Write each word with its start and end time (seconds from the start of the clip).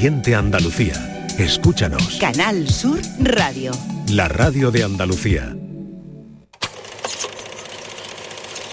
Siente 0.00 0.36
Andalucía. 0.36 1.26
Escúchanos. 1.38 2.18
Canal 2.20 2.68
Sur 2.68 3.00
Radio. 3.18 3.72
La 4.10 4.28
radio 4.28 4.70
de 4.70 4.84
Andalucía. 4.84 5.56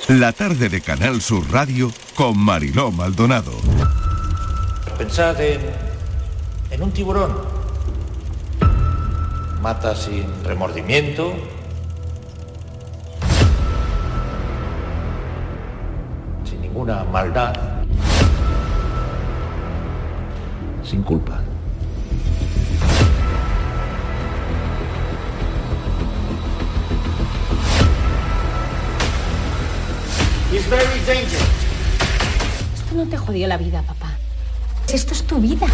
La 0.07 0.33
tarde 0.33 0.69
de 0.69 0.81
Canal 0.81 1.21
Sur 1.21 1.51
Radio 1.51 1.91
con 2.13 2.37
Mariló 2.37 2.91
Maldonado. 2.91 3.53
Pensad 4.99 5.41
en, 5.41 5.61
en 6.69 6.83
un 6.83 6.91
tiburón. 6.91 7.35
Mata 9.63 9.95
sin 9.95 10.25
remordimiento. 10.43 11.33
Sin 16.47 16.61
ninguna 16.61 17.03
maldad. 17.03 17.64
Sin 20.95 21.03
culpa. 21.03 21.41
Esto 32.73 32.95
no 32.95 33.05
te 33.07 33.17
jodió 33.17 33.45
la 33.49 33.57
vida, 33.57 33.81
papá. 33.81 34.11
Esto 34.87 35.13
es 35.13 35.23
tu 35.23 35.41
vida. 35.41 35.67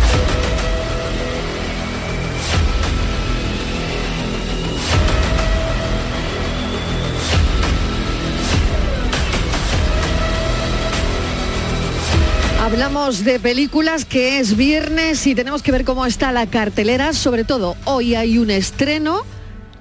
Hablamos 12.61 13.25
de 13.25 13.39
películas 13.39 14.05
que 14.05 14.37
es 14.37 14.55
viernes 14.55 15.25
y 15.25 15.33
tenemos 15.33 15.63
que 15.63 15.71
ver 15.71 15.83
cómo 15.83 16.05
está 16.05 16.31
la 16.31 16.45
cartelera. 16.45 17.11
Sobre 17.11 17.43
todo, 17.43 17.75
hoy 17.85 18.13
hay 18.13 18.37
un 18.37 18.51
estreno, 18.51 19.23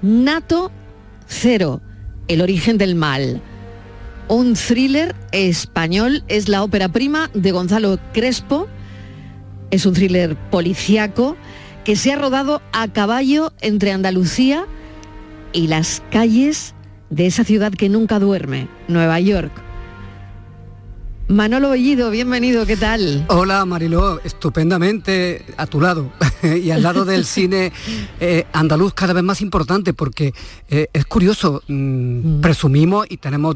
Nato 0.01 0.71
Cero, 1.27 1.79
el 2.27 2.41
origen 2.41 2.79
del 2.79 2.95
mal. 2.95 3.39
Un 4.27 4.55
thriller 4.55 5.15
español 5.31 6.23
es 6.27 6.49
la 6.49 6.63
ópera 6.63 6.89
prima 6.89 7.29
de 7.35 7.51
Gonzalo 7.51 7.99
Crespo. 8.13 8.67
Es 9.69 9.85
un 9.85 9.93
thriller 9.93 10.35
policíaco 10.49 11.37
que 11.85 11.95
se 11.95 12.11
ha 12.11 12.15
rodado 12.15 12.63
a 12.73 12.87
caballo 12.87 13.53
entre 13.61 13.91
Andalucía 13.91 14.65
y 15.53 15.67
las 15.67 16.01
calles 16.09 16.73
de 17.11 17.27
esa 17.27 17.43
ciudad 17.43 17.73
que 17.73 17.89
nunca 17.89 18.17
duerme, 18.17 18.67
Nueva 18.87 19.19
York. 19.19 19.60
Manolo 21.31 21.69
Bellido, 21.69 22.11
bienvenido, 22.11 22.65
¿qué 22.65 22.75
tal? 22.75 23.25
Hola 23.29 23.63
Mariló, 23.63 24.19
estupendamente 24.21 25.45
a 25.55 25.65
tu 25.65 25.79
lado 25.79 26.11
y 26.43 26.71
al 26.71 26.83
lado 26.83 27.05
del 27.05 27.23
cine 27.25 27.71
eh, 28.19 28.45
andaluz 28.51 28.93
cada 28.93 29.13
vez 29.13 29.23
más 29.23 29.39
importante 29.39 29.93
porque 29.93 30.33
eh, 30.69 30.87
es 30.91 31.05
curioso, 31.05 31.63
mm, 31.69 32.41
presumimos 32.41 33.05
y 33.09 33.15
tenemos 33.15 33.55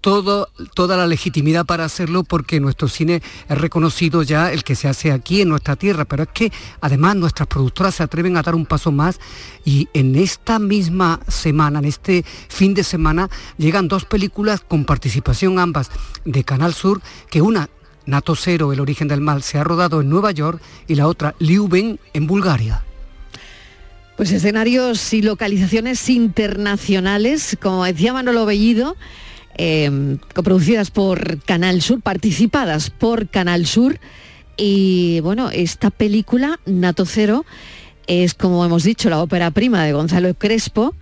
todo, 0.00 0.48
toda 0.74 0.96
la 0.96 1.06
legitimidad 1.06 1.66
para 1.66 1.84
hacerlo 1.84 2.24
porque 2.24 2.60
nuestro 2.60 2.88
cine 2.88 3.22
es 3.48 3.58
reconocido 3.58 4.22
ya 4.22 4.52
el 4.52 4.64
que 4.64 4.74
se 4.74 4.88
hace 4.88 5.12
aquí 5.12 5.42
en 5.42 5.48
nuestra 5.48 5.76
tierra, 5.76 6.04
pero 6.04 6.22
es 6.22 6.28
que 6.32 6.52
además 6.80 7.16
nuestras 7.16 7.48
productoras 7.48 7.96
se 7.96 8.02
atreven 8.02 8.36
a 8.36 8.42
dar 8.42 8.54
un 8.54 8.66
paso 8.66 8.92
más 8.92 9.20
y 9.64 9.88
en 9.92 10.16
esta 10.16 10.58
misma 10.58 11.20
semana, 11.28 11.80
en 11.80 11.84
este 11.84 12.24
fin 12.48 12.74
de 12.74 12.84
semana, 12.84 13.28
llegan 13.58 13.88
dos 13.88 14.04
películas 14.04 14.60
con 14.60 14.84
participación 14.84 15.58
ambas 15.58 15.90
de 16.24 16.44
Canal 16.44 16.74
Sur, 16.74 17.00
que 17.30 17.42
una 17.42 17.68
Nato 18.06 18.34
Cero, 18.34 18.72
El 18.72 18.80
origen 18.80 19.08
del 19.08 19.20
mal, 19.20 19.42
se 19.42 19.58
ha 19.58 19.64
rodado 19.64 20.00
en 20.00 20.08
Nueva 20.08 20.32
York 20.32 20.60
y 20.88 20.94
la 20.94 21.06
otra 21.06 21.34
Liuben 21.38 22.00
en 22.12 22.26
Bulgaria. 22.26 22.82
Pues 24.16 24.32
escenarios 24.32 25.14
y 25.14 25.22
localizaciones 25.22 26.08
internacionales, 26.08 27.56
como 27.60 27.84
decía 27.84 28.12
Manolo 28.12 28.44
Bellido, 28.44 28.96
eh, 29.56 30.16
coproducidas 30.34 30.90
por 30.90 31.42
Canal 31.42 31.82
Sur, 31.82 32.00
participadas 32.00 32.90
por 32.90 33.28
Canal 33.28 33.66
Sur. 33.66 33.98
Y 34.56 35.20
bueno, 35.20 35.50
esta 35.50 35.90
película, 35.90 36.60
Nato 36.66 37.06
Cero, 37.06 37.44
es 38.06 38.34
como 38.34 38.64
hemos 38.64 38.84
dicho, 38.84 39.08
la 39.08 39.22
ópera 39.22 39.50
prima 39.50 39.84
de 39.84 39.92
Gonzalo 39.92 40.34
Crespo. 40.34 40.94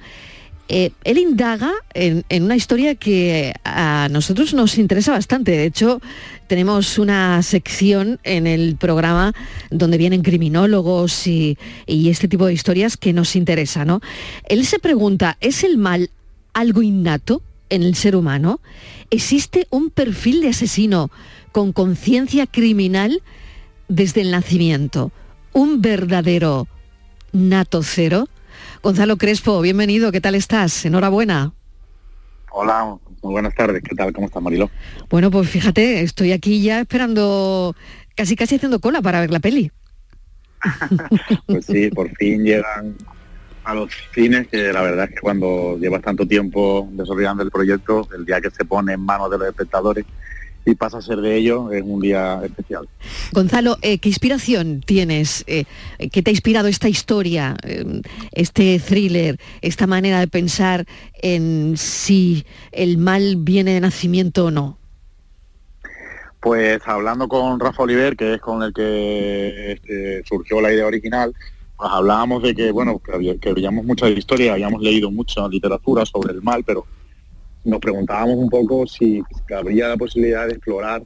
Eh, 0.71 0.91
él 1.05 1.17
indaga 1.17 1.73
en, 1.95 2.25
una 2.43 2.55
historia 2.55 2.95
que 2.95 3.55
a 3.65 4.09
nosotros 4.11 4.53
nos 4.53 4.77
interesa 4.77 5.13
bastante. 5.13 5.53
De 5.53 5.65
hecho, 5.65 6.03
tenemos 6.47 6.99
una 6.99 7.43
sección 7.43 8.21
en 8.23 8.47
el 8.47 8.77
programa 8.77 9.33
donde 9.71 9.97
vienen 9.97 10.23
criminólogos 10.23 11.27
y, 11.27 11.57
este 11.87 12.29
tipo 12.29 12.47
de 12.47 12.53
historias 12.53 12.99
que 12.99 13.15
nos 13.15 13.35
interesa. 13.35 13.87
Él 14.45 14.67
se 14.67 14.79
pregunta, 14.79 15.39
¿es 15.41 15.65
el 15.65 15.79
mal 15.79 16.11
algo 16.53 16.83
innato? 16.83 17.43
En 17.71 17.83
el 17.83 17.95
ser 17.95 18.17
humano? 18.17 18.61
¿Existe 19.11 19.67
un 19.71 19.91
perfil 19.91 20.41
de 20.41 20.49
asesino 20.49 21.11
con 21.53 21.73
conciencia 21.73 22.47
criminal 22.47 23.23
desde 23.89 24.21
el 24.21 24.31
nacimiento? 24.31 25.13
¿Un 25.53 25.81
verdadero 25.81 26.69
nato 27.33 27.83
cero? 27.83 28.29
Gonzalo 28.83 29.17
Crespo, 29.17 29.61
bienvenido, 29.61 30.13
¿qué 30.13 30.21
tal 30.21 30.35
estás? 30.35 30.85
Enhorabuena. 30.85 31.53
Hola, 32.51 32.97
muy 33.23 33.33
buenas 33.33 33.55
tardes, 33.55 33.83
¿qué 33.83 33.95
tal? 33.95 34.13
¿Cómo 34.13 34.27
estás, 34.27 34.43
Marilo? 34.43 34.71
Bueno, 35.11 35.31
pues 35.31 35.49
fíjate, 35.49 36.03
estoy 36.03 36.33
aquí 36.33 36.63
ya 36.63 36.81
esperando, 36.81 37.75
casi 38.15 38.37
casi 38.37 38.57
haciendo 38.57 38.81
cola 38.81 39.03
para 39.03 39.21
ver 39.21 39.31
la 39.31 39.41
peli. 39.41 39.71
pues 41.47 41.67
sí, 41.67 41.91
por 41.91 42.11
fin 42.17 42.45
llegan 42.45 42.97
a 43.69 43.75
los 43.75 43.93
cines, 44.15 44.49
que 44.49 44.73
la 44.73 44.81
verdad 44.81 45.05
es 45.05 45.11
que 45.11 45.21
cuando 45.21 45.77
llevas 45.79 46.01
tanto 46.01 46.27
tiempo 46.27 46.89
desarrollando 46.93 47.43
el 47.43 47.51
proyecto, 47.51 48.09
el 48.17 48.25
día 48.25 48.41
que 48.41 48.51
se 48.51 48.65
pone 48.65 48.95
en 48.95 49.01
manos 49.01 49.31
de 49.31 49.37
los 49.37 49.47
espectadores 49.47 50.07
y 50.65 50.75
pasa 50.75 50.99
a 50.99 51.03
ser 51.03 51.19
de 51.19 51.37
ellos, 51.37 51.71
es 51.73 51.83
un 51.85 52.01
día 52.01 52.41
especial. 52.43 52.89
Gonzalo, 53.33 53.77
eh, 53.83 53.99
¿qué 53.99 54.09
inspiración 54.09 54.81
tienes? 54.81 55.45
Eh, 55.47 55.65
¿Qué 56.11 56.23
te 56.23 56.31
ha 56.31 56.33
inspirado 56.33 56.67
esta 56.69 56.89
historia, 56.89 57.57
eh, 57.63 58.01
este 58.33 58.79
thriller, 58.81 59.39
esta 59.61 59.87
manera 59.87 60.19
de 60.21 60.29
pensar 60.29 60.87
en 61.21 61.77
si 61.77 62.47
el 62.73 62.97
mal 62.97 63.37
viene 63.37 63.75
de 63.75 63.81
nacimiento 63.81 64.47
o 64.47 64.51
no? 64.51 64.79
Pues 66.41 66.81
hablando 66.87 67.29
con 67.29 67.61
Rafa 67.61 67.83
Oliver, 67.83 68.17
que 68.17 68.35
es 68.35 68.41
con 68.41 68.63
el 68.63 68.73
que 68.73 69.73
este, 69.73 70.23
surgió 70.25 70.63
la 70.63 70.73
idea 70.73 70.87
original, 70.87 71.35
pues 71.79 71.91
hablábamos 71.93 72.43
de 72.43 72.55
que, 72.55 72.73
bueno, 72.73 72.99
que, 72.99 73.39
que 73.39 73.53
veíamos 73.53 73.85
mucha 73.85 74.09
historia, 74.09 74.55
habíamos 74.55 74.83
leído 74.83 75.11
mucha 75.11 75.47
literatura 75.47 76.05
sobre 76.05 76.35
el 76.35 76.43
mal, 76.43 76.65
pero 76.65 76.85
nos 77.65 77.79
preguntábamos 77.79 78.37
un 78.37 78.51
poco 78.51 78.87
si 78.87 79.23
habría 79.57 79.89
la 79.89 79.97
posibilidad 79.97 80.47
de 80.47 80.55
explorar 80.55 81.05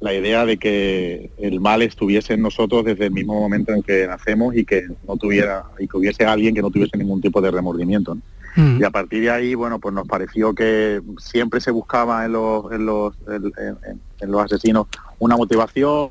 la 0.00 0.14
idea 0.14 0.46
de 0.46 0.56
que 0.56 1.30
el 1.36 1.60
mal 1.60 1.82
estuviese 1.82 2.32
en 2.32 2.40
nosotros 2.40 2.86
desde 2.86 3.06
el 3.06 3.10
mismo 3.10 3.38
momento 3.38 3.74
en 3.74 3.82
que 3.82 4.06
nacemos 4.06 4.56
y 4.56 4.64
que 4.64 4.88
no 5.06 5.18
tuviera 5.18 5.64
y 5.78 5.86
que 5.86 5.98
hubiese 5.98 6.24
alguien 6.24 6.54
que 6.54 6.62
no 6.62 6.70
tuviese 6.70 6.96
ningún 6.96 7.20
tipo 7.20 7.42
de 7.42 7.50
remordimiento. 7.50 8.16
Mm. 8.56 8.80
Y 8.80 8.84
a 8.84 8.90
partir 8.90 9.20
de 9.20 9.30
ahí, 9.30 9.54
bueno, 9.54 9.78
pues 9.78 9.94
nos 9.94 10.08
pareció 10.08 10.54
que 10.54 11.02
siempre 11.18 11.60
se 11.60 11.70
buscaba 11.70 12.24
en 12.24 12.32
los, 12.32 12.72
en 12.72 12.86
los, 12.86 13.14
en 13.28 14.30
los 14.30 14.42
asesinos 14.42 14.86
una 15.18 15.36
motivación, 15.36 16.08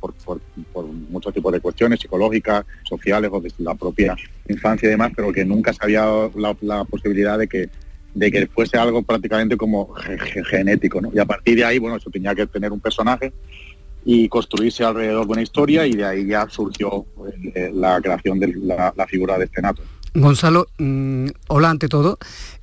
por, 0.00 0.14
por, 0.72 0.86
muchos 0.86 1.32
tipos 1.32 1.52
de 1.52 1.60
cuestiones 1.60 2.00
psicológicas, 2.00 2.64
sociales 2.88 3.30
o 3.32 3.40
de 3.40 3.52
la 3.58 3.74
propia 3.74 4.16
infancia 4.48 4.86
y 4.86 4.90
demás, 4.90 5.12
pero 5.14 5.32
que 5.32 5.44
nunca 5.44 5.72
se 5.72 5.78
había 5.82 6.00
dado 6.00 6.30
la, 6.60 6.84
posibilidad 6.84 7.38
de 7.38 7.48
que 7.48 7.68
de 8.14 8.32
que 8.32 8.46
fuese 8.46 8.76
algo 8.78 9.02
prácticamente 9.02 9.56
como 9.56 9.94
genético, 10.50 11.00
¿no? 11.00 11.10
Y 11.14 11.18
a 11.18 11.26
partir 11.26 11.56
de 11.56 11.64
ahí, 11.64 11.78
bueno, 11.78 11.96
eso 11.96 12.10
tenía 12.10 12.34
que 12.34 12.46
tener 12.46 12.72
un 12.72 12.80
personaje 12.80 13.32
y 14.04 14.28
construirse 14.28 14.82
alrededor 14.82 15.26
de 15.26 15.32
una 15.32 15.42
historia 15.42 15.86
y 15.86 15.92
de 15.92 16.04
ahí 16.04 16.26
ya 16.26 16.48
surgió 16.48 17.04
eh, 17.54 17.70
la 17.72 18.00
creación 18.00 18.40
de 18.40 18.54
la, 18.56 19.06
figura 19.06 19.38
de 19.38 19.44
este 19.44 19.60
nato. 19.60 19.82
Gonzalo, 20.14 20.66
mm, 20.78 21.26
hola 21.48 21.70
ante 21.70 21.88
todo. 21.88 22.18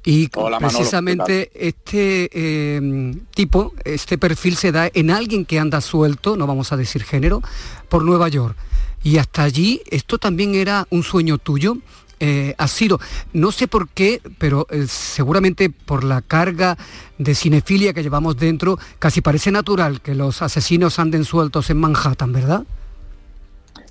Y 0.06 0.30
precisamente 0.30 1.50
este 1.56 2.30
eh, 2.32 3.16
tipo, 3.34 3.74
este 3.84 4.20
perfil 4.20 4.56
se 4.56 4.72
da 4.72 4.88
en 4.94 5.10
alguien 5.10 5.46
que 5.46 5.60
anda 5.60 5.82
suelto, 5.82 6.38
no 6.38 6.46
vamos 6.46 6.72
a 6.72 6.78
decir 6.78 7.04
género, 7.04 7.42
por 7.90 8.04
Nueva 8.04 8.30
York. 8.30 8.56
Y 9.04 9.18
hasta 9.18 9.42
allí, 9.44 9.82
esto 9.90 10.20
también 10.20 10.54
era 10.54 10.88
un 10.92 11.02
sueño 11.02 11.40
tuyo. 11.40 11.78
Eh, 12.20 12.54
ha 12.60 12.68
sido, 12.68 13.00
no 13.34 13.52
sé 13.52 13.68
por 13.68 13.90
qué, 13.90 14.22
pero 14.38 14.68
eh, 14.70 14.86
seguramente 14.88 15.72
por 15.72 16.04
la 16.04 16.22
carga 16.22 16.78
de 17.18 17.34
cinefilia 17.34 17.94
que 17.94 18.04
llevamos 18.04 18.38
dentro, 18.38 18.78
casi 19.00 19.22
parece 19.22 19.52
natural 19.52 20.02
que 20.02 20.14
los 20.14 20.44
asesinos 20.44 21.00
anden 21.00 21.26
sueltos 21.26 21.72
en 21.72 21.78
Manhattan, 21.78 22.32
¿verdad? 22.32 22.64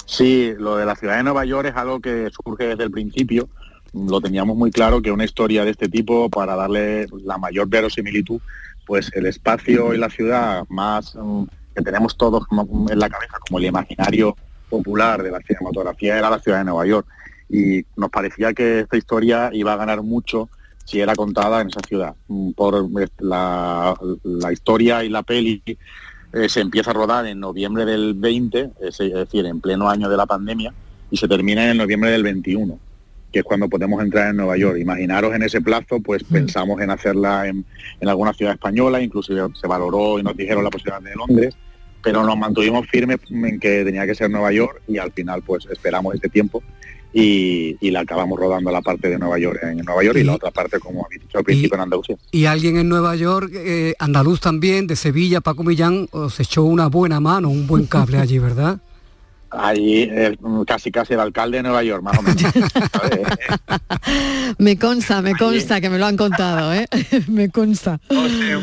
Sí, 0.06 0.52
lo 0.58 0.76
de 0.76 0.86
la 0.86 0.94
ciudad 0.94 1.16
de 1.16 1.24
Nueva 1.24 1.44
York 1.44 1.68
es 1.68 1.76
algo 1.76 2.00
que 2.00 2.30
surge 2.30 2.68
desde 2.68 2.84
el 2.84 2.90
principio 2.92 3.48
lo 3.94 4.20
teníamos 4.20 4.56
muy 4.56 4.70
claro 4.70 5.00
que 5.00 5.10
una 5.10 5.24
historia 5.24 5.64
de 5.64 5.70
este 5.70 5.88
tipo, 5.88 6.28
para 6.28 6.56
darle 6.56 7.06
la 7.24 7.38
mayor 7.38 7.68
verosimilitud, 7.68 8.40
pues 8.86 9.10
el 9.14 9.26
espacio 9.26 9.94
y 9.94 9.98
la 9.98 10.10
ciudad 10.10 10.64
más 10.68 11.14
mm, 11.14 11.44
que 11.74 11.82
tenemos 11.82 12.16
todos 12.16 12.44
en 12.90 12.98
la 12.98 13.08
cabeza, 13.08 13.38
como 13.46 13.58
el 13.58 13.66
imaginario 13.66 14.36
popular 14.68 15.22
de 15.22 15.30
la 15.30 15.40
cinematografía 15.40 16.18
era 16.18 16.30
la 16.30 16.38
ciudad 16.38 16.58
de 16.58 16.64
Nueva 16.64 16.86
York. 16.86 17.06
Y 17.48 17.84
nos 17.96 18.10
parecía 18.10 18.52
que 18.52 18.80
esta 18.80 18.96
historia 18.96 19.50
iba 19.52 19.72
a 19.72 19.76
ganar 19.76 20.02
mucho 20.02 20.48
si 20.84 21.00
era 21.00 21.14
contada 21.14 21.60
en 21.60 21.68
esa 21.68 21.80
ciudad. 21.80 22.14
Mm, 22.28 22.50
por 22.52 22.88
la, 23.20 23.94
la 24.22 24.52
historia 24.52 25.04
y 25.04 25.08
la 25.08 25.22
peli 25.22 25.62
eh, 26.32 26.48
se 26.48 26.60
empieza 26.60 26.90
a 26.90 26.94
rodar 26.94 27.26
en 27.26 27.38
noviembre 27.38 27.84
del 27.84 28.14
20, 28.14 28.70
es, 28.80 28.98
decir, 28.98 29.46
en 29.46 29.60
pleno 29.60 29.88
año 29.88 30.08
de 30.08 30.16
la 30.16 30.26
pandemia, 30.26 30.74
y 31.10 31.16
se 31.16 31.28
termina 31.28 31.70
en 31.70 31.76
noviembre 31.76 32.10
del 32.10 32.24
21 32.24 32.78
que 33.34 33.40
es 33.40 33.44
cuando 33.44 33.68
podemos 33.68 34.00
entrar 34.00 34.30
en 34.30 34.36
Nueva 34.36 34.56
York. 34.56 34.78
Imaginaros 34.78 35.34
en 35.34 35.42
ese 35.42 35.60
plazo, 35.60 35.98
pues 36.00 36.22
pensamos 36.22 36.80
en 36.80 36.90
hacerla 36.90 37.48
en, 37.48 37.64
en, 38.00 38.08
alguna 38.08 38.32
ciudad 38.32 38.54
española, 38.54 39.02
inclusive 39.02 39.48
se 39.60 39.66
valoró 39.66 40.20
y 40.20 40.22
nos 40.22 40.36
dijeron 40.36 40.62
la 40.62 40.70
posibilidad 40.70 41.02
de 41.02 41.16
Londres, 41.16 41.56
pero 42.00 42.22
nos 42.22 42.38
mantuvimos 42.38 42.86
firmes 42.86 43.18
en 43.28 43.58
que 43.58 43.84
tenía 43.84 44.06
que 44.06 44.14
ser 44.14 44.30
Nueva 44.30 44.52
York 44.52 44.82
y 44.86 44.98
al 44.98 45.10
final 45.10 45.42
pues 45.42 45.66
esperamos 45.68 46.14
este 46.14 46.28
tiempo 46.28 46.62
y, 47.12 47.90
la 47.90 48.00
acabamos 48.00 48.38
rodando 48.38 48.70
la 48.70 48.82
parte 48.82 49.08
de 49.08 49.18
Nueva 49.18 49.38
York 49.38 49.58
en 49.62 49.78
Nueva 49.78 50.04
York 50.04 50.18
y, 50.18 50.22
la 50.22 50.34
otra 50.34 50.52
parte, 50.52 50.78
como 50.78 51.04
habéis 51.04 51.22
dicho 51.22 51.38
al 51.38 51.44
principio, 51.44 51.74
en 51.74 51.80
Andalucía. 51.80 52.16
Y 52.30 52.44
alguien 52.44 52.76
en 52.76 52.88
Nueva 52.88 53.16
York, 53.16 53.50
eh, 53.52 53.94
andaluz 53.98 54.40
también, 54.40 54.86
de 54.86 54.94
Sevilla, 54.94 55.40
Paco 55.40 55.64
Millán, 55.64 56.08
os 56.12 56.38
echó 56.38 56.62
una 56.62 56.86
buena 56.86 57.18
mano, 57.18 57.50
un 57.50 57.66
buen 57.66 57.86
cable 57.86 58.18
allí, 58.18 58.38
¿verdad? 58.38 58.78
Allí 59.56 60.10
casi 60.66 60.90
casi 60.90 61.14
el 61.14 61.20
alcalde 61.20 61.58
de 61.58 61.62
Nueva 61.62 61.82
York, 61.82 62.02
más 62.02 62.18
o 62.18 62.22
menos. 62.22 62.42
me 64.58 64.78
consta, 64.78 65.22
me 65.22 65.34
consta 65.34 65.80
que 65.80 65.90
me 65.90 65.98
lo 65.98 66.06
han 66.06 66.16
contado, 66.16 66.72
¿eh? 66.72 66.86
me 67.28 67.50
consta. 67.50 68.00
No 68.10 68.28
se, 68.28 68.58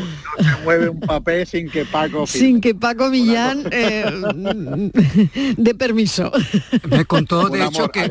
mueve 0.64 0.88
un 0.88 1.00
papel 1.00 1.46
sin 1.46 1.70
que 1.70 1.84
Paco... 1.84 2.26
Sin 2.26 2.60
que 2.60 2.74
Paco 2.74 3.08
Millán 3.08 3.64
eh, 3.70 4.04
de 5.56 5.74
permiso. 5.74 6.30
Me 6.88 7.04
contó, 7.04 7.48
de 7.48 7.64
hecho, 7.64 7.88
que, 7.88 8.10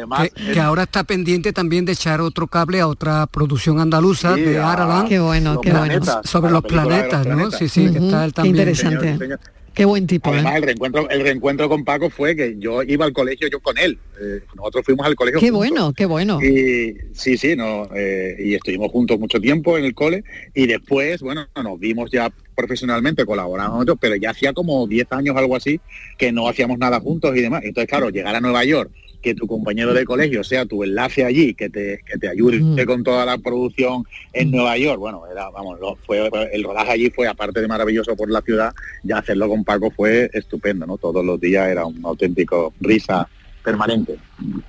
ahora 0.59 0.83
está 0.83 1.03
pendiente 1.03 1.53
también 1.53 1.85
de 1.85 1.93
echar 1.93 2.21
otro 2.21 2.47
cable 2.47 2.81
a 2.81 2.87
otra 2.87 3.27
producción 3.27 3.79
andaluza 3.79 4.35
de 4.35 4.59
Aralan. 4.59 5.07
Qué 5.07 5.19
bueno, 5.19 5.59
qué 5.61 5.71
bueno. 5.71 6.01
Sobre 6.23 6.51
los 6.51 6.63
planetas, 6.63 7.25
¿no? 7.25 7.51
Sí, 7.51 7.69
sí, 7.69 7.91
que 7.91 7.99
está 7.99 8.25
él 8.25 8.33
también. 8.33 8.55
interesante. 8.55 9.37
Qué 9.73 9.85
buen 9.85 10.05
tipo. 10.05 10.29
Además, 10.31 10.55
¿eh? 10.55 10.57
el 10.57 10.63
reencuentro, 10.63 11.09
el 11.09 11.21
reencuentro 11.21 11.69
con 11.69 11.85
Paco 11.85 12.09
fue 12.09 12.35
que 12.35 12.55
yo 12.57 12.83
iba 12.83 13.05
al 13.05 13.13
colegio 13.13 13.47
yo 13.47 13.59
con 13.61 13.77
él. 13.77 13.97
Eh, 14.19 14.41
nosotros 14.55 14.85
fuimos 14.85 15.05
al 15.05 15.15
colegio. 15.15 15.39
Qué 15.39 15.51
bueno, 15.51 15.93
qué 15.93 16.05
bueno. 16.05 16.41
Y 16.41 16.95
sí, 17.13 17.37
sí, 17.37 17.55
no, 17.55 17.89
eh, 17.95 18.35
y 18.37 18.53
estuvimos 18.55 18.91
juntos 18.91 19.17
mucho 19.17 19.39
tiempo 19.39 19.77
en 19.77 19.85
el 19.85 19.93
cole 19.93 20.23
y 20.53 20.67
después, 20.67 21.21
bueno, 21.21 21.47
nos 21.63 21.79
vimos 21.79 22.11
ya 22.11 22.31
profesionalmente, 22.53 23.25
colaboramos 23.25 23.75
nosotros, 23.75 23.97
pero 24.01 24.15
ya 24.17 24.31
hacía 24.31 24.53
como 24.53 24.85
10 24.87 25.07
años, 25.11 25.37
algo 25.37 25.55
así, 25.55 25.79
que 26.17 26.31
no 26.31 26.49
hacíamos 26.49 26.77
nada 26.77 26.99
juntos 26.99 27.35
y 27.35 27.41
demás. 27.41 27.63
Entonces, 27.63 27.89
claro, 27.89 28.09
llegar 28.09 28.35
a 28.35 28.41
Nueva 28.41 28.65
York 28.65 28.91
que 29.21 29.35
tu 29.35 29.47
compañero 29.47 29.93
de 29.93 30.05
colegio 30.05 30.43
sea 30.43 30.65
tu 30.65 30.83
enlace 30.83 31.23
allí, 31.23 31.53
que 31.53 31.69
te, 31.69 32.01
que 32.05 32.17
te 32.17 32.27
ayude 32.27 32.59
mm. 32.59 32.85
con 32.85 33.03
toda 33.03 33.25
la 33.25 33.37
producción 33.37 34.03
en 34.33 34.49
mm. 34.49 34.51
Nueva 34.51 34.77
York. 34.77 34.99
Bueno, 34.99 35.23
era, 35.31 35.49
vamos, 35.49 35.79
fue, 36.05 36.29
el 36.51 36.63
rodaje 36.63 36.91
allí 36.91 37.09
fue, 37.09 37.27
aparte 37.27 37.61
de 37.61 37.67
maravilloso 37.67 38.15
por 38.15 38.29
la 38.29 38.41
ciudad, 38.41 38.73
ya 39.03 39.19
hacerlo 39.19 39.47
con 39.49 39.63
Paco 39.63 39.91
fue 39.91 40.29
estupendo, 40.33 40.85
¿no? 40.85 40.97
Todos 40.97 41.23
los 41.23 41.39
días 41.39 41.69
era 41.69 41.85
un 41.85 41.99
auténtico 42.03 42.73
risa 42.79 43.29
permanente. 43.61 44.19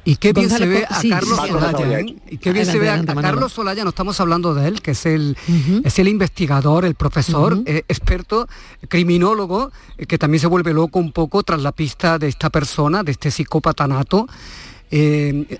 Y 0.05 0.17
qué 0.17 0.33
bien 0.33 0.50
se 0.50 0.67
ve 0.67 0.85
a 0.89 1.00
Carlos 1.09 1.39
Solaya, 1.39 2.00
¿eh? 2.00 2.17
Y 2.31 2.39
qué 2.39 2.53
bien 2.53 2.67
se 2.67 2.79
ve 2.79 2.91
a, 2.91 3.05
Carlos 3.05 3.53
Solaya, 3.53 3.85
no 3.85 3.91
estamos 3.91 4.21
hablando 4.21 4.55
de 4.55 4.69
él, 4.69 4.83
que 4.83 4.93
es 4.93 5.06
el, 5.06 5.37
es 5.85 5.99
el 5.99 6.09
investigador, 6.09 6.85
el 6.85 6.94
profesor, 6.94 7.61
eh, 7.67 7.85
experto, 7.89 8.49
criminólogo, 8.89 9.73
eh, 9.99 10.06
que 10.06 10.19
también 10.19 10.41
se 10.41 10.47
vuelve 10.47 10.73
loco 10.73 10.99
un 10.99 11.12
poco 11.12 11.43
tras 11.43 11.62
la 11.62 11.73
pista 11.73 12.19
de 12.19 12.29
esta 12.29 12.50
persona, 12.50 13.03
de 13.03 13.12
este 13.12 13.31
psicópata 13.31 13.87
nato. 13.87 14.27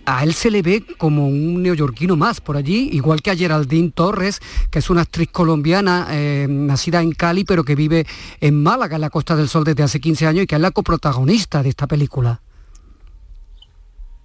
a 0.05 0.25
él 0.25 0.35
se 0.35 0.51
le 0.51 0.61
ve 0.61 0.85
como 0.99 1.27
un 1.27 1.63
neoyorquino 1.63 2.17
más 2.17 2.43
por 2.43 2.59
allí, 2.59 2.91
igual 2.93 3.23
que 3.23 3.31
a 3.31 3.37
Geraldine 3.37 3.91
Torres, 3.91 4.41
que 4.71 4.81
es 4.81 4.91
una 4.91 5.03
actriz 5.03 5.31
colombiana 5.33 6.09
nacida 6.49 7.01
en 7.01 7.13
Cali, 7.13 7.45
pero 7.45 7.65
que 7.65 7.75
vive 7.75 8.07
en 8.41 8.63
Málaga, 8.63 8.97
en 8.97 9.01
la 9.01 9.09
Costa 9.09 9.35
del 9.35 9.49
Sol, 9.49 9.65
desde 9.65 9.85
hace 9.85 10.01
15 10.01 10.27
años 10.27 10.45
y 10.45 10.47
que 10.47 10.57
es 10.57 10.61
la 10.61 10.71
coprotagonista 10.71 11.63
de 11.63 11.71
esta 11.71 11.87
película. 11.87 12.43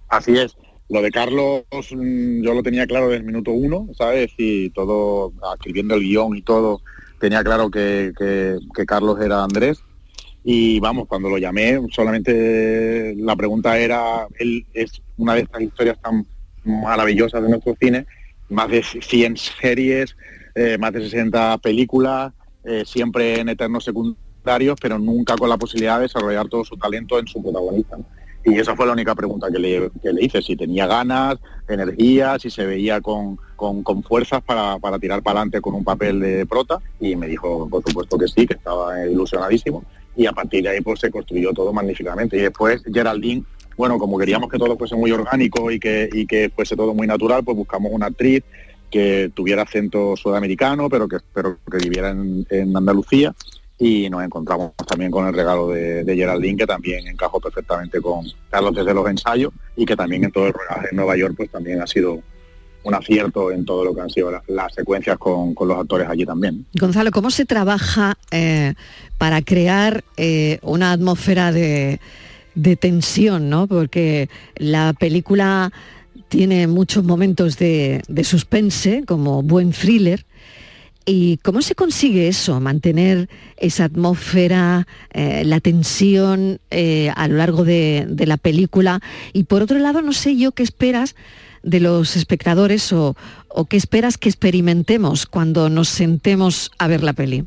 Así 0.08 0.36
es. 0.36 0.56
Lo 0.88 1.02
de 1.02 1.10
Carlos 1.10 1.64
mm, 1.90 2.42
yo 2.42 2.54
lo 2.54 2.62
tenía 2.62 2.86
claro 2.86 3.08
desde 3.08 3.18
el 3.18 3.24
minuto 3.24 3.50
uno, 3.50 3.88
¿sabes? 3.96 4.32
Y 4.38 4.70
todo, 4.70 5.32
escribiendo 5.54 5.94
el 5.94 6.00
guion 6.00 6.36
y 6.36 6.42
todo, 6.42 6.80
tenía 7.18 7.44
claro 7.44 7.70
que, 7.70 8.12
Carlos 8.86 9.20
era 9.20 9.44
Andrés. 9.44 9.82
Y 10.44 10.80
vamos, 10.80 11.06
cuando 11.08 11.28
lo 11.28 11.36
llamé, 11.36 11.78
solamente 11.90 13.14
la 13.16 13.36
pregunta 13.36 13.78
era, 13.78 14.26
él 14.38 14.64
es 14.72 15.02
una 15.18 15.34
de 15.34 15.42
estas 15.42 15.60
historias 15.60 16.00
tan 16.00 16.24
maravillosas 16.64 17.42
de 17.42 17.48
nuestro 17.50 17.76
cine, 17.78 18.06
más 18.48 18.70
de 18.70 18.82
100 18.82 19.36
series, 19.36 20.16
eh, 20.54 20.78
más 20.78 20.92
de 20.92 21.02
60 21.02 21.58
películas, 21.58 22.32
eh, 22.64 22.84
siempre 22.86 23.40
en 23.40 23.50
eternos 23.50 23.84
secundarios, 23.84 24.78
pero 24.80 24.98
nunca 24.98 25.36
con 25.36 25.50
la 25.50 25.58
posibilidad 25.58 25.96
de 25.96 26.02
desarrollar 26.02 26.48
todo 26.48 26.64
su 26.64 26.78
talento 26.78 27.18
en 27.18 27.26
su 27.26 27.42
protagonista. 27.42 27.98
Y 28.44 28.58
esa 28.58 28.74
fue 28.74 28.86
la 28.86 28.92
única 28.92 29.14
pregunta 29.14 29.48
que 29.50 29.58
le, 29.58 29.90
hice, 30.20 30.40
si 30.40 30.56
tenía 30.56 30.86
ganas, 30.86 31.36
energía, 31.68 32.38
si 32.38 32.50
se 32.50 32.64
veía 32.64 33.00
con, 33.00 33.38
fuerzas 34.06 34.42
para, 34.42 34.78
tirar 34.98 35.22
para 35.22 35.40
adelante 35.40 35.60
con 35.60 35.74
un 35.74 35.84
papel 35.84 36.20
de 36.20 36.46
prota. 36.46 36.80
Y 37.00 37.16
me 37.16 37.26
dijo, 37.26 37.68
por 37.68 37.82
supuesto 37.82 38.16
que 38.16 38.28
sí, 38.28 38.46
que 38.46 38.54
estaba 38.54 39.04
ilusionadísimo. 39.06 39.84
Y 40.16 40.26
a 40.26 40.32
partir 40.32 40.62
de 40.62 40.70
ahí 40.70 40.80
pues 40.80 41.00
se 41.00 41.10
construyó 41.10 41.52
todo 41.52 41.72
magníficamente. 41.72 42.36
Y 42.36 42.40
después 42.40 42.82
Geraldine, 42.92 43.44
bueno, 43.76 43.98
como 43.98 44.18
queríamos 44.18 44.50
que 44.50 44.58
todo 44.58 44.76
fuese 44.76 44.96
muy 44.96 45.12
orgánico 45.12 45.70
y 45.70 45.78
que, 45.78 46.08
y 46.12 46.26
que 46.26 46.50
fuese 46.54 46.74
todo 46.74 46.94
muy 46.94 47.06
natural, 47.06 47.44
pues 47.44 47.56
buscamos 47.56 47.92
una 47.92 48.06
actriz 48.06 48.42
que 48.90 49.30
tuviera 49.34 49.62
acento 49.62 50.16
sudamericano, 50.16 50.88
pero 50.88 51.06
que, 51.06 51.18
pero 51.34 51.58
que 51.70 51.76
viviera 51.76 52.10
en, 52.10 52.46
en 52.48 52.74
Andalucía 52.74 53.34
y 53.78 54.10
nos 54.10 54.24
encontramos 54.24 54.72
también 54.86 55.10
con 55.10 55.26
el 55.26 55.32
regalo 55.32 55.68
de, 55.68 56.04
Geraldine 56.04 56.56
que 56.56 56.66
también 56.66 57.06
encajó 57.06 57.40
perfectamente 57.40 58.00
con 58.00 58.24
Carlos 58.50 58.74
desde 58.74 58.92
los 58.92 59.08
ensayos 59.08 59.52
y 59.76 59.86
que 59.86 59.94
también 59.94 60.24
en 60.24 60.32
todo 60.32 60.48
el 60.48 60.52
rodaje 60.52 60.88
en 60.90 60.96
Nueva 60.96 61.16
York 61.16 61.34
pues 61.36 61.50
también 61.50 61.80
ha 61.80 61.86
sido 61.86 62.20
un 62.82 62.94
acierto 62.94 63.52
en 63.52 63.64
todo 63.64 63.84
lo 63.84 63.94
que 63.94 64.00
han 64.00 64.10
sido 64.10 64.32
las, 64.46 64.74
secuencias 64.74 65.18
con, 65.18 65.54
los 65.58 65.78
actores 65.78 66.08
allí 66.08 66.24
también. 66.24 66.64
Gonzalo, 66.74 67.10
¿cómo 67.10 67.30
se 67.30 67.44
trabaja 67.44 68.16
eh, 68.30 68.74
para 69.18 69.42
crear 69.42 70.04
eh, 70.16 70.58
una 70.62 70.92
atmósfera 70.92 71.52
de, 71.52 72.00
de 72.54 72.76
tensión, 72.76 73.50
¿no? 73.50 73.66
Porque 73.66 74.28
la 74.56 74.94
película 74.98 75.72
tiene 76.28 76.66
muchos 76.66 77.04
momentos 77.04 77.58
de, 77.58 78.02
de 78.08 78.24
suspense, 78.24 79.04
como 79.06 79.42
buen 79.42 79.72
thriller, 79.72 80.24
¿Y 81.04 81.38
cómo 81.38 81.62
se 81.62 81.74
consigue 81.74 82.28
eso? 82.28 82.60
Mantener 82.60 83.30
esa 83.56 83.84
atmósfera, 83.84 84.86
eh, 85.12 85.42
la 85.44 85.60
tensión 85.60 86.60
eh, 86.70 87.10
a 87.16 87.28
lo 87.28 87.36
largo 87.36 87.64
de, 87.64 88.06
la 88.26 88.36
película. 88.36 89.00
Y 89.32 89.44
por 89.44 89.62
otro 89.62 89.78
lado, 89.78 90.02
no 90.02 90.12
sé 90.12 90.36
yo 90.36 90.52
qué 90.52 90.62
esperas 90.62 91.16
de 91.62 91.80
los 91.80 92.14
espectadores 92.16 92.92
o, 92.92 93.16
qué 93.68 93.76
esperas 93.76 94.18
que 94.18 94.28
experimentemos 94.28 95.26
cuando 95.26 95.70
nos 95.70 95.88
sentemos 95.88 96.70
a 96.78 96.88
ver 96.88 97.02
la 97.02 97.14
peli. 97.14 97.46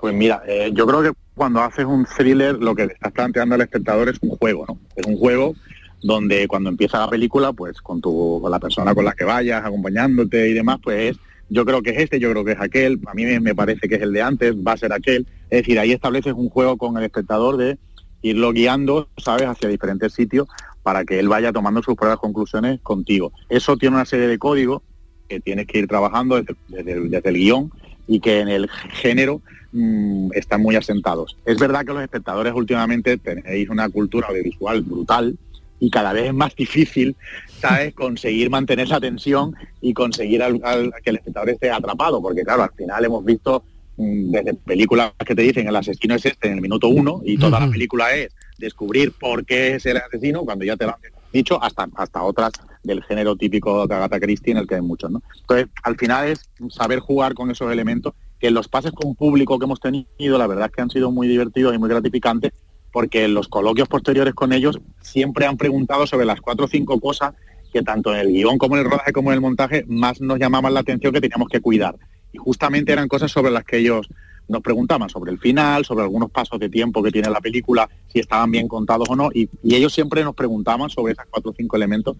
Pues 0.00 0.14
mira, 0.14 0.42
eh, 0.46 0.70
yo 0.72 0.86
creo 0.86 1.02
que 1.02 1.12
cuando 1.34 1.60
haces 1.60 1.84
un 1.84 2.06
thriller 2.06 2.54
lo 2.54 2.74
que 2.74 2.86
le 2.86 2.92
estás 2.92 3.12
planteando 3.12 3.56
al 3.56 3.62
espectador 3.62 4.08
es 4.08 4.18
un 4.22 4.30
juego, 4.36 4.64
¿no? 4.66 4.78
Es 4.94 5.06
un 5.06 5.16
juego 5.16 5.54
donde 6.02 6.46
cuando 6.48 6.70
empieza 6.70 7.00
la 7.00 7.08
película, 7.08 7.52
pues 7.52 7.80
con, 7.80 8.00
tu, 8.00 8.38
con 8.40 8.50
la 8.50 8.58
persona 8.58 8.94
con 8.94 9.04
la 9.04 9.12
que 9.12 9.24
vayas, 9.24 9.64
acompañándote 9.64 10.48
y 10.48 10.54
demás, 10.54 10.78
pues 10.82 11.16
es 11.16 11.20
yo 11.50 11.64
creo 11.64 11.82
que 11.82 11.90
es 11.90 11.98
este, 11.98 12.20
yo 12.20 12.30
creo 12.30 12.44
que 12.44 12.52
es 12.52 12.60
aquel, 12.60 13.00
a 13.06 13.14
mí 13.14 13.24
me 13.40 13.54
parece 13.54 13.88
que 13.88 13.96
es 13.96 14.02
el 14.02 14.12
de 14.12 14.22
antes, 14.22 14.54
va 14.54 14.72
a 14.72 14.76
ser 14.76 14.92
aquel. 14.92 15.26
Es 15.50 15.62
decir, 15.62 15.78
ahí 15.78 15.92
estableces 15.92 16.32
un 16.32 16.48
juego 16.48 16.76
con 16.76 16.96
el 16.96 17.04
espectador 17.04 17.56
de 17.56 17.76
irlo 18.22 18.52
guiando, 18.52 19.08
¿sabes?, 19.16 19.46
hacia 19.46 19.68
diferentes 19.68 20.12
sitios 20.12 20.48
para 20.82 21.04
que 21.04 21.18
él 21.18 21.28
vaya 21.28 21.52
tomando 21.52 21.82
sus 21.82 21.96
propias 21.96 22.18
conclusiones 22.18 22.80
contigo. 22.80 23.32
Eso 23.48 23.76
tiene 23.76 23.96
una 23.96 24.04
serie 24.04 24.28
de 24.28 24.38
códigos 24.38 24.82
que 25.28 25.40
tienes 25.40 25.66
que 25.66 25.80
ir 25.80 25.88
trabajando 25.88 26.42
desde, 26.68 27.28
el 27.28 27.34
guion 27.34 27.70
y 28.06 28.20
que 28.20 28.40
en 28.40 28.48
el 28.48 28.68
género 28.68 29.40
mm, 29.72 30.30
están 30.34 30.62
muy 30.62 30.76
asentados. 30.76 31.36
Es 31.44 31.58
verdad 31.58 31.84
que 31.84 31.92
los 31.92 32.02
espectadores 32.02 32.52
últimamente 32.54 33.18
tenéis 33.18 33.68
una 33.68 33.88
cultura 33.88 34.28
audiovisual 34.28 34.82
brutal, 34.82 35.36
y 35.80 35.90
cada 35.90 36.12
vez 36.12 36.26
es 36.26 36.34
más 36.34 36.54
difícil, 36.54 37.16
¿sabes?, 37.60 37.94
conseguir 37.94 38.50
mantener 38.50 38.86
esa 38.86 39.00
tensión 39.00 39.54
y 39.80 39.92
conseguir 39.92 40.42
al, 40.42 40.60
que 41.02 41.10
el 41.10 41.16
espectador 41.16 41.50
esté 41.50 41.70
atrapado, 41.70 42.20
porque 42.20 42.42
claro, 42.42 42.62
al 42.62 42.72
final 42.72 43.04
hemos 43.04 43.24
visto 43.24 43.62
mm, 43.96 44.30
desde 44.30 44.54
películas 44.54 45.12
que 45.24 45.34
te 45.34 45.42
dicen 45.42 45.68
el 45.68 45.76
asesino 45.76 46.14
es 46.14 46.26
este 46.26 46.48
en 46.48 46.54
el 46.54 46.60
minuto 46.60 46.88
uno 46.88 47.20
y 47.24 47.36
toda 47.36 47.60
la 47.60 47.70
película 47.70 48.14
es 48.14 48.32
descubrir 48.58 49.12
por 49.12 49.44
qué 49.44 49.76
es 49.76 49.86
el 49.86 49.96
asesino 49.96 50.44
cuando 50.44 50.64
ya 50.64 50.76
te 50.76 50.84
lo 50.84 50.92
han 50.92 51.00
dicho, 51.32 51.62
hasta, 51.62 51.88
hasta 51.94 52.22
otras 52.22 52.52
del 52.82 53.02
género 53.04 53.36
típico 53.36 53.86
de 53.86 53.94
Agatha 53.94 54.18
Christie 54.18 54.52
en 54.52 54.58
el 54.58 54.66
que 54.66 54.76
hay 54.76 54.80
muchos, 54.80 55.10
¿no? 55.10 55.22
Entonces, 55.40 55.68
al 55.82 55.96
final 55.96 56.28
es 56.28 56.48
saber 56.70 56.98
jugar 56.98 57.34
con 57.34 57.50
esos 57.50 57.70
elementos 57.70 58.14
que 58.40 58.50
los 58.50 58.68
pases 58.68 58.92
con 58.92 59.14
público 59.14 59.58
que 59.58 59.66
hemos 59.66 59.80
tenido, 59.80 60.38
la 60.38 60.46
verdad 60.46 60.66
es 60.66 60.72
que 60.72 60.80
han 60.80 60.90
sido 60.90 61.10
muy 61.10 61.28
divertidos 61.28 61.74
y 61.74 61.78
muy 61.78 61.90
gratificantes 61.90 62.52
porque 62.92 63.28
los 63.28 63.48
coloquios 63.48 63.88
posteriores 63.88 64.34
con 64.34 64.52
ellos 64.52 64.80
siempre 65.00 65.46
han 65.46 65.56
preguntado 65.56 66.06
sobre 66.06 66.26
las 66.26 66.40
cuatro 66.40 66.64
o 66.64 66.68
cinco 66.68 66.98
cosas 66.98 67.34
que 67.70 67.82
tanto 67.82 68.12
en 68.12 68.20
el 68.20 68.28
guion 68.28 68.58
como 68.58 68.76
en 68.76 68.84
el 68.84 68.90
rodaje 68.90 69.12
como 69.12 69.30
en 69.30 69.36
el 69.36 69.40
montaje 69.40 69.84
más 69.88 70.20
nos 70.20 70.38
llamaban 70.38 70.74
la 70.74 70.80
atención 70.80 71.12
que 71.12 71.20
teníamos 71.20 71.48
que 71.48 71.60
cuidar. 71.60 71.96
Y 72.32 72.38
justamente 72.38 72.92
eran 72.92 73.08
cosas 73.08 73.30
sobre 73.30 73.50
las 73.50 73.64
que 73.64 73.78
ellos 73.78 74.08
nos 74.50 74.62
preguntaban 74.62 75.08
sobre 75.08 75.30
el 75.30 75.38
final, 75.38 75.84
sobre 75.84 76.02
algunos 76.02 76.30
pasos 76.30 76.58
de 76.58 76.68
tiempo 76.68 77.02
que 77.02 77.12
tiene 77.12 77.30
la 77.30 77.40
película, 77.40 77.88
si 78.08 78.18
estaban 78.18 78.50
bien 78.50 78.66
contados 78.68 79.08
o 79.08 79.16
no, 79.16 79.30
y, 79.32 79.48
ellos 79.62 79.92
siempre 79.94 80.24
nos 80.24 80.34
preguntaban 80.34 80.90
sobre 80.90 81.12
esos 81.12 81.24
cuatro 81.30 81.52
o 81.52 81.54
cinco 81.56 81.76
elementos 81.76 82.16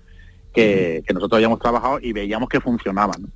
que, 0.54 1.02
nosotros 1.12 1.38
habíamos 1.38 1.58
trabajado 1.58 1.98
y 2.00 2.12
veíamos 2.12 2.48
que 2.48 2.60
funcionaban. 2.60 3.32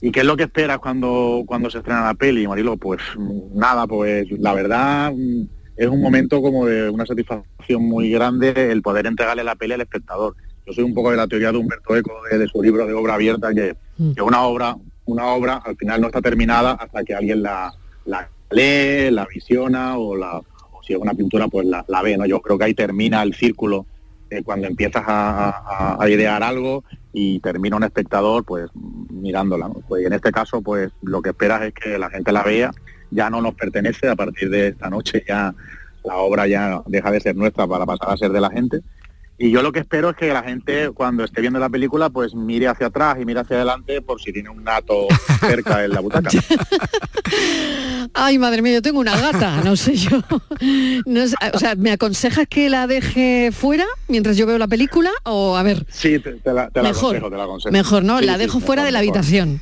¿Y 0.00 0.10
qué 0.10 0.20
es 0.20 0.26
lo 0.26 0.36
que 0.36 0.44
esperas 0.44 0.78
cuando, 0.78 1.44
cuando 1.46 1.70
se 1.70 1.78
estrena 1.78 2.04
la 2.04 2.14
peli, 2.14 2.48
Marilo? 2.48 2.76
Pues 2.76 3.00
nada, 3.54 3.86
pues 3.86 4.26
la 4.32 4.52
verdad 4.52 5.12
es 5.76 5.86
un 5.86 6.00
momento 6.00 6.42
como 6.42 6.66
de 6.66 6.90
una 6.90 7.06
satisfacción 7.06 7.84
muy 7.84 8.10
grande 8.10 8.72
el 8.72 8.82
poder 8.82 9.06
entregarle 9.06 9.44
la 9.44 9.54
peli 9.54 9.74
al 9.74 9.82
espectador. 9.82 10.34
Yo 10.66 10.72
soy 10.72 10.84
un 10.84 10.94
poco 10.94 11.10
de 11.10 11.16
la 11.16 11.26
teoría 11.26 11.52
de 11.52 11.58
Humberto 11.58 11.96
Eco, 11.96 12.12
de, 12.30 12.46
su 12.46 12.62
libro 12.62 12.86
de 12.86 12.92
obra 12.92 13.14
abierta, 13.14 13.52
que, 13.52 13.76
mm. 13.98 14.12
que 14.12 14.22
una 14.22 14.42
obra 14.42 14.76
una 15.04 15.26
obra 15.26 15.62
al 15.64 15.76
final 15.76 16.00
no 16.00 16.06
está 16.08 16.20
terminada 16.20 16.72
hasta 16.72 17.04
que 17.04 17.14
alguien 17.14 17.42
la, 17.42 17.72
la 18.04 18.28
lee, 18.50 19.10
la 19.10 19.26
visiona 19.26 19.98
o, 19.98 20.16
la, 20.16 20.38
o 20.38 20.82
si 20.82 20.92
es 20.92 20.98
una 20.98 21.14
pintura 21.14 21.48
pues 21.48 21.66
la, 21.66 22.02
ve. 22.02 22.16
¿no? 22.16 22.26
Yo 22.26 22.40
creo 22.40 22.58
que 22.58 22.64
ahí 22.64 22.74
termina 22.74 23.22
el 23.22 23.34
círculo 23.34 23.86
eh, 24.30 24.42
cuando 24.42 24.66
empiezas 24.66 25.02
a, 25.06 25.98
idear 26.08 26.42
algo 26.42 26.84
y 27.12 27.40
termina 27.40 27.76
un 27.76 27.84
espectador 27.84 28.44
pues 28.44 28.70
mirándola. 28.74 29.70
Pues 29.88 30.06
en 30.06 30.12
este 30.12 30.32
caso 30.32 30.62
pues 30.62 30.90
lo 31.02 31.22
que 31.22 31.30
esperas 31.30 31.62
es 31.62 31.74
que 31.74 31.98
la 31.98 32.10
gente 32.10 32.32
la 32.32 32.42
vea, 32.42 32.72
ya 33.10 33.28
no 33.28 33.40
nos 33.40 33.54
pertenece, 33.54 34.08
a 34.08 34.16
partir 34.16 34.50
de 34.50 34.68
esta 34.68 34.88
noche 34.88 35.24
ya 35.26 35.54
la 36.04 36.16
obra 36.16 36.46
ya 36.46 36.82
deja 36.86 37.10
de 37.10 37.20
ser 37.20 37.36
nuestra 37.36 37.66
para 37.66 37.86
pasar 37.86 38.10
a 38.10 38.16
ser 38.16 38.32
de 38.32 38.40
la 38.40 38.50
gente 38.50 38.80
y 39.42 39.50
yo 39.50 39.60
lo 39.60 39.72
que 39.72 39.80
espero 39.80 40.10
es 40.10 40.16
que 40.16 40.32
la 40.32 40.44
gente 40.44 40.92
cuando 40.92 41.24
esté 41.24 41.40
viendo 41.40 41.58
la 41.58 41.68
película 41.68 42.10
pues 42.10 42.32
mire 42.32 42.68
hacia 42.68 42.86
atrás 42.86 43.16
y 43.20 43.24
mire 43.24 43.40
hacia 43.40 43.56
adelante 43.56 44.00
por 44.00 44.22
si 44.22 44.32
tiene 44.32 44.48
un 44.48 44.62
gato 44.62 45.08
cerca 45.40 45.84
en 45.84 45.90
la 45.90 45.98
butaca. 45.98 46.30
Ay, 48.14 48.38
madre 48.38 48.62
mía, 48.62 48.74
yo 48.74 48.82
tengo 48.82 49.00
una 49.00 49.18
gata, 49.18 49.60
no 49.64 49.74
sé 49.74 49.96
yo. 49.96 50.22
o 51.54 51.58
sea, 51.58 51.74
¿me 51.74 51.90
aconsejas 51.90 52.46
que 52.46 52.70
la 52.70 52.86
deje 52.86 53.50
fuera 53.50 53.86
mientras 54.06 54.36
yo 54.36 54.46
veo 54.46 54.58
la 54.58 54.68
película? 54.68 55.10
O 55.24 55.56
a 55.56 55.64
ver. 55.64 55.86
Sí, 55.90 56.20
te, 56.20 56.38
la, 56.44 56.70
mejor, 56.76 57.16
aconsejo, 57.16 57.30
te 57.30 57.36
la 57.36 57.42
aconsejo. 57.42 57.72
Mejor, 57.72 58.04
¿no? 58.04 58.20
la 58.20 58.38
dejo 58.38 58.60
fuera 58.60 58.84
de 58.84 58.92
la 58.92 59.00
habitación. 59.00 59.60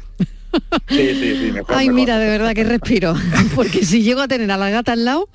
Sí, 0.88 1.14
sí, 1.14 1.52
sí, 1.52 1.52
Ay, 1.69 1.90
mira, 1.90 2.19
de 2.19 2.28
verdad 2.28 2.54
que 2.54 2.64
respiro. 2.64 3.14
Porque 3.54 3.85
si 3.85 4.02
llego 4.02 4.21
a 4.21 4.28
tener 4.28 4.50
a 4.50 4.57
la 4.57 4.71
gata 4.71 4.92
al 4.92 5.04
lado, 5.04 5.28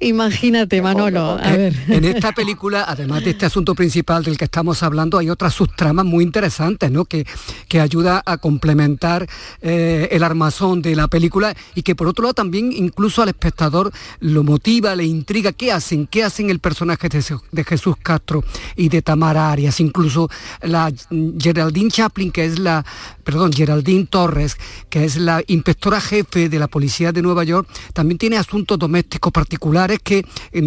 imagínate, 0.00 0.82
Manolo. 0.82 1.38
A 1.42 1.52
ver. 1.52 1.74
En 1.88 2.04
esta 2.04 2.32
película, 2.32 2.84
además 2.86 3.24
de 3.24 3.30
este 3.30 3.46
asunto 3.46 3.74
principal 3.74 4.22
del 4.22 4.36
que 4.36 4.44
estamos 4.44 4.82
hablando, 4.82 5.18
hay 5.18 5.30
otras 5.30 5.54
subtramas 5.54 6.04
muy 6.04 6.24
interesantes, 6.24 6.90
¿no? 6.90 7.04
Que, 7.04 7.26
que 7.68 7.80
ayuda 7.80 8.22
a 8.26 8.38
complementar 8.38 9.26
eh, 9.62 10.08
el 10.10 10.22
armazón 10.22 10.82
de 10.82 10.94
la 10.94 11.08
película 11.08 11.54
y 11.74 11.82
que 11.82 11.94
por 11.94 12.08
otro 12.08 12.24
lado 12.24 12.34
también 12.34 12.72
incluso 12.72 13.22
al 13.22 13.28
espectador 13.28 13.92
lo 14.20 14.42
motiva, 14.42 14.94
le 14.96 15.04
intriga. 15.04 15.52
¿Qué 15.52 15.72
hacen? 15.72 16.06
¿Qué 16.06 16.24
hacen 16.24 16.50
el 16.50 16.58
personaje 16.58 17.08
de, 17.08 17.64
Jesús 17.64 17.96
Castro 18.02 18.44
y 18.76 18.88
de 18.88 19.02
Tamara 19.02 19.50
Arias? 19.50 19.80
Incluso 19.80 20.28
la 20.62 20.92
Geraldine 21.38 21.90
Chaplin, 21.90 22.30
que 22.30 22.44
es 22.44 22.58
la, 22.58 22.84
perdón, 23.24 23.52
Geraldine 23.52 24.06
Torres, 24.06 24.49
que 24.88 25.04
es 25.04 25.16
la 25.16 25.42
inspectora 25.46 26.00
jefe 26.00 26.48
de 26.48 26.58
la 26.58 26.68
policía 26.68 27.12
de 27.12 27.22
Nueva 27.22 27.44
York, 27.44 27.68
también 27.92 28.18
tiene 28.18 28.36
asuntos 28.36 28.78
domésticos 28.78 29.32
particulares 29.32 29.98
que 30.02 30.24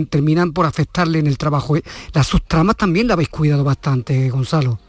terminan 0.10 0.54
por 0.54 0.66
afectarle 0.66 1.20
en 1.20 1.28
el 1.28 1.38
trabajo. 1.38 1.76
Las 2.14 2.28
subtramas 2.28 2.78
también 2.78 3.08
la 3.08 3.14
habéis 3.14 3.30
cuidado 3.30 3.64
bastante, 3.64 4.30
Gonzalo. 4.30 4.80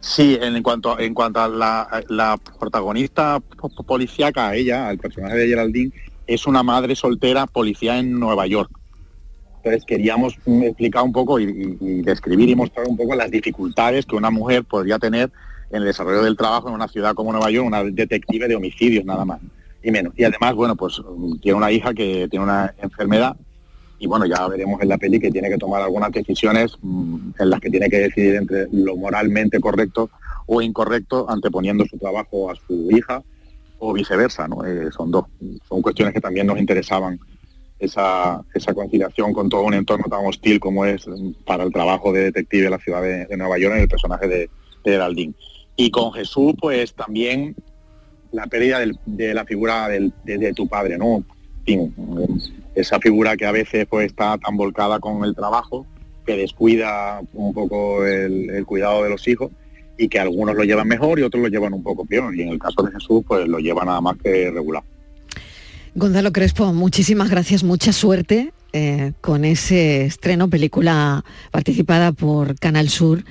Sí, 0.00 0.38
en 0.38 0.62
cuanto, 0.62 0.98
en 0.98 1.14
cuanto 1.14 1.40
a 1.40 1.48
la, 1.48 2.38
protagonista 2.60 3.40
policíaca, 3.86 4.54
ella, 4.54 4.90
el 4.90 4.98
personaje 4.98 5.36
de 5.36 5.48
Geraldine, 5.48 5.92
es 6.26 6.46
una 6.46 6.62
madre 6.62 6.94
soltera 6.94 7.46
policía 7.46 7.98
en 7.98 8.18
Nueva 8.20 8.46
York. 8.46 8.70
Entonces 9.56 9.84
queríamos 9.86 10.34
explicar 10.46 11.04
un 11.04 11.12
poco 11.12 11.40
y, 11.40 11.46
describir 12.02 12.50
y 12.50 12.54
mostrar 12.54 12.86
un 12.86 12.98
poco 12.98 13.14
las 13.14 13.30
dificultades 13.30 14.04
que 14.04 14.14
una 14.14 14.30
mujer 14.30 14.64
podría 14.64 14.98
tener 14.98 15.32
en 15.74 15.82
el 15.82 15.88
desarrollo 15.88 16.22
del 16.22 16.36
trabajo 16.36 16.68
en 16.68 16.74
una 16.74 16.86
ciudad 16.86 17.14
como 17.14 17.32
Nueva 17.32 17.50
York, 17.50 17.66
una 17.66 17.82
detective 17.82 18.46
de 18.46 18.54
homicidios 18.54 19.04
nada 19.04 19.24
más 19.24 19.40
y 19.82 19.90
menos. 19.90 20.14
Y 20.16 20.22
además, 20.22 20.54
bueno, 20.54 20.76
pues 20.76 21.02
tiene 21.42 21.58
una 21.58 21.72
hija 21.72 21.92
que 21.92 22.28
tiene 22.30 22.44
una 22.44 22.72
enfermedad 22.78 23.36
y 23.98 24.06
bueno, 24.06 24.24
ya 24.24 24.46
veremos 24.46 24.80
en 24.80 24.88
la 24.88 24.98
peli 24.98 25.18
que 25.18 25.30
tiene 25.30 25.48
que 25.48 25.58
tomar 25.58 25.82
algunas 25.82 26.12
decisiones 26.12 26.76
mm, 26.80 27.30
en 27.38 27.50
las 27.50 27.60
que 27.60 27.70
tiene 27.70 27.88
que 27.88 27.98
decidir 27.98 28.36
entre 28.36 28.68
lo 28.70 28.96
moralmente 28.96 29.58
correcto 29.60 30.10
o 30.46 30.62
incorrecto, 30.62 31.28
anteponiendo 31.28 31.84
su 31.86 31.98
trabajo 31.98 32.50
a 32.50 32.54
su 32.54 32.90
hija 32.90 33.22
o 33.78 33.92
viceversa, 33.92 34.46
¿no? 34.46 34.64
Eh, 34.64 34.90
son 34.92 35.10
dos, 35.10 35.24
son 35.68 35.82
cuestiones 35.82 36.14
que 36.14 36.20
también 36.20 36.46
nos 36.46 36.58
interesaban 36.58 37.18
esa, 37.80 38.42
esa 38.54 38.74
conciliación 38.74 39.32
con 39.32 39.48
todo 39.48 39.62
un 39.62 39.74
entorno 39.74 40.04
tan 40.08 40.24
hostil 40.24 40.60
como 40.60 40.84
es 40.84 41.04
para 41.44 41.64
el 41.64 41.72
trabajo 41.72 42.12
de 42.12 42.24
detective 42.24 42.66
en 42.66 42.70
la 42.70 42.78
ciudad 42.78 43.02
de, 43.02 43.36
Nueva 43.36 43.58
York 43.58 43.74
en 43.74 43.82
el 43.82 43.88
personaje 43.88 44.28
de, 44.28 44.50
de. 44.84 45.34
Y 45.76 45.90
con 45.90 46.12
Jesús, 46.12 46.54
pues 46.60 46.94
también 46.94 47.56
la 48.32 48.46
pérdida 48.46 48.80
de 49.06 49.34
la 49.34 49.44
figura 49.44 49.88
de, 49.88 50.52
tu 50.54 50.68
padre, 50.68 50.98
¿no? 50.98 51.24
esa 52.74 52.98
figura 52.98 53.36
que 53.36 53.46
a 53.46 53.52
veces 53.52 53.86
pues 53.88 54.06
está 54.06 54.36
tan 54.38 54.56
volcada 54.56 54.98
con 54.98 55.24
el 55.24 55.34
trabajo, 55.34 55.86
que 56.26 56.36
descuida 56.36 57.20
un 57.32 57.54
poco 57.54 58.04
el, 58.04 58.64
cuidado 58.66 59.04
de 59.04 59.10
los 59.10 59.26
hijos 59.28 59.50
y 59.96 60.08
que 60.08 60.18
algunos 60.18 60.56
lo 60.56 60.64
llevan 60.64 60.88
mejor 60.88 61.20
y 61.20 61.22
otros 61.22 61.42
lo 61.42 61.48
llevan 61.48 61.72
un 61.72 61.82
poco 61.82 62.04
peor. 62.04 62.34
Y 62.34 62.42
en 62.42 62.48
el 62.48 62.58
caso 62.58 62.82
de 62.82 62.92
Jesús, 62.92 63.22
pues 63.26 63.46
lo 63.46 63.58
lleva 63.58 63.84
nada 63.84 64.00
más 64.00 64.16
que 64.16 64.50
regular. 64.50 64.82
Gonzalo 65.94 66.32
Crespo, 66.32 66.72
muchísimas 66.72 67.30
gracias, 67.30 67.62
mucha 67.62 67.92
suerte 67.92 68.52
eh, 68.72 69.12
con 69.20 69.44
ese 69.44 70.06
estreno, 70.06 70.50
película 70.50 71.24
participada 71.52 72.10
por 72.10 72.58
Canal 72.58 72.88
Sur 72.88 73.24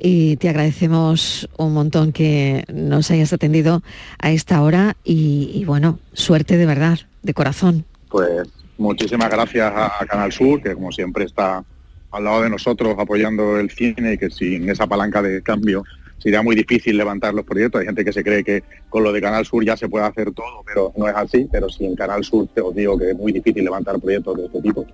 y 0.00 0.36
te 0.36 0.48
agradecemos 0.48 1.48
un 1.56 1.72
montón 1.72 2.12
que 2.12 2.64
nos 2.72 3.10
hayas 3.10 3.32
atendido 3.32 3.82
a 4.18 4.30
esta 4.30 4.62
hora 4.62 4.96
y, 5.04 5.64
bueno, 5.66 5.98
suerte 6.12 6.56
de 6.56 6.66
verdad, 6.66 6.98
de 7.22 7.34
corazón. 7.34 7.84
Pues 8.08 8.48
muchísimas 8.78 9.30
gracias 9.30 9.72
a, 9.74 10.04
Canal 10.06 10.32
Sur, 10.32 10.62
que 10.62 10.74
como 10.74 10.92
siempre 10.92 11.24
está 11.24 11.64
al 12.10 12.24
lado 12.24 12.42
de 12.42 12.50
nosotros 12.50 12.94
apoyando 12.98 13.58
el 13.58 13.70
cine 13.70 14.14
y 14.14 14.18
que 14.18 14.30
sin 14.30 14.68
esa 14.68 14.86
palanca 14.86 15.20
de 15.22 15.42
cambio 15.42 15.84
sería 16.18 16.42
muy 16.42 16.56
difícil 16.56 16.96
levantar 16.96 17.34
los 17.34 17.44
proyectos. 17.44 17.80
Hay 17.80 17.86
gente 17.86 18.04
que 18.04 18.12
se 18.12 18.24
cree 18.24 18.42
que 18.42 18.64
con 18.88 19.02
lo 19.02 19.12
de 19.12 19.20
Canal 19.20 19.44
Sur 19.44 19.64
ya 19.64 19.76
se 19.76 19.88
puede 19.88 20.06
hacer 20.06 20.32
todo, 20.32 20.62
pero 20.64 20.92
no 20.96 21.08
es 21.08 21.14
así. 21.14 21.48
Pero 21.50 21.68
si 21.68 21.84
en 21.84 21.94
Canal 21.94 22.24
Sur 22.24 22.48
te 22.54 22.60
os 22.60 22.74
digo 22.74 22.98
que 22.98 23.10
es 23.10 23.16
muy 23.16 23.32
difícil 23.32 23.64
levantar 23.64 23.98
proyectos 24.00 24.36
de 24.36 24.46
este 24.46 24.60
tipo 24.62 24.86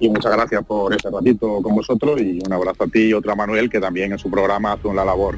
y 0.00 0.08
muchas 0.08 0.32
gracias 0.32 0.64
por 0.64 0.94
ese 0.94 1.10
ratito 1.10 1.60
con 1.62 1.74
vosotros 1.74 2.20
y 2.20 2.40
un 2.44 2.52
abrazo 2.52 2.84
a 2.84 2.86
ti 2.88 3.08
y 3.08 3.12
otro 3.12 3.32
a 3.32 3.36
Manuel 3.36 3.70
que 3.70 3.80
también 3.80 4.12
en 4.12 4.18
su 4.18 4.30
programa 4.30 4.72
hace 4.72 4.88
una 4.88 5.04
labor 5.04 5.36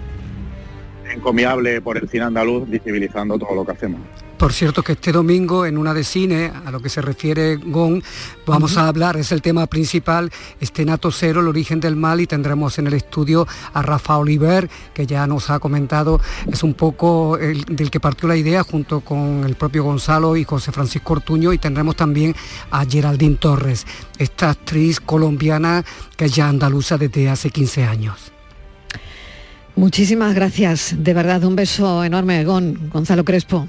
encomiable 1.10 1.80
por 1.80 1.96
el 1.96 2.08
cine 2.08 2.24
andaluz 2.24 2.68
visibilizando 2.68 3.38
todo 3.38 3.54
lo 3.54 3.64
que 3.64 3.72
hacemos. 3.72 4.00
Por 4.38 4.52
cierto 4.52 4.82
que 4.82 4.92
este 4.92 5.12
domingo 5.12 5.64
en 5.64 5.78
una 5.78 5.94
de 5.94 6.04
cine, 6.04 6.52
a 6.66 6.70
lo 6.70 6.80
que 6.80 6.90
se 6.90 7.00
refiere 7.00 7.56
Gon, 7.56 8.02
vamos 8.44 8.76
a 8.76 8.86
hablar, 8.86 9.16
es 9.16 9.32
el 9.32 9.40
tema 9.40 9.66
principal, 9.66 10.30
este 10.60 10.84
Nato 10.84 11.10
Cero, 11.10 11.40
el 11.40 11.48
origen 11.48 11.80
del 11.80 11.96
mal, 11.96 12.20
y 12.20 12.26
tendremos 12.26 12.78
en 12.78 12.86
el 12.86 12.92
estudio 12.92 13.46
a 13.72 13.80
Rafa 13.80 14.18
Oliver, 14.18 14.68
que 14.92 15.06
ya 15.06 15.26
nos 15.26 15.48
ha 15.48 15.58
comentado, 15.58 16.20
es 16.52 16.62
un 16.62 16.74
poco 16.74 17.38
el, 17.38 17.64
del 17.64 17.90
que 17.90 17.98
partió 17.98 18.28
la 18.28 18.36
idea 18.36 18.62
junto 18.62 19.00
con 19.00 19.42
el 19.44 19.54
propio 19.54 19.84
Gonzalo 19.84 20.36
y 20.36 20.44
José 20.44 20.70
Francisco 20.70 21.14
Ortuño, 21.14 21.54
y 21.54 21.58
tendremos 21.58 21.96
también 21.96 22.34
a 22.70 22.84
Geraldine 22.84 23.36
Torres, 23.36 23.86
esta 24.18 24.50
actriz 24.50 25.00
colombiana 25.00 25.82
que 26.14 26.26
es 26.26 26.34
ya 26.34 26.48
andaluza 26.48 26.98
desde 26.98 27.30
hace 27.30 27.48
15 27.48 27.84
años. 27.84 28.35
Muchísimas 29.76 30.34
gracias, 30.34 30.94
de 30.96 31.12
verdad, 31.12 31.44
un 31.44 31.54
beso 31.54 32.02
enorme, 32.02 32.44
Gon, 32.44 32.88
Gonzalo 32.90 33.26
Crespo. 33.26 33.68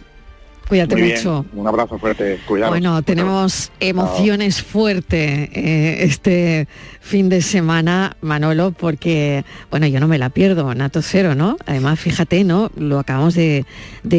Cuídate 0.68 0.96
mucho. 0.98 1.46
Un 1.54 1.68
abrazo 1.68 1.98
fuerte, 1.98 2.40
cuidado. 2.46 2.72
Bueno, 2.72 3.02
tenemos 3.02 3.72
emociones 3.80 4.62
fuertes 4.62 5.50
eh, 5.54 5.98
este 6.02 6.68
fin 7.08 7.30
de 7.30 7.42
semana, 7.42 8.18
Manolo, 8.20 8.72
porque, 8.72 9.46
bueno, 9.72 9.88
yo 9.88 10.02
no 10.02 10.10
me 10.10 10.18
la 10.18 10.30
pierdo, 10.30 10.76
Nato 10.76 11.02
Cero, 11.02 11.36
¿no? 11.36 11.56
Además, 11.66 12.00
fíjate, 12.00 12.44
¿no? 12.44 12.70
Lo 12.76 13.00
acabamos 13.00 13.34
de, 13.34 13.66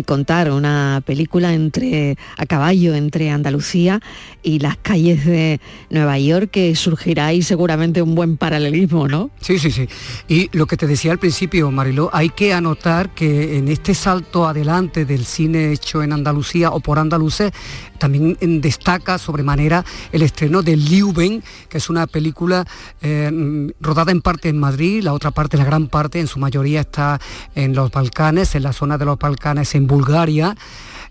contar, 0.06 0.50
una 0.50 1.02
película 1.04 1.52
entre 1.52 2.16
a 2.38 2.46
caballo 2.46 2.94
entre 2.94 3.30
Andalucía 3.30 4.00
y 4.42 4.60
las 4.60 4.78
calles 4.78 5.26
de 5.26 5.60
Nueva 5.90 6.18
York, 6.18 6.50
que 6.50 6.74
surgirá 6.76 7.26
ahí 7.26 7.42
seguramente 7.42 8.00
un 8.00 8.14
buen 8.14 8.38
paralelismo, 8.38 9.06
¿no? 9.06 9.30
Sí, 9.40 9.58
sí, 9.58 9.70
sí. 9.70 9.86
Y 10.26 10.48
lo 10.56 10.66
que 10.66 10.78
te 10.78 10.86
decía 10.86 11.12
al 11.12 11.18
principio, 11.18 11.70
Mariló, 11.70 12.08
hay 12.14 12.30
que 12.30 12.54
anotar 12.54 13.10
que 13.10 13.58
en 13.58 13.68
este 13.68 13.92
salto 13.92 14.46
adelante 14.46 15.04
del 15.04 15.26
cine 15.26 15.72
hecho 15.72 16.02
en 16.02 16.14
Andalucía, 16.14 16.37
O 16.70 16.80
por 16.80 16.98
andaluces, 16.98 17.52
también 17.98 18.36
destaca 18.60 19.18
sobremanera 19.18 19.84
el 20.12 20.22
estreno 20.22 20.62
de 20.62 20.76
Liuben, 20.76 21.42
que 21.68 21.78
es 21.78 21.90
una 21.90 22.06
película 22.06 22.66
eh, 23.02 23.30
mm, 23.32 23.70
rodada 23.80 24.12
en 24.12 24.22
parte 24.22 24.48
en 24.48 24.58
Madrid, 24.58 25.02
la 25.02 25.12
otra 25.12 25.30
parte, 25.30 25.56
la 25.56 25.64
gran 25.64 25.88
parte, 25.88 26.20
en 26.20 26.26
su 26.26 26.38
mayoría 26.38 26.80
está 26.80 27.20
en 27.54 27.74
los 27.74 27.90
Balcanes, 27.90 28.54
en 28.54 28.62
la 28.62 28.72
zona 28.72 28.98
de 28.98 29.04
los 29.04 29.18
Balcanes 29.18 29.74
en 29.74 29.86
Bulgaria. 29.86 30.56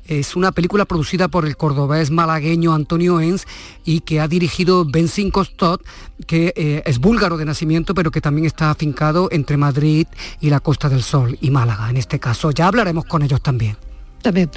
Es 0.07 0.37
una 0.37 0.53
película 0.53 0.85
producida 0.85 1.27
por 1.27 1.45
el 1.45 1.57
cordobés 1.57 2.11
malagueño 2.11 2.73
Antonio 2.73 3.19
Enz 3.19 3.43
y 3.83 3.99
que 3.99 4.21
ha 4.21 4.27
dirigido 4.29 4.85
Benzin 4.85 5.31
Costot, 5.31 5.83
que 6.25 6.53
eh, 6.55 6.81
es 6.85 6.99
búlgaro 6.99 7.35
de 7.35 7.43
nacimiento, 7.43 7.93
pero 7.93 8.09
que 8.09 8.21
también 8.21 8.45
está 8.45 8.69
afincado 8.69 9.27
entre 9.31 9.57
Madrid 9.57 10.07
y 10.39 10.49
la 10.49 10.61
Costa 10.61 10.87
del 10.87 11.03
Sol 11.03 11.37
y 11.41 11.51
Málaga, 11.51 11.89
en 11.89 11.97
este 11.97 12.19
caso. 12.19 12.51
Ya 12.51 12.67
hablaremos 12.67 13.03
con 13.03 13.21
ellos 13.21 13.41
también. 13.41 13.86
También. 14.21 14.49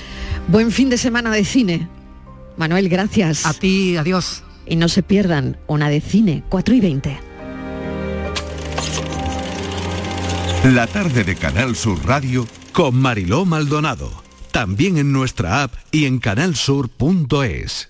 Buen 0.49 0.71
fin 0.71 0.91
de 0.91 0.99
semana 0.99 1.31
de 1.31 1.45
cine. 1.45 1.89
Manuel, 2.57 2.89
gracias. 2.89 3.47
A 3.47 3.55
ti, 3.55 3.97
adiós. 3.97 4.43
Y 4.67 4.77
no 4.77 4.89
se 4.89 5.03
pierdan 5.03 5.59
una 5.67 5.89
de 5.89 6.01
cine, 6.01 6.43
4 6.49 6.75
y 6.75 6.81
20. 6.81 7.21
La 10.65 10.87
tarde 10.87 11.25
de 11.25 11.37
Canal 11.37 11.75
Sur 11.75 12.05
Radio 12.07 12.47
con 12.73 12.95
Mariló 12.95 13.45
Maldonado. 13.45 14.23
También 14.53 14.99
en 14.99 15.13
nuestra 15.13 15.63
app 15.63 15.75
y 15.91 16.05
en 16.05 16.19
canalsur.es. 16.19 17.90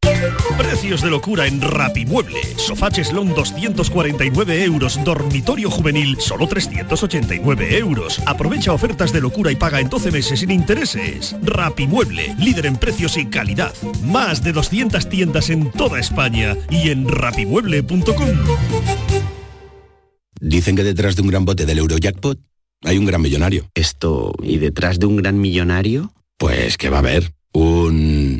Precios 0.57 1.01
de 1.01 1.09
locura 1.09 1.47
en 1.47 1.61
Rapimueble. 1.61 2.39
Sofá 2.57 2.89
cheslón 2.91 3.33
249 3.33 4.63
euros. 4.63 4.99
Dormitorio 5.03 5.69
juvenil 5.69 6.17
solo 6.19 6.47
389 6.47 7.77
euros. 7.77 8.21
Aprovecha 8.25 8.73
ofertas 8.73 9.11
de 9.11 9.21
locura 9.21 9.51
y 9.51 9.55
paga 9.55 9.79
en 9.79 9.89
12 9.89 10.11
meses 10.11 10.39
sin 10.39 10.51
intereses. 10.51 11.35
Rapimueble, 11.41 12.35
líder 12.39 12.65
en 12.65 12.77
precios 12.77 13.17
y 13.17 13.25
calidad. 13.25 13.73
Más 14.03 14.43
de 14.43 14.53
200 14.53 15.09
tiendas 15.09 15.49
en 15.49 15.71
toda 15.71 15.99
España 15.99 16.55
y 16.69 16.89
en 16.89 17.07
rapimueble.com. 17.07 18.29
Dicen 20.39 20.75
que 20.75 20.83
detrás 20.83 21.15
de 21.15 21.21
un 21.21 21.27
gran 21.27 21.45
bote 21.45 21.65
del 21.65 21.79
Eurojackpot 21.79 22.39
hay 22.83 22.97
un 22.97 23.05
gran 23.05 23.21
millonario. 23.21 23.69
Esto, 23.75 24.33
¿y 24.41 24.57
detrás 24.57 24.99
de 24.99 25.05
un 25.05 25.17
gran 25.17 25.39
millonario? 25.39 26.13
Pues 26.37 26.77
que 26.77 26.89
va 26.89 26.97
a 26.97 26.99
haber 27.01 27.33
un... 27.53 28.39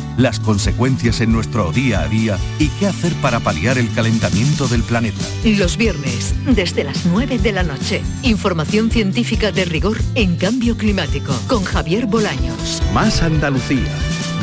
las 0.17 0.39
consecuencias 0.39 1.21
en 1.21 1.31
nuestro 1.31 1.71
día 1.71 2.01
a 2.01 2.07
día 2.07 2.37
y 2.59 2.69
qué 2.69 2.87
hacer 2.87 3.13
para 3.15 3.39
paliar 3.39 3.77
el 3.77 3.91
calentamiento 3.93 4.67
del 4.67 4.83
planeta. 4.83 5.23
Los 5.43 5.77
viernes, 5.77 6.35
desde 6.45 6.83
las 6.83 7.05
9 7.05 7.39
de 7.39 7.51
la 7.51 7.63
noche. 7.63 8.01
Información 8.23 8.91
científica 8.91 9.51
de 9.51 9.65
rigor 9.65 9.97
en 10.15 10.35
cambio 10.35 10.77
climático 10.77 11.33
con 11.47 11.63
Javier 11.63 12.05
Bolaños. 12.05 12.81
Más 12.93 13.21
Andalucía. 13.21 13.91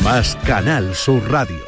Más 0.03 0.37
Canal 0.45 0.95
Sur 0.95 1.31
Radio. 1.31 1.68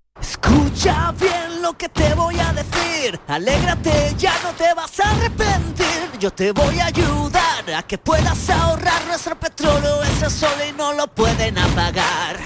Escucha 0.21 1.13
bien 1.19 1.61
lo 1.61 1.73
que 1.77 1.89
te 1.89 2.13
voy 2.13 2.39
a 2.39 2.53
decir. 2.53 3.19
Alégrate, 3.27 4.13
ya 4.17 4.33
no 4.43 4.51
te 4.51 4.73
vas 4.73 4.99
a 4.99 5.11
arrepentir. 5.11 6.19
Yo 6.19 6.31
te 6.31 6.51
voy 6.51 6.79
a 6.79 6.85
ayudar 6.85 7.73
a 7.75 7.83
que 7.83 7.97
puedas 7.97 8.49
ahorrar 8.49 9.05
nuestro 9.07 9.39
petróleo. 9.39 10.03
Ese 10.03 10.29
sol 10.29 10.53
y 10.67 10.71
no 10.73 10.93
lo 10.93 11.07
pueden 11.07 11.57
apagar. 11.57 12.37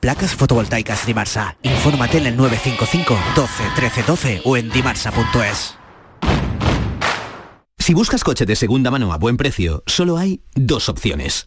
Placas 0.00 0.34
fotovoltaicas 0.34 1.06
Dimarsa. 1.06 1.56
Infórmate 1.62 2.18
en 2.18 2.26
el 2.26 2.36
955 2.36 3.18
12 3.34 3.64
13 3.74 4.02
12 4.02 4.42
o 4.44 4.56
en 4.56 4.70
dimarsa.es. 4.70 5.76
Si 7.78 7.94
buscas 7.94 8.22
coche 8.22 8.44
de 8.44 8.54
segunda 8.54 8.90
mano 8.90 9.12
a 9.12 9.18
buen 9.18 9.36
precio, 9.36 9.82
solo 9.86 10.18
hay 10.18 10.42
dos 10.54 10.88
opciones. 10.88 11.46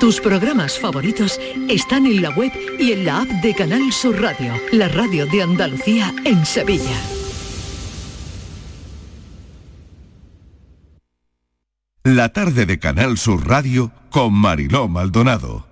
Tus 0.00 0.20
programas 0.20 0.78
favoritos 0.78 1.40
están 1.68 2.04
en 2.04 2.20
la 2.20 2.30
web 2.30 2.52
y 2.78 2.92
en 2.92 3.06
la 3.06 3.22
app 3.22 3.28
de 3.42 3.54
Canal 3.54 3.92
Sur 3.92 4.20
Radio, 4.20 4.52
la 4.70 4.88
radio 4.88 5.24
de 5.26 5.42
Andalucía 5.42 6.14
en 6.24 6.44
Sevilla. 6.44 7.00
La 12.04 12.28
tarde 12.28 12.66
de 12.66 12.78
Canal 12.78 13.16
Sur 13.16 13.48
Radio 13.48 13.90
con 14.10 14.34
Mariló 14.34 14.86
Maldonado. 14.86 15.66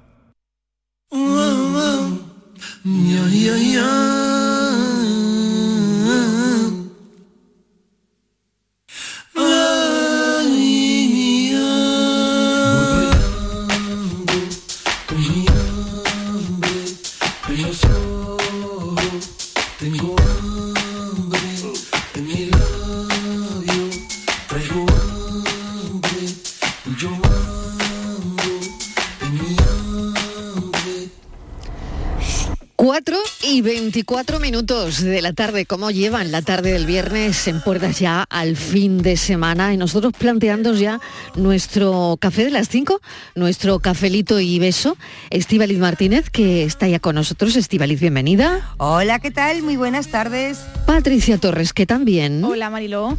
24 33.85 34.41
minutos 34.41 35.03
de 35.03 35.21
la 35.21 35.35
tarde, 35.35 35.67
¿cómo 35.67 35.91
llevan 35.91 36.33
la 36.33 36.41
tarde 36.41 36.73
del 36.73 36.87
viernes 36.87 37.47
en 37.49 37.61
puertas 37.61 37.99
ya 37.99 38.23
al 38.31 38.57
fin 38.57 39.03
de 39.03 39.19
semana? 39.19 39.75
Y 39.75 39.77
nosotros 39.77 40.15
planteando 40.19 40.73
ya 40.73 41.01
nuestro 41.35 42.17
café 42.19 42.47
de 42.47 42.51
las 42.51 42.71
5, 42.71 43.03
nuestro 43.35 43.81
cafelito 43.81 44.41
y 44.41 44.59
beso. 44.59 44.97
Estíbaliz 45.29 45.79
Martínez, 45.81 46.31
que 46.31 46.65
está 46.65 46.89
ya 46.89 46.99
con 46.99 47.17
nosotros. 47.17 47.57
Estíbaliz, 47.57 48.01
bienvenida. 48.01 48.75
Hola, 48.79 49.19
¿qué 49.19 49.31
tal? 49.31 49.63
Muy 49.63 49.77
buenas 49.77 50.09
tardes. 50.09 50.61
Patricia 50.87 51.37
Torres, 51.37 51.75
que 51.75 51.85
también. 51.85 52.43
Hola, 52.43 52.71
Mariló. 52.71 53.19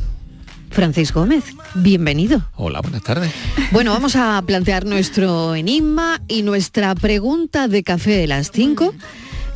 Francis 0.71 1.13
Gómez, 1.13 1.43
bienvenido. 1.75 2.49
Hola, 2.55 2.81
buenas 2.81 3.03
tardes. 3.03 3.31
Bueno, 3.71 3.91
vamos 3.91 4.15
a 4.15 4.41
plantear 4.45 4.85
nuestro 4.85 5.55
enigma 5.55 6.21
y 6.27 6.41
nuestra 6.41 6.95
pregunta 6.95 7.67
de 7.67 7.83
café 7.83 8.11
de 8.11 8.27
las 8.27 8.51
5, 8.51 8.93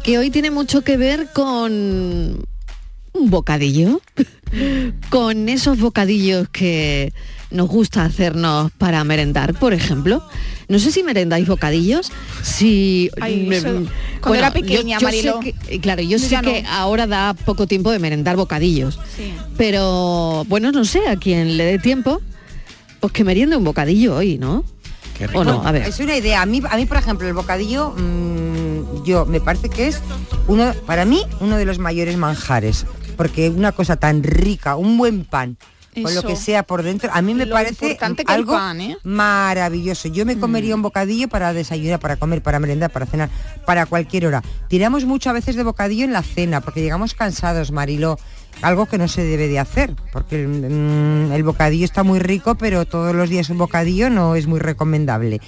que 0.04 0.18
hoy 0.18 0.30
tiene 0.30 0.52
mucho 0.52 0.82
que 0.82 0.98
ver 0.98 1.28
con 1.34 1.72
un 3.14 3.30
bocadillo, 3.30 4.02
con 5.10 5.50
esos 5.50 5.80
bocadillos 5.80 6.48
que 6.50 7.14
nos 7.52 7.68
gusta 7.68 8.06
hacernos 8.06 8.72
para 8.78 9.04
merendar, 9.04 9.54
por 9.56 9.74
ejemplo. 9.74 10.24
No 10.68 10.78
sé 10.78 10.92
si 10.92 11.02
merendáis 11.02 11.48
bocadillos, 11.48 12.12
si... 12.44 13.10
Ay, 13.20 13.50
eso- 13.52 13.70
mm, 13.72 13.88
cuando 14.22 14.36
era 14.40 14.52
pequeña, 14.52 15.00
sé 15.00 15.34
que- 15.42 15.56
eh, 15.68 15.80
claro, 15.80 16.02
yo 16.04 16.10
Yo 16.12 16.20
sé 16.20 16.40
que 16.42 16.64
ahora 16.70 17.08
da 17.08 17.34
poco 17.34 17.66
tiempo 17.66 17.90
de 17.92 17.98
merendar 18.00 18.36
bocadillos, 18.36 19.00
pero 19.58 20.46
bueno, 20.48 20.72
no 20.72 20.86
sé, 20.86 21.08
a 21.08 21.16
quien 21.16 21.58
le 21.58 21.64
dé 21.66 21.80
tiempo, 21.80 22.22
pues 23.00 23.12
que 23.14 23.24
meriende 23.24 23.56
un 23.56 23.64
bocadillo 23.64 24.16
hoy, 24.18 24.38
¿no? 24.38 24.64
¿O 25.34 25.44
no? 25.44 25.64
A 25.68 25.72
ver. 25.74 25.82
Es 25.88 26.00
una 26.00 26.16
idea. 26.16 26.42
A 26.42 26.46
mí, 26.46 26.62
a 26.70 26.78
mí 26.78 26.86
por 26.86 26.96
ejemplo, 26.98 27.28
el 27.28 27.34
bocadillo, 27.34 27.90
mm, 27.92 28.59
yo 29.04 29.26
me 29.26 29.42
parece 29.42 29.70
que 29.70 29.88
es 29.88 30.02
uno, 30.48 30.74
para 30.86 31.06
mí, 31.06 31.24
uno 31.40 31.58
de 31.58 31.66
los 31.66 31.80
mayores 31.80 32.18
manjares. 32.18 32.86
Porque 33.18 33.50
una 33.50 33.74
cosa 33.74 33.98
tan 33.98 34.24
rica, 34.24 34.78
un 34.78 34.98
buen 34.98 35.26
pan, 35.26 35.58
con 35.94 36.04
lo 36.04 36.20
Eso. 36.20 36.28
que 36.28 36.36
sea 36.36 36.64
por 36.64 36.84
dentro, 36.84 37.10
a 37.14 37.22
mí 37.22 37.34
me 37.34 37.46
Lo 37.46 37.54
parece 37.54 37.98
algo 38.28 38.54
pan, 38.54 38.80
¿eh? 38.82 38.98
maravilloso. 39.04 40.08
Yo 40.08 40.26
me 40.26 40.38
comería 40.38 40.76
un 40.76 40.82
bocadillo 40.82 41.28
para 41.28 41.54
desayunar, 41.54 42.00
para 42.00 42.16
comer, 42.18 42.42
para 42.42 42.60
merendar, 42.60 42.92
para 42.92 43.06
cenar, 43.06 43.30
para 43.66 43.86
cualquier 43.86 44.28
hora. 44.28 44.44
Tiramos 44.68 45.06
mucho 45.06 45.30
a 45.30 45.34
veces 45.34 45.56
de 45.56 45.64
bocadillo 45.64 46.06
en 46.06 46.14
la 46.14 46.24
cena, 46.24 46.62
porque 46.62 46.82
llegamos 46.82 47.14
cansados, 47.14 47.72
Mariló. 47.72 48.18
Algo 48.62 48.88
que 48.88 48.98
no 48.98 49.08
se 49.08 49.24
debe 49.24 49.48
de 49.48 49.58
hacer, 49.58 49.96
porque 50.12 50.46
mm, 50.46 51.32
el 51.32 51.44
bocadillo 51.44 51.86
está 51.86 52.04
muy 52.04 52.20
rico, 52.20 52.56
pero 52.56 52.86
todos 52.86 53.16
los 53.16 53.30
días 53.30 53.50
un 53.50 53.58
bocadillo 53.58 54.10
no 54.10 54.36
es 54.36 54.48
muy 54.48 54.60
recomendable. 54.60 55.40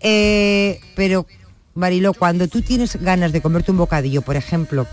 Eh, 0.00 0.80
pero, 0.94 1.26
Mariló, 1.74 2.12
cuando 2.12 2.48
tú 2.48 2.60
tienes 2.62 2.96
ganas 2.96 3.32
de 3.32 3.40
comerte 3.40 3.70
un 3.70 3.78
bocadillo, 3.78 4.22
por 4.22 4.36
ejemplo, 4.36 4.86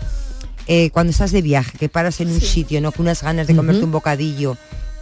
eh, 0.66 0.90
cuando 0.90 1.10
estás 1.10 1.30
de 1.32 1.42
viaje, 1.42 1.76
que 1.78 1.88
paras 1.88 2.20
en 2.20 2.28
un 2.30 2.40
sitio, 2.40 2.80
¿no? 2.80 2.92
Con 2.92 3.02
unas 3.06 3.22
ganas 3.22 3.46
de 3.46 3.54
comerte 3.56 3.84
un 3.84 3.92
bocadillo 3.92 4.56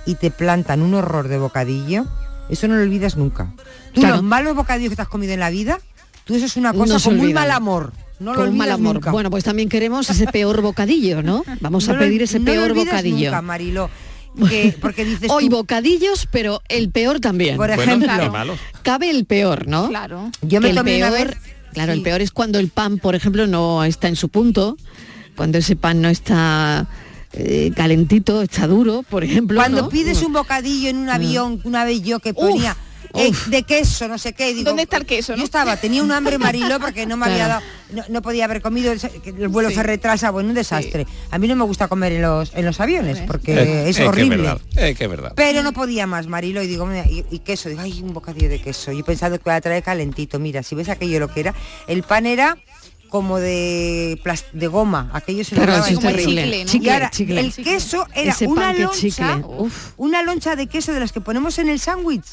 y 0.07 0.15
te 0.17 0.31
plantan 0.31 0.83
un 0.83 0.95
horror 0.95 1.29
de 1.29 1.39
bocadillo, 1.39 2.07
eso 2.49 2.67
no 2.69 2.75
lo 2.77 2.83
olvidas 2.83 3.17
nunca. 3.17 3.53
Tú 3.93 4.01
Claro. 4.01 4.17
los 4.17 4.25
malos 4.25 4.57
bocadillos 4.57 4.91
que 4.91 4.97
te 4.97 5.03
has 5.03 5.09
comido 5.09 5.33
en 5.35 5.41
la 5.41 5.51
vida, 5.51 5.79
tú 6.25 6.35
eso 6.35 6.47
es 6.47 6.57
una 6.57 6.73
cosa 6.73 6.97
un 7.09 7.21
olvidan. 7.21 7.35
mal 7.35 7.51
amor. 7.53 7.93
No 8.19 8.33
lo 8.33 8.41
Con 8.41 8.49
un 8.49 8.57
mal 8.57 8.69
olvidas 8.69 8.81
amor. 8.81 8.95
nunca. 8.97 9.11
Bueno, 9.13 9.31
pues 9.31 9.45
también 9.45 9.69
queremos 9.69 10.11
ese 10.11 10.27
peor 10.27 10.61
bocadillo, 10.63 11.23
¿no? 11.23 11.45
Vamos 11.61 11.87
No 11.87 11.93
a 11.93 11.95
lo- 11.97 12.01
pedir 12.01 12.23
ese 12.23 12.41
no 12.41 12.47
lo 12.47 12.53
peor 12.53 12.75
bocadillo. 12.75 13.31
nunca. 13.31 13.89
Que- 14.49 14.77
porque 14.81 15.05
dices 15.05 15.31
Hoy 15.31 15.49
tú- 15.49 15.57
bocadillos, 15.57 16.29
pero 16.31 16.61
el 16.69 16.91
peor 16.91 17.19
también. 17.21 17.57
Por 17.57 17.71
ejemplo. 17.71 18.09
Cabe 18.83 19.11
el 19.11 19.25
peor, 19.25 19.67
¿no? 19.67 19.89
Claro. 19.89 20.31
Yo 20.43 20.61
me 20.61 20.67
Que 20.67 20.71
el 20.71 20.77
tomé 20.77 20.97
una 20.99 21.11
peor, 21.11 21.29
vez- 21.29 21.37
claro, 21.79 21.93
el 21.93 22.03
peor 22.03 22.21
es 22.21 22.31
cuando 22.31 22.59
el 22.59 22.69
pan, 22.69 22.99
por 22.99 23.15
ejemplo, 23.15 23.47
no 23.47 23.85
está 23.85 24.09
en 24.09 24.17
su 24.17 24.29
punto, 24.29 24.77
cuando 25.37 25.59
ese 25.59 25.77
pan 25.77 26.03
no 26.03 26.09
está 26.09 26.89
eh, 27.33 27.71
calentito, 27.77 28.43
está 28.43 28.67
duro, 28.67 29.05
por 29.09 29.23
ejemplo. 29.23 29.59
Cuando 29.59 29.83
¿no? 29.83 29.89
pides 29.89 30.23
un 30.23 30.33
bocadillo 30.33 30.89
en 30.89 30.97
un 30.97 31.09
avión, 31.09 31.61
una 31.65 31.85
vez 31.85 32.03
yo 32.03 32.19
que 32.19 32.35
ponía 32.35 32.77
eh, 33.19 33.33
de 33.47 33.63
queso, 33.65 34.09
no 34.09 34.19
sé 34.19 34.33
qué, 34.33 34.55
digo, 34.55 34.65
¿Dónde 34.71 34.83
está 34.85 34.97
el 34.97 35.07
queso, 35.07 35.35
Yo 35.37 35.45
estaba, 35.45 35.77
tenía 35.77 36.03
un 36.03 36.13
hambre 36.13 36.39
mariló 36.39 36.79
porque 36.81 37.07
no 37.07 37.17
me 37.17 37.27
había 37.27 37.47
Claro. 37.47 37.65
dado, 37.65 37.65
no, 37.93 38.05
no 38.09 38.23
podía 38.23 38.45
haber 38.45 38.61
comido, 38.63 38.93
el, 38.93 39.01
que 39.01 39.31
el 39.31 39.49
vuelo 39.49 39.69
Sí. 39.71 39.77
se 39.77 39.83
retrasa, 39.83 40.31
bueno, 40.31 40.49
un 40.51 40.55
desastre. 40.55 41.07
A 41.31 41.39
mí 41.39 41.49
no 41.49 41.57
me 41.57 41.65
gusta 41.65 41.89
comer 41.89 42.13
en 42.13 42.23
los, 42.23 42.53
en 42.55 42.65
los 42.67 42.81
aviones 42.81 43.19
porque 43.27 43.55
Eh, 43.55 43.89
es 43.89 43.97
que 43.97 44.07
horrible. 44.07 44.37
verdad, 44.39 44.61
eh, 44.77 44.95
que 44.95 45.05
es 45.05 45.11
verdad. 45.11 45.33
Pero 45.37 45.63
no 45.63 45.73
podía 45.73 46.07
más, 46.07 46.27
Marilo, 46.27 46.63
y 46.63 46.67
digo, 46.67 46.87
mira, 46.87 47.05
y, 47.07 47.25
y 47.31 47.39
queso, 47.41 47.69
digo, 47.69 47.81
ay, 47.83 48.01
un 48.03 48.13
bocadillo 48.13 48.49
de 48.49 48.61
queso. 48.61 48.93
Yo 48.93 49.05
pensando 49.05 49.39
que 49.39 49.43
iba 49.47 49.55
a 49.57 49.61
traer 49.61 49.83
calentito, 49.83 50.39
mira, 50.39 50.63
si 50.63 50.75
ves 50.75 50.89
aquello 50.89 51.19
lo 51.21 51.29
que 51.29 51.41
era, 51.41 51.55
el 51.87 52.03
pan 52.03 52.27
era 52.27 52.57
como 53.09 53.39
de 53.41 54.21
plas- 54.23 54.45
de 54.53 54.67
goma, 54.67 55.09
aquello 55.15 55.43
se 55.43 55.55
Claro, 55.55 55.83
sí, 55.83 55.95
es 55.95 56.01
terrible. 56.01 56.43
chicle, 56.43 56.65
¿no? 56.67 56.71
Chicle, 56.71 56.87
y 56.89 56.93
ahora 56.93 57.11
chicle. 57.11 57.41
el 57.41 57.55
queso 57.55 58.07
era 58.15 58.33
Ese 58.33 58.47
una 58.47 58.75
que 58.75 58.83
loncha, 58.83 58.99
chicle, 59.01 59.45
una 59.97 60.23
loncha 60.23 60.57
de 60.57 60.67
queso 60.67 60.93
de 60.93 61.01
las 61.01 61.13
que 61.13 61.23
ponemos 61.23 61.59
en 61.59 61.71
el 61.71 61.81
sándwich. 61.81 62.27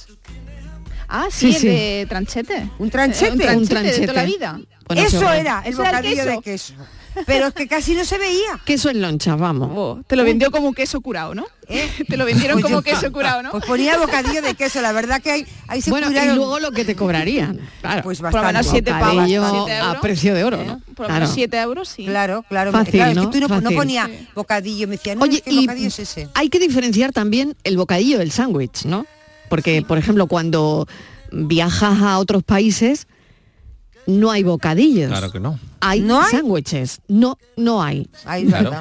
Ah, 1.08 1.28
sí, 1.30 1.52
Sí, 1.52 1.56
el 1.56 1.62
sí. 1.62 1.68
de 1.68 2.06
tranchete. 2.10 2.70
Un 2.80 2.90
tranchete. 2.90 3.44
Eh, 3.52 3.56
un 3.58 3.68
tranchete, 3.68 3.96
Un 3.96 4.02
de 4.02 4.08
toda 4.08 4.14
la 4.22 4.26
vida. 4.26 4.60
Bueno, 4.88 5.02
Eso 5.04 5.34
era 5.34 5.62
el 5.66 5.74
Eso 5.74 5.82
era 5.84 5.90
el 5.90 5.96
bocadillo 6.04 6.24
queso. 6.24 6.30
de 6.30 6.42
queso. 6.42 6.74
Pero 7.26 7.48
es 7.48 7.54
que 7.54 7.66
casi 7.66 7.94
no 7.96 8.04
se 8.04 8.18
veía. 8.18 8.60
Queso 8.66 8.90
en 8.90 9.02
loncha, 9.02 9.38
vamos. 9.38 9.72
Oh, 9.74 10.02
te 10.06 10.18
lo 10.18 10.26
vendió 10.26 10.52
como 10.52 10.68
un 10.68 10.74
queso 10.74 11.00
curado, 11.00 11.34
¿no? 11.34 11.46
Te 12.10 12.18
lo 12.18 12.26
vendieron 12.26 12.56
Pues 12.60 12.64
como 12.66 12.76
yo- 12.80 12.84
queso 12.84 13.10
curado, 13.12 13.42
¿no? 13.42 13.52
Pues 13.52 13.64
ponía 13.66 13.98
bocadillo 13.98 14.42
de 14.42 14.54
queso, 14.54 14.82
la 14.82 14.92
verdad 14.92 15.22
que 15.22 15.32
hay, 15.32 15.48
ahí 15.70 15.82
se 15.82 15.90
Bueno, 15.92 16.12
y 16.12 16.36
luego 16.36 16.60
lo 16.60 16.72
que 16.72 16.84
te 16.84 16.94
cobrarían. 16.96 17.60
Claro. 17.80 18.04
Pues 18.04 18.20
Por 18.20 18.34
lo 18.34 18.42
menos 18.44 18.66
bastante. 18.68 18.70
siete 18.70 18.92
pavos, 18.92 19.26
siete 19.28 19.74
a 19.80 20.02
precio 20.02 20.36
de 20.36 20.44
oro, 20.44 20.58
¿no? 20.66 20.80
Por 20.94 21.06
lo 21.06 21.06
Claro. 21.06 21.14
menos 21.14 21.32
7 21.34 21.58
euros, 21.62 21.88
sí. 21.88 22.06
Claro, 22.06 22.44
claro. 22.50 22.72
Fácil, 22.74 22.92
claro, 22.96 23.12
es 23.12 23.16
¿no? 23.16 23.30
que 23.32 23.40
tú 23.40 23.48
no, 23.48 23.48
no 23.56 23.62
Fácil. 23.62 23.78
ponía 23.78 24.10
bocadillo, 24.36 24.88
me 24.90 24.98
decía, 24.98 25.16
no, 25.16 25.22
Oye, 25.24 25.38
es 25.38 25.42
que 25.42 25.50
el 25.52 25.56
y 25.56 25.62
bocadillo 25.62 25.88
es 25.88 26.00
ese. 26.00 26.28
hay 26.34 26.50
que 26.50 26.60
diferenciar 26.60 27.14
también 27.14 27.56
el 27.64 27.78
bocadillo 27.78 28.20
del 28.20 28.32
sándwich, 28.32 28.84
¿no? 28.86 29.06
Porque, 29.50 29.82
por 29.82 29.98
ejemplo, 29.98 30.28
cuando 30.28 30.88
viajas 31.32 32.02
a 32.02 32.18
otros 32.20 32.44
países, 32.44 33.08
no 34.08 34.32
hay 34.32 34.44
bocadillos. 34.44 35.10
Claro 35.10 35.32
que 35.32 35.40
no. 35.40 35.60
Hay 35.82 36.00
¿No 36.02 36.20
hay? 36.22 36.32
sándwiches. 36.32 37.00
No, 37.08 37.38
no 37.58 37.84
hay. 37.84 38.08
Ahí, 38.26 38.46
Claro. 38.46 38.72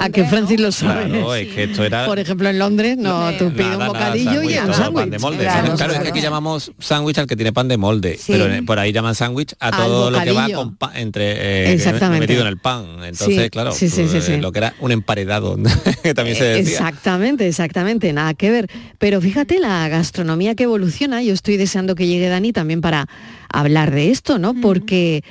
A 0.00 0.10
que 0.10 0.24
Francis 0.24 0.58
¿no? 0.58 0.66
lo 0.66 0.72
sabe. 0.72 1.06
Claro, 1.08 1.34
es 1.34 1.48
que 1.54 1.62
esto 1.64 1.82
era 1.84 2.04
Por 2.06 2.18
ejemplo, 2.18 2.48
en 2.48 2.58
Londres, 2.58 2.96
no, 2.98 3.30
tú 3.38 3.50
pides 3.52 3.66
Nada, 3.68 3.72
un 3.72 3.78
nada, 3.78 3.88
bocadillo 3.88 4.42
y 4.42 4.58
un 4.58 4.74
sándwich. 4.74 4.94
pan 4.94 5.10
de 5.10 5.18
molde. 5.18 5.38
Claro, 5.44 5.74
Claro, 5.76 5.92
es 5.94 6.00
que 6.00 6.08
aquí 6.08 6.20
llamamos 6.20 6.72
sándwich 6.78 7.18
al 7.18 7.26
que 7.26 7.36
tiene 7.36 7.52
pan 7.52 7.68
de 7.68 7.76
molde, 7.78 8.18
Sí. 8.18 8.32
pero 8.32 8.46
en- 8.52 8.66
por 8.66 8.78
ahí 8.78 8.92
llaman 8.92 9.14
sándwich 9.14 9.54
a 9.60 9.70
todo 9.70 10.10
lo 10.10 10.18
que 10.20 10.26
va 10.32 10.42
bocadillo. 10.42 10.56
con 10.58 10.76
pa- 10.76 10.92
entre 10.94 11.32
eh, 11.70 11.72
Exactamente. 11.72 12.20
metido 12.20 12.42
en 12.42 12.48
el 12.48 12.58
pan. 12.58 12.84
Entonces, 13.04 13.44
Sí, 13.44 13.50
claro, 13.50 13.72
sí, 13.72 13.88
sí, 13.88 14.02
sí, 14.04 14.08
pues, 14.10 14.24
sí. 14.24 14.36
lo 14.38 14.52
que 14.52 14.58
era 14.58 14.74
un 14.80 14.92
emparedado, 14.92 15.56
que 16.02 16.12
también 16.14 16.36
se 16.36 16.44
decía. 16.44 16.72
Exactamente, 16.78 17.46
exactamente, 17.48 18.12
nada 18.12 18.34
que 18.34 18.50
ver. 18.50 18.68
Pero 18.98 19.20
fíjate 19.20 19.58
la 19.58 19.88
gastronomía 19.88 20.54
que 20.54 20.64
evoluciona, 20.64 21.22
yo 21.22 21.32
estoy 21.32 21.56
deseando 21.56 21.94
que 21.94 22.06
llegue 22.06 22.28
Dani 22.28 22.52
también 22.52 22.80
para 22.82 23.08
hablar 23.52 23.90
de 23.92 24.10
esto, 24.10 24.38
¿no? 24.38 24.54
Porque 24.54 25.22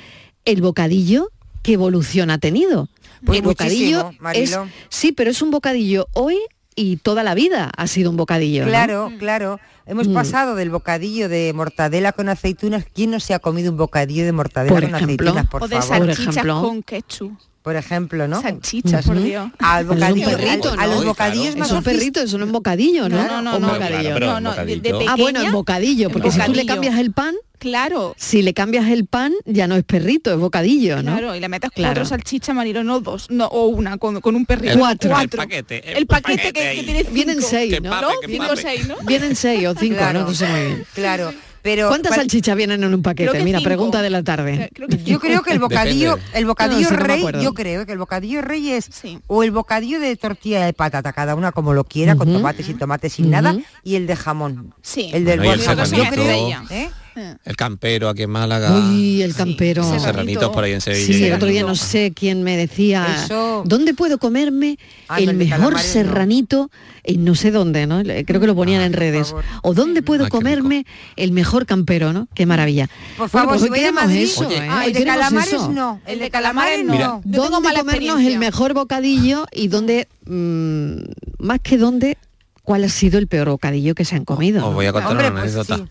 el 0.44 0.60
bocadillo, 0.62 1.30
¿qué 1.62 1.74
evolución 1.74 2.30
ha 2.30 2.38
tenido? 2.38 2.88
Pues 3.24 3.38
el 3.38 3.44
bocadillo 3.44 4.10
es, 4.34 4.58
sí, 4.88 5.12
pero 5.12 5.30
es 5.30 5.42
un 5.42 5.50
bocadillo 5.50 6.08
hoy 6.14 6.36
y 6.74 6.96
toda 6.96 7.22
la 7.22 7.34
vida 7.34 7.70
ha 7.76 7.86
sido 7.86 8.10
un 8.10 8.16
bocadillo. 8.16 8.64
¿no? 8.64 8.68
Claro, 8.70 9.12
claro. 9.18 9.60
Hemos 9.86 10.08
Mm. 10.08 10.14
pasado 10.14 10.54
del 10.54 10.70
bocadillo 10.70 11.28
de 11.28 11.52
mortadela 11.54 12.12
con 12.12 12.28
aceitunas. 12.28 12.84
¿Quién 12.94 13.10
no 13.10 13.20
se 13.20 13.34
ha 13.34 13.38
comido 13.40 13.70
un 13.72 13.76
bocadillo 13.76 14.24
de 14.24 14.32
mortadela 14.32 14.72
Por 14.74 14.82
con 14.84 14.94
ejemplo. 14.94 15.30
aceitunas, 15.30 15.48
por 15.50 15.62
o 15.64 15.68
de 15.68 15.76
favor? 15.82 16.06
salchichas 16.06 16.28
ejemplo. 16.36 16.62
con 16.62 16.82
ketchup. 16.82 17.32
Por 17.62 17.76
ejemplo, 17.76 18.26
¿no? 18.26 18.42
Salchichas, 18.42 19.06
por. 19.06 19.22
Dios. 19.22 19.48
Al 19.60 19.86
Pero 19.86 19.94
es 20.04 20.10
un 20.12 20.18
bocadillo, 20.20 20.36
perrito, 20.38 20.72
al- 20.72 20.78
a, 20.80 20.82
¿no? 20.86 20.90
los 20.92 21.00
Uy, 21.00 21.06
bocadillos 21.06 21.44
claro. 21.54 21.58
más 21.60 21.70
Es 21.70 21.76
un 21.76 21.82
perrito, 21.84 22.20
es 22.20 22.32
un 22.32 22.52
bocadillo, 22.52 23.08
¿no? 23.08 23.16
No, 23.16 23.28
no, 23.42 23.58
no, 23.58 23.68
Pero 23.68 23.72
bocadillo. 23.74 24.16
claro, 24.16 24.26
no, 24.26 24.40
no, 24.40 24.54
de, 24.64 24.76
de 24.80 24.92
bocadillo. 24.92 25.10
Ah, 25.10 25.14
bueno, 25.16 25.28
el 25.28 25.34
pequeña, 25.34 25.52
bocadillo, 25.52 26.10
porque 26.10 26.28
el 26.28 26.34
si 26.34 26.40
tú 26.40 26.44
le 26.46 26.48
bocadillo. 26.62 26.74
cambias 26.74 26.98
el 26.98 27.12
pan, 27.12 27.34
Claro, 27.60 28.16
si 28.18 28.42
le 28.42 28.54
cambias 28.54 28.88
el 28.88 29.06
pan, 29.06 29.32
ya 29.44 29.68
no 29.68 29.76
es 29.76 29.84
perrito, 29.84 30.32
es 30.32 30.38
bocadillo, 30.38 30.96
¿no? 31.04 31.12
claro, 31.16 31.36
y 31.36 31.38
le 31.38 31.48
metes 31.48 31.70
Claro. 31.70 31.90
cuatro 31.94 32.04
salchichas, 32.06 32.56
Marilo, 32.56 32.82
no 32.82 32.98
dos, 32.98 33.30
no, 33.30 33.46
o 33.46 33.68
una, 33.68 33.98
con, 33.98 34.20
con 34.20 34.34
un 34.34 34.44
perrito. 34.46 34.72
El- 34.72 34.78
Cuatro. 34.80 35.10
El 35.10 35.14
Cuatro. 35.14 35.38
paquete. 35.38 35.96
El 35.96 36.06
paquete 36.08 36.52
que, 36.52 36.60
ahí. 36.66 36.76
que 36.78 36.82
tiene 36.82 36.98
cinco. 37.04 37.14
Vienen 37.14 37.40
seis, 37.40 37.72
Que 37.74 37.80
¿no? 37.80 37.90
pape, 37.90 38.02
¿No? 38.06 38.20
que 38.20 38.26
Cinco 38.26 38.44
o 38.46 38.48
pape. 38.48 38.62
seis, 38.62 38.88
¿no? 38.88 38.96
Vienen 39.06 39.36
seis 39.36 39.64
o 39.68 39.74
cinco, 39.78 39.96
Claro. 39.96 40.20
¿no? 40.22 40.26
No 40.26 40.34
sé 40.34 40.46
muy 40.48 40.60
bien. 40.60 40.84
Claro, 40.92 41.32
pero... 41.62 41.88
¿Cuántas 41.88 42.10
¿cuál- 42.10 42.20
salchichas 42.20 42.56
vienen 42.56 42.82
en 42.82 42.92
un 42.92 43.02
paquete? 43.02 43.42
Mira, 43.44 43.58
cinco. 43.58 43.68
pregunta 43.68 44.02
de 44.02 44.10
la 44.10 44.22
tarde. 44.22 44.54
Eh, 44.64 44.70
creo 44.74 44.88
que 44.88 44.98
Yo 45.04 45.20
creo 45.20 45.42
que 45.42 45.52
el 45.52 45.58
bocadillo, 45.60 46.16
Depende. 46.16 46.38
el 46.38 46.46
bocadillo 46.46 46.90
No, 46.90 46.96
no 46.96 47.04
rey, 47.04 47.24
yo 47.42 47.54
creo 47.54 47.86
que 47.86 47.92
el 47.92 47.98
bocadillo 47.98 48.42
rey 48.42 48.70
es 48.72 48.88
Sí. 48.92 49.18
o 49.28 49.42
el 49.42 49.50
bocadillo 49.52 50.00
de 50.00 50.14
tortilla 50.16 50.64
de 50.66 50.72
patata, 50.72 51.12
cada 51.12 51.34
una 51.34 51.52
como 51.52 51.72
lo 51.72 51.84
quiera, 51.84 52.16
con 52.16 52.32
tomate, 52.32 52.62
sin 52.62 52.78
tomate, 52.78 53.08
sin 53.08 53.30
nada, 53.30 53.56
y 53.82 53.94
el 53.96 54.06
de 54.06 54.16
jamón. 54.16 54.74
Sí. 54.82 55.10
El 55.12 55.24
del 55.24 55.40
Bueno, 55.40 55.62
yo 55.86 56.04
creo, 56.10 56.62
¿eh? 56.70 56.90
El 57.44 57.56
campero 57.56 58.08
aquí 58.08 58.22
en 58.22 58.30
Málaga. 58.30 58.72
Uy, 58.76 59.22
el 59.22 59.34
campero. 59.34 59.82
Sí, 59.84 59.98
Serranitos 60.00 60.50
por 60.50 60.64
ahí 60.64 60.72
en 60.72 60.80
Sevilla. 60.80 61.06
Sí, 61.06 61.24
el 61.24 61.32
otro 61.34 61.48
día 61.48 61.62
no 61.62 61.74
sé 61.74 62.12
quién 62.14 62.42
me 62.42 62.56
decía, 62.56 63.06
Eso- 63.24 63.62
¿dónde 63.66 63.94
puedo 63.94 64.18
comerme 64.18 64.78
Ah, 65.08 65.18
el 65.20 65.28
el 65.30 65.36
mejor 65.36 65.58
calamares 65.58 65.86
no. 65.86 65.92
serranito? 65.92 66.70
En 67.04 67.24
no 67.24 67.34
sé 67.34 67.50
dónde, 67.50 67.86
¿no? 67.86 68.00
Creo 68.02 68.40
que 68.40 68.46
lo 68.46 68.54
ponían 68.54 68.80
Ah, 68.82 68.86
en 68.86 68.92
redes. 68.92 69.34
¿O 69.62 69.74
dónde 69.74 70.02
puedo 70.02 70.26
Ah, 70.26 70.28
comerme 70.28 70.86
el 71.16 71.32
mejor 71.32 71.66
campero, 71.66 72.12
¿no? 72.12 72.28
Qué 72.34 72.46
maravilla. 72.46 72.86
Por 73.16 73.28
Bueno, 73.28 73.28
favor, 73.28 73.48
pues 73.48 73.62
si 73.62 73.68
voy 73.68 73.84
a 73.84 73.92
Madrid, 73.92 74.22
eso, 74.22 74.46
Oye. 74.46 74.58
¿eh? 74.58 74.68
Ah, 74.70 74.86
el 74.86 74.92
de 74.92 75.04
calamares 75.04 75.52
eso. 75.52 75.68
no, 75.72 76.00
el 76.06 76.18
de 76.20 76.30
calamares 76.30 76.84
no. 76.84 76.92
Mira. 76.92 77.20
¿Dónde 77.24 77.60
mala 77.60 77.80
comernos 77.80 78.20
el 78.20 78.38
mejor 78.38 78.72
bocadillo 78.74 79.46
y 79.52 79.66
dónde, 79.68 80.06
mm, 80.26 81.44
más 81.44 81.58
que 81.60 81.76
dónde, 81.76 82.18
cuál 82.62 82.84
ha 82.84 82.88
sido 82.88 83.18
el 83.18 83.26
peor 83.26 83.48
bocadillo 83.50 83.94
que 83.96 84.04
se 84.04 84.14
han 84.14 84.24
comido? 84.24 84.64
Os 84.66 84.72
voy 84.74 84.86
a 84.86 84.92
contar 84.92 85.10
Hombre, 85.10 85.28
una 85.30 85.40
pues 85.40 85.54
anécdota. 85.56 85.76
sí. 85.84 85.90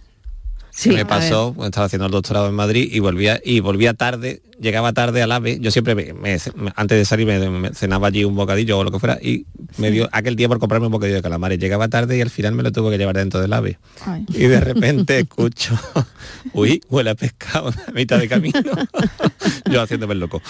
Sí, 0.74 0.90
que 0.90 0.96
me 0.96 1.02
a 1.02 1.08
pasó, 1.08 1.56
estaba 1.64 1.86
haciendo 1.86 2.06
el 2.06 2.12
doctorado 2.12 2.48
en 2.48 2.56
Madrid 2.56 2.90
y 2.92 3.00
volvía 3.00 3.40
y 3.44 3.60
volvía 3.60 3.94
tarde, 3.94 4.42
llegaba 4.60 4.94
tarde 4.94 5.22
al 5.22 5.32
AVE, 5.32 5.60
yo 5.60 5.70
siempre 5.72 5.96
me- 5.96 6.38
antes 6.76 6.98
de 6.98 7.06
salir 7.06 7.28
me, 7.28 7.50
me 7.50 7.74
cenaba 7.74 8.08
allí 8.08 8.24
un 8.24 8.36
bocadillo 8.36 8.78
o 8.80 8.84
lo 8.84 8.92
que 8.92 9.00
fuera 9.00 9.18
y 9.22 9.46
me 9.78 9.92
dio 9.92 10.08
aquel 10.12 10.36
día 10.36 10.48
por 10.48 10.60
comprarme 10.60 10.88
un 10.88 10.94
bocadillo 10.94 11.18
de 11.18 11.22
calamares. 11.22 11.60
Llegaba 11.60 11.88
tarde 11.90 12.18
y 12.18 12.22
al 12.22 12.30
final 12.30 12.54
me 12.56 12.64
lo 12.64 12.72
tuve 12.72 12.92
que 12.92 12.98
llevar 12.98 13.16
dentro 13.18 13.42
del 13.42 13.52
AVE. 13.54 13.78
Ay. 14.06 14.26
Y 14.30 14.44
de 14.48 14.60
repente 14.62 15.20
escucho, 15.20 15.78
uy, 16.54 16.82
huele 16.90 17.10
a 17.12 17.16
pescado 17.16 17.70
a 17.88 17.92
mitad 17.92 18.18
de 18.20 18.28
camino. 18.30 18.60
yo 19.72 19.82
haciéndome 19.82 20.14
el 20.14 20.20
loco. 20.20 20.42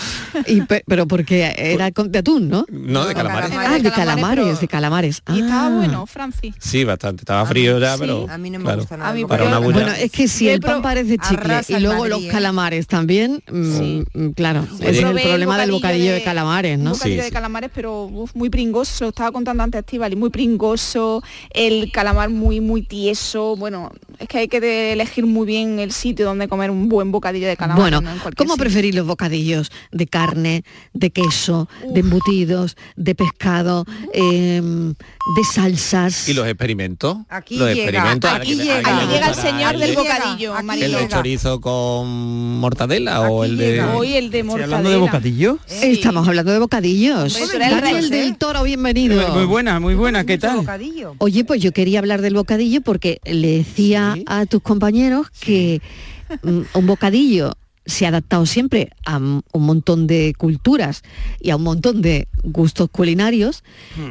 Y 0.48 0.62
pe- 0.62 0.84
pero 0.88 1.08
porque 1.08 1.54
era 1.58 1.92
con- 1.92 2.12
de 2.12 2.20
atún, 2.20 2.50
¿no? 2.50 2.66
No, 2.70 3.06
de 3.06 3.14
calamares. 3.14 3.52
Ah, 3.54 3.80
de 3.80 3.92
calamares, 3.92 4.60
de 4.62 4.68
calamares. 4.68 5.22
Y 5.34 5.40
estaba 5.42 5.68
Ah. 5.68 5.70
bueno, 5.78 6.06
Francis. 6.08 6.56
Sí, 6.60 6.84
bastante. 6.84 7.22
Estaba 7.22 7.46
frío 7.46 7.80
ya, 7.80 7.98
pero 7.98 8.28
a 8.30 8.38
mí 8.38 8.50
no 8.50 8.60
me 8.60 8.66
claro, 8.66 8.80
gusta 8.82 8.98
nada 8.98 9.10
A 9.10 9.14
mí, 9.14 9.26
para 9.26 9.44
pero- 9.46 9.50
una 9.58 9.60
bulla. 9.60 9.80
Bueno, 9.86 9.92
es 9.94 10.11
que 10.12 10.28
si 10.28 10.50
el 10.50 10.60
pan 10.60 10.82
parece 10.82 11.18
chicle 11.18 11.62
y 11.70 11.80
luego 11.80 12.00
Madrid, 12.00 12.10
los 12.12 12.24
¿eh? 12.24 12.28
calamares 12.30 12.88
también, 12.88 13.42
mm, 13.52 14.02
mm, 14.14 14.32
claro, 14.34 14.68
ese 14.80 14.90
es 14.90 14.98
el 15.04 15.20
problema 15.22 15.58
del 15.58 15.72
bocadillo 15.72 16.12
de, 16.12 16.20
de- 16.20 16.24
calamares, 16.24 16.78
¿no? 16.80 16.92
bocadillo 16.92 17.22
Sí, 17.22 17.26
de 17.26 17.32
calamares, 17.32 17.72
pero 17.74 18.06
uf, 18.06 18.32
muy 18.36 18.50
pringoso. 18.50 19.10
Estaba 19.10 19.32
contando 19.32 19.64
antes 19.64 19.80
Estivali, 19.80 20.16
muy 20.16 20.30
pringoso, 20.30 21.24
el 21.54 21.92
calamar 21.92 22.30
muy, 22.30 22.60
muy 22.62 22.82
tieso. 22.84 23.56
Bueno, 23.56 23.92
es 24.20 24.28
que 24.28 24.40
hay 24.40 24.48
que 24.48 24.92
elegir 24.94 25.26
muy 25.26 25.46
bien 25.48 25.80
el 25.80 25.92
sitio 25.92 26.26
donde 26.26 26.48
comer 26.48 26.70
un 26.72 26.90
buen 26.90 27.12
bocadillo 27.12 27.48
de 27.48 27.58
calamar. 27.58 27.82
Bueno, 27.82 28.02
¿no? 28.02 28.10
¿cómo 28.38 28.54
sitio. 28.54 28.58
preferís 28.58 28.96
los 28.96 29.08
bocadillos? 29.08 29.72
¿De 29.92 30.08
carne, 30.08 30.64
de 30.94 31.10
queso, 31.12 31.68
de 31.94 32.00
embutidos, 32.02 32.76
de 32.96 33.16
pescado, 33.16 33.86
em, 34.14 34.94
de 34.94 35.44
salsas? 35.54 36.28
¿Y 36.30 36.34
los 36.34 36.48
experimentos? 36.48 37.18
Aquí 37.30 37.58
los 37.58 37.70
llega, 37.70 37.82
experimentos. 37.84 38.32
aquí 38.32 38.56
llega. 38.56 38.80
Aquí 39.02 39.16
el 39.30 39.36
señor 39.36 39.74
el 39.76 39.80
del 39.82 39.90
de- 39.92 39.96
bocadillo. 40.04 40.58
¿El 40.58 40.92
de 40.92 41.08
chorizo 41.08 41.62
con 41.62 42.60
mortadela 42.60 43.22
o 43.30 43.44
el 43.44 43.58
de...? 43.58 43.82
Hoy 43.82 44.14
el 44.14 44.30
de 44.32 44.40
¿Estoy 44.40 44.44
mortadela. 44.44 44.78
hablando 44.78 44.90
de 44.90 44.98
bocadillo? 44.98 45.58
Estamos 45.68 46.28
hablando 46.28 46.52
de 46.52 46.60
bocadillos. 46.60 47.36
Hombre, 47.42 47.56
el 47.66 47.72
Daniel 47.82 48.10
rey, 48.10 48.20
¿eh? 48.20 48.24
del 48.26 48.38
Toro, 48.38 48.64
bienvenido. 48.64 49.30
Muy 49.34 49.46
buena, 49.46 49.80
muy 49.80 49.96
buena, 49.96 50.24
¿qué 50.26 50.38
tal? 50.38 50.58
bocadillo. 50.58 51.16
Oye, 51.20 51.44
pues 51.44 51.62
yo 51.62 51.72
quería 51.72 52.00
hablar 52.00 52.22
del 52.22 52.34
bocadillo 52.36 52.82
porque 52.82 53.20
le 53.26 53.58
decía 53.58 54.14
Sí. 54.16 54.24
a 54.28 54.46
tus 54.46 54.62
compañeros 54.62 55.28
que 55.40 55.82
mm, 56.44 56.62
un 56.74 56.88
bocadillo 56.88 57.54
se 57.86 58.06
ha 58.06 58.10
adaptado 58.10 58.46
siempre 58.46 58.90
a 59.06 59.18
un 59.18 59.44
montón 59.54 60.06
de 60.08 60.34
culturas 60.38 61.02
y 61.40 61.50
a 61.50 61.56
un 61.56 61.64
montón 61.64 62.02
de 62.02 62.28
gustos 62.44 62.90
culinarios 62.92 63.64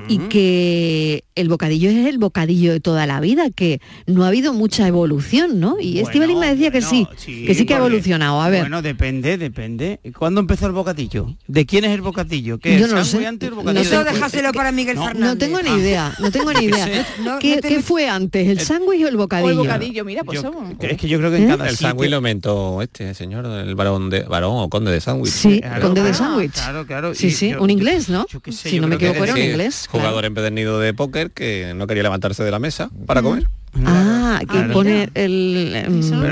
y 0.09 0.19
que 0.19 1.25
el 1.37 1.49
bocadillo 1.49 1.89
es 1.91 2.07
el 2.07 2.19
bocadillo 2.19 2.73
de 2.73 2.81
toda 2.81 3.07
la 3.07 3.21
vida, 3.21 3.51
que 3.51 3.81
no 4.07 4.25
ha 4.25 4.29
habido 4.29 4.53
mucha 4.53 4.87
evolución, 4.89 5.61
¿no? 5.61 5.77
Y 5.81 5.93
Bueno, 5.95 6.07
Estivali 6.09 6.35
me 6.37 6.49
decía 6.49 6.71
que 6.71 6.83
sí, 6.83 7.07
que 7.47 7.55
sí 7.55 7.65
que 7.65 7.75
ha 7.75 7.79
evolucionado. 7.79 8.41
A 8.43 8.49
ver, 8.49 8.63
Bueno, 8.63 8.83
depende, 8.83 9.39
depende. 9.39 10.01
¿Cuándo 10.19 10.41
empezó 10.41 10.67
el 10.67 10.73
bocadillo? 10.73 11.35
¿De 11.47 11.65
quién 11.67 11.85
es 11.85 11.93
el 11.93 12.01
bocadillo? 12.03 12.59
¿Qué 12.59 12.79
Yo 12.79 12.87
es 12.87 12.93
no 12.93 13.05
sé. 13.05 13.27
antes 13.27 13.49
el 13.49 13.55
No 13.55 13.61
bocadillo 13.63 13.85
sé. 13.85 13.89
Eso 13.91 13.99
después? 14.05 14.15
déjaselo 14.15 14.53
para 14.53 14.73
Miguel 14.73 14.97
No, 14.97 15.05
Fernández. 15.07 15.29
no 15.31 15.39
tengo 15.39 15.63
ni 15.63 15.71
Ah. 15.71 15.79
idea, 15.79 16.15
no 16.19 16.31
tengo 16.31 16.53
ni 16.53 16.65
idea. 16.67 17.07
No, 17.25 17.39
¿Qué, 17.39 17.57
no 17.57 17.63
qué 17.69 17.81
fue 17.83 18.09
antes, 18.09 18.49
el 18.49 18.61
sándwich 18.61 19.05
o 19.05 19.09
el 19.09 19.15
O 19.15 19.19
bocadillo? 19.19 19.51
el 19.51 19.57
bocadillo, 19.59 20.05
mira, 20.05 20.25
pues 20.25 20.43
Yo- 20.43 20.51
somos. 20.53 20.75
es 20.81 20.97
que 20.97 21.09
yo 21.09 21.19
creo 21.19 21.31
que 21.31 21.37
en 21.39 21.45
¿Eh? 21.45 21.49
cada 21.49 21.69
El 21.69 21.77
sándwich 21.77 22.11
lo 22.11 22.19
inventó 22.19 22.83
este 22.83 23.15
señor, 23.15 23.47
el 23.69 23.75
varón 23.75 24.11
de 24.11 24.23
varón 24.25 24.53
o 24.57 24.69
conde 24.69 24.91
de 24.91 25.01
sándwich. 25.01 25.31
Sí, 25.33 25.61
Claro, 25.61 25.83
conde 25.83 26.03
de 26.03 26.11
claro, 26.11 26.25
sándwich. 26.25 26.53
Claro, 26.53 26.87
claro. 26.87 27.15
Sí, 27.15 27.31
sí, 27.31 27.51
yo- 27.51 27.63
un 27.63 27.71
inglés, 27.71 28.09
¿no? 28.09 28.27
yo 28.29 28.41
qué 28.41 28.53
sé, 28.53 28.69
si 28.71 28.77
yo 28.77 28.83
no 28.83 28.89
me 28.89 28.97
equivoco, 28.97 29.25
era 29.25 29.35
un 29.35 29.39
inglés. 29.41 29.87
claro. 29.91 30.01
Jugador 30.07 30.25
empedernido 30.25 30.79
de 30.81 30.95
póker 30.95 31.31
que 31.31 31.73
no 31.77 31.87
quería 31.87 32.03
levantarse 32.03 32.43
de 32.45 32.51
la 32.51 32.59
mesa 32.59 32.91
para 33.07 33.23
comer. 33.23 33.47
Ah, 33.85 34.39
que 34.41 34.47
Claro. 34.47 34.73
pone 34.73 35.09
el 35.15 35.87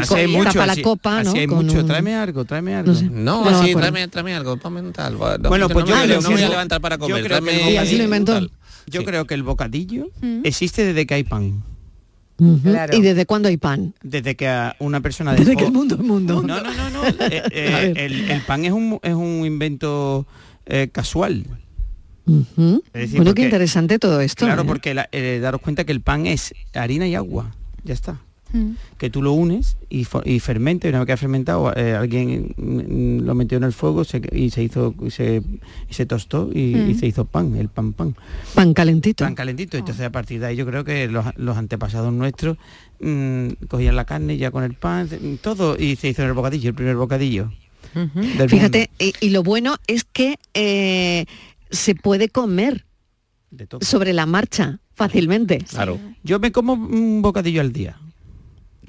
co- 0.08 0.16
mucho, 0.28 0.44
tapa 0.50 0.66
la 0.66 0.72
así- 0.72 0.82
copa, 0.82 1.22
¿no? 1.22 1.30
así 1.30 1.38
hay 1.38 1.46
Con 1.46 1.64
mucho. 1.66 1.78
un- 1.78 1.86
Tráeme 1.86 2.14
algo, 2.16 2.44
tráeme 2.44 2.74
algo. 2.74 2.92
No 2.92 2.98
sé. 2.98 3.04
No, 3.04 3.44
No 3.44 3.50
me 3.50 3.56
así, 3.56 3.74
tráeme, 3.74 4.08
tráeme 4.08 4.34
algo, 4.34 4.56
ponme 4.56 4.80
un 4.80 4.92
tal. 4.92 5.22
va, 5.22 5.38
no, 5.38 5.48
Bueno, 5.48 5.68
pues 5.68 5.84
no 5.84 5.90
yo 5.92 5.96
me, 5.96 6.02
creo 6.04 6.16
no 6.20 6.28
que 6.28 6.34
me 6.34 6.40
voy 6.40 6.44
a 6.44 6.48
levantar 6.50 6.80
para 6.80 6.96
yo 6.96 7.00
comer. 7.02 7.24
tráeme 7.28 7.70
Y 7.72 7.76
así 7.76 7.96
lo 7.96 8.04
inventó. 8.04 8.40
Yo 8.90 9.00
Sí. 9.00 9.06
creo 9.06 9.26
que 9.26 9.34
el 9.34 9.42
bocadillo 9.44 10.06
Mm. 10.20 10.40
existe 10.44 10.82
desde 10.84 11.06
que 11.06 11.14
hay 11.14 11.22
pan. 11.24 11.62
Claro. 12.62 12.96
¿Y 12.96 13.01
desde 13.03 13.27
cuándo 13.27 13.48
hay 13.48 13.57
pan? 13.57 13.94
Desde 14.03 14.37
que 14.37 14.46
a 14.48 14.77
una 14.79 15.01
persona 15.01 15.33
Desde 15.35 15.53
dejó- 15.53 15.59
que 15.59 15.64
el 15.66 15.72
mundo 15.72 15.96
es 15.96 16.01
mundo. 16.01 16.42
No, 16.42 16.61
no, 16.61 16.72
no, 16.72 16.90
no. 16.90 17.03
Eh, 17.31 17.42
eh, 17.51 17.92
el, 17.96 18.31
el 18.31 18.40
pan 18.42 18.64
es 18.64 18.72
un, 18.72 19.01
es 19.03 19.14
un 19.14 19.44
invento 19.44 20.27
eh, 20.66 20.88
casual. 20.92 21.44
Decir, 22.27 22.46
bueno, 22.57 23.24
porque- 23.24 23.35
qué 23.35 23.42
interesante 23.42 23.98
todo 23.98 24.20
esto. 24.20 24.44
Claro, 24.44 24.64
porque 24.66 24.94
la- 24.94 25.09
daros 25.40 25.61
cuenta 25.61 25.85
que 25.85 25.92
el 25.92 26.01
pan 26.01 26.27
es 26.27 26.55
harina 26.74 27.07
y 27.09 27.14
agua. 27.14 27.55
Ya 27.85 27.94
está. 27.94 28.20
Mm. 28.52 28.70
Que 28.96 29.11
tú 29.11 29.20
lo 29.22 29.32
unes 29.32 29.76
y, 29.90 30.06
y 30.24 30.40
fermenta 30.40 30.87
y 30.87 30.90
una 30.90 31.00
vez 31.00 31.06
que 31.06 31.12
ha 31.12 31.16
fermentado, 31.18 31.70
eh, 31.76 31.94
alguien 31.94 32.54
mm, 32.56 33.26
lo 33.26 33.34
metió 33.34 33.58
en 33.58 33.64
el 33.64 33.72
fuego 33.74 34.04
se- 34.04 34.22
y 34.32 34.48
se 34.50 34.62
hizo 34.62 34.94
y 35.04 35.11
se, 35.11 35.42
y 35.90 35.92
se 35.94 36.06
tostó 36.06 36.48
y, 36.52 36.74
Mm. 36.74 36.90
y 36.90 36.94
se 36.94 37.06
hizo 37.06 37.24
pan, 37.26 37.54
el 37.56 37.68
pan 37.68 37.92
pan. 37.92 38.16
Pan 38.54 38.72
calentito. 38.72 39.24
Pan 39.24 39.34
calentito. 39.34 39.76
Entonces 39.76 40.04
a 40.06 40.11
partir 40.11 40.40
de 40.40 40.46
ahí 40.46 40.56
yo 40.56 40.64
creo 40.64 40.82
que 40.82 41.08
los, 41.08 41.26
los 41.37 41.56
antepasados 41.58 42.12
nuestros 42.12 42.56
mm, 43.00 43.48
cogían 43.68 43.96
la 43.96 44.04
carne 44.06 44.38
ya 44.38 44.50
con 44.50 44.64
el 44.64 44.72
pan, 44.74 45.08
todo, 45.42 45.76
y 45.78 45.96
se 45.96 46.08
hizo 46.08 46.24
el 46.24 46.32
bocadillo, 46.32 46.70
el 46.70 46.74
primer 46.74 46.96
bocadillo. 46.96 47.52
Fíjate, 48.48 48.90
y, 48.98 49.12
y 49.20 49.30
lo 49.30 49.42
bueno 49.42 49.76
es 49.87 50.04
que 50.04 50.38
eh, 50.54 51.24
se 51.70 51.94
puede 51.94 52.28
comer 52.28 52.84
De 53.50 53.66
todo. 53.66 53.80
sobre 53.82 54.12
la 54.12 54.26
marcha 54.26 54.80
fácilmente. 54.94 55.58
Claro. 55.58 55.98
Yo 56.22 56.38
me 56.38 56.52
como 56.52 56.72
un 56.74 57.22
bocadillo 57.22 57.61
al 57.61 57.72
día. 57.72 57.98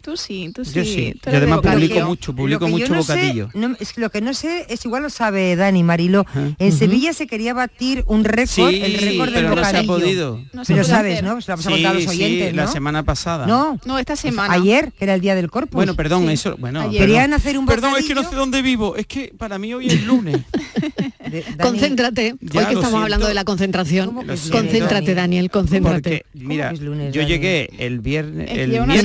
Tú 0.02 0.16
sí, 0.18 0.52
tú 0.54 0.64
sí. 0.66 0.74
Yo 0.74 0.84
sí. 0.84 1.14
tú 1.22 1.30
además 1.30 1.58
bocadillo. 1.58 1.88
publico 1.90 2.08
mucho, 2.08 2.36
publico 2.36 2.68
mucho 2.68 2.94
no 2.96 3.04
sé- 3.04 3.14
bocadillo. 3.14 3.50
no, 3.54 3.76
es 3.80 3.98
lo 3.98 4.10
que 4.10 4.22
no 4.22 4.34
sé 4.34 4.66
es 4.70 4.84
igual 4.86 5.04
lo 5.04 5.10
sabe 5.10 5.56
Dani 5.56 5.84
Marilo. 5.84 6.26
En 6.58 6.72
Sevilla 6.72 7.14
se 7.14 7.28
quería 7.28 7.54
batir 7.54 8.04
un 8.08 8.24
récord, 8.24 8.48
Sí, 8.70 8.82
el 8.82 8.94
récord 9.00 9.30
del 9.32 9.44
pero 9.46 9.56
no 9.56 9.64
se 9.64 9.78
ha 9.78 9.82
bocadillo. 9.82 9.88
podido. 9.88 10.42
No 10.54 10.66
se 10.66 10.74
pero 10.74 10.86
sabes, 10.86 11.14
hacer. 11.14 11.24
¿no? 11.26 11.42
Se 11.42 11.52
lo 11.52 11.90
a 11.90 11.94
los 11.94 12.04
Sí, 12.04 12.10
sí, 12.10 12.16
oyentes, 12.16 12.56
la 12.56 12.68
semana 12.68 13.04
pasada. 13.04 13.46
No, 13.46 13.80
No, 13.86 14.00
esta 14.00 14.16
semana. 14.16 14.54
ayer, 14.54 14.92
que 14.98 15.04
era 15.06 15.14
el 15.16 15.22
día 15.22 15.36
del 15.36 15.50
corpus. 15.50 15.76
Bueno, 15.76 15.96
perdón, 15.96 16.26
Sí. 16.28 16.34
eso, 16.34 16.56
bueno, 16.58 16.82
Ayer. 16.82 17.02
Querían 17.02 17.34
hacer 17.34 17.58
un 17.58 17.66
Perdón, 17.66 17.94
es 17.98 18.06
que 18.06 18.14
no 18.16 18.22
bocadillo. 18.22 18.30
sé 18.30 18.36
dónde 18.36 18.62
vivo, 18.62 18.96
es 18.96 19.06
que 19.08 19.34
para 19.38 19.58
mí 19.60 19.74
hoy 19.74 19.88
es 19.88 20.04
lunes. 20.04 20.38
De- 21.30 21.44
Dani, 21.44 21.58
Concéntrate, 21.70 22.36
Ya, 22.42 22.60
hoy 22.62 22.66
que 22.66 22.74
estamos 22.74 22.80
siento. 22.82 22.98
hablando 22.98 23.28
de 23.28 23.34
la 23.36 23.44
concentración. 23.44 24.08
¿Cómo 24.08 24.26
que 24.26 24.34
es 24.34 24.40
siento. 24.40 24.58
Concéntrate, 24.62 25.14
Daniel, 25.14 25.52
concéntrate. 25.52 26.26
Mira, 26.34 26.74
yo 26.74 27.22
llegué 27.22 27.70
el 27.78 28.00
viernes, 28.00 28.50
el 28.50 28.72
viernes- 28.72 29.04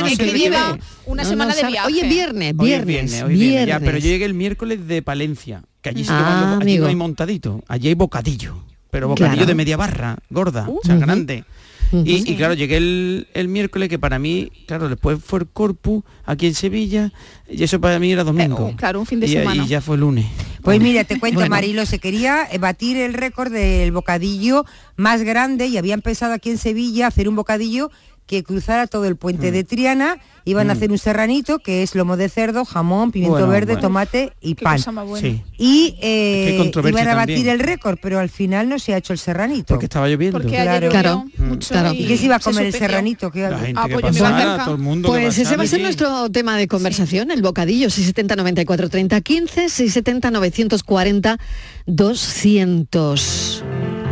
no 0.00 0.08
lleva 0.08 0.78
una 1.06 1.22
No, 1.22 1.28
semana 1.28 1.50
no 1.54 1.56
de 1.56 1.66
viaje. 1.66 1.86
Hoy 1.86 2.00
es 2.00 2.08
viernes, 2.08 2.54
Hoy 2.58 2.72
es 2.72 2.84
viernes, 2.84 2.86
viernes, 2.86 3.22
hoy 3.22 3.32
es 3.34 3.38
viernes, 3.38 3.68
ya, 3.68 3.78
pero 3.80 3.84
yo 3.84 3.92
viernes. 3.92 4.04
llegué 4.04 4.24
el 4.24 4.34
miércoles 4.34 4.86
de 4.86 5.02
Palencia, 5.02 5.62
que 5.82 5.90
allí 5.90 6.02
que 6.02 6.08
Ah, 6.10 6.58
allí 6.60 6.78
no 6.78 6.86
hay 6.86 6.96
montadito, 6.96 7.62
allí 7.68 7.88
hay 7.88 7.94
bocadillo, 7.94 8.62
pero 8.90 9.08
bocadillo 9.08 9.32
Claro. 9.34 9.46
de 9.46 9.54
media 9.54 9.76
barra, 9.76 10.16
gorda, 10.30 10.68
o 10.68 10.80
sea, 10.84 10.96
grande. 10.96 11.44
Y, 11.92 12.32
y 12.32 12.34
claro, 12.34 12.54
llegué 12.54 12.78
el, 12.78 13.28
el 13.32 13.46
miércoles, 13.46 13.88
que 13.88 13.96
para 13.96 14.18
mí, 14.18 14.50
claro, 14.66 14.88
después 14.88 15.20
fue 15.24 15.38
el 15.38 15.46
Corpus 15.46 16.02
aquí 16.24 16.48
en 16.48 16.54
Sevilla, 16.56 17.12
y 17.48 17.62
eso 17.62 17.80
para 17.80 18.00
mí 18.00 18.10
era 18.10 18.24
domingo. 18.24 18.70
Eh, 18.70 18.74
claro, 18.76 18.98
un 18.98 19.06
fin 19.06 19.20
de 19.20 19.26
y, 19.28 19.32
semana. 19.34 19.64
y 19.64 19.68
ya 19.68 19.80
fue 19.80 19.96
lunes. 19.96 20.26
Pues 20.62 20.80
mira, 20.80 21.04
te 21.04 21.16
cuento, 21.20 21.38
Bueno. 21.38 21.50
Marilo, 21.54 21.86
se 21.86 22.00
quería 22.00 22.40
eh, 22.50 22.58
batir 22.58 22.96
el 22.96 23.14
récord 23.14 23.52
del 23.52 23.92
bocadillo 23.92 24.64
más 24.96 25.22
grande 25.22 25.68
y 25.68 25.76
había 25.78 25.94
empezado 25.94 26.32
aquí 26.32 26.50
en 26.50 26.58
Sevilla 26.58 27.04
a 27.04 27.08
hacer 27.08 27.28
un 27.28 27.36
bocadillo 27.36 27.92
que 28.26 28.42
cruzara 28.42 28.86
todo 28.86 29.04
el 29.06 29.14
Mm. 29.14 29.18
puente 29.18 29.50
de 29.52 29.62
Triana, 29.64 30.18
iban 30.44 30.68
a 30.70 30.72
hacer 30.74 30.90
un 30.90 30.98
serranito, 30.98 31.58
que 31.60 31.82
es 31.82 31.94
lomo 31.94 32.16
de 32.16 32.28
cerdo, 32.28 32.64
jamón, 32.64 33.10
pimiento 33.12 33.34
Bueno, 33.38 33.48
verde, 33.48 33.72
bueno. 33.74 33.80
tomate 33.88 34.32
y 34.40 34.54
Qué 34.54 34.64
pan. 34.64 34.76
cosa 34.78 34.92
más 34.92 35.06
buena. 35.06 35.28
Sí, 35.28 35.42
Y 35.58 35.96
eh, 36.00 36.70
iban 36.74 37.08
a 37.08 37.14
batir 37.14 37.36
también. 37.36 37.48
el 37.54 37.58
récord, 37.60 37.98
pero 38.02 38.18
al 38.18 38.28
final 38.28 38.68
no 38.68 38.78
se 38.78 38.94
ha 38.94 38.96
hecho 38.98 39.12
el 39.12 39.18
serranito. 39.18 39.74
porque 39.74 39.86
estaba 39.86 40.08
lloviendo. 40.08 40.38
Porque 40.38 40.56
Claro. 40.56 40.88
Claro. 40.88 41.24
mucho 41.38 41.68
Claro. 41.72 41.92
y 41.92 42.02
¿Y 42.02 42.06
qué 42.06 42.16
se 42.16 42.24
iba 42.26 42.36
a 42.36 42.38
se 42.40 42.44
comer 42.50 42.66
el 42.66 42.72
serranito? 42.72 43.30
¿Qué- 43.30 43.40
La 43.48 43.58
gente 43.58 43.80
Ah, 43.82 43.86
que 43.88 43.94
pues 43.94 44.04
pasara, 44.18 44.64
todo 44.64 44.74
el 44.74 44.80
mundo 44.80 45.08
que 45.12 45.20
Pues 45.20 45.38
ese 45.38 45.56
va 45.56 45.62
a 45.62 45.66
ser 45.66 45.80
nuestro 45.80 46.30
tema 46.30 46.56
de 46.56 46.66
conversación, 46.68 47.30
el 47.30 47.42
bocadillo, 47.42 47.90
670 47.90 48.36
94 48.36 48.88
30 48.88 49.20
15, 49.20 49.68
670 49.68 50.30
940 50.30 51.38
200. 51.86 53.64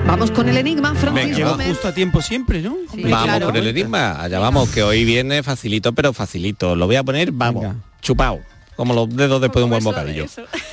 Vamos 0.07 0.31
con 0.31 0.49
el 0.49 0.57
enigma, 0.57 0.95
Francis 0.95 1.37
Venga, 1.37 1.51
Gómez. 1.51 1.69
justo 1.69 1.89
a 1.89 1.93
tiempo 1.93 2.21
siempre, 2.23 2.61
¿no? 2.61 2.77
Vamos 2.89 3.23
claro. 3.25 3.47
por 3.47 3.57
el 3.57 3.67
enigma. 3.67 4.21
Allá 4.23 4.39
vamos, 4.39 4.69
que 4.69 4.83
hoy 4.83 5.05
viene 5.05 5.43
facilito, 5.43 5.93
pero 5.93 6.13
facilito. 6.13 6.77
Lo 6.77 6.87
voy 6.87 6.97
a 6.97 7.03
poner, 7.03 7.33
vamos, 7.33 7.63
Venga. 7.63 7.77
chupado. 8.01 8.41
Como 8.77 8.93
los 8.93 9.09
dedos 9.15 9.41
después 9.41 9.61
de 9.61 9.65
un 9.65 9.71
buen 9.71 9.85
bocadillo. 9.85 10.27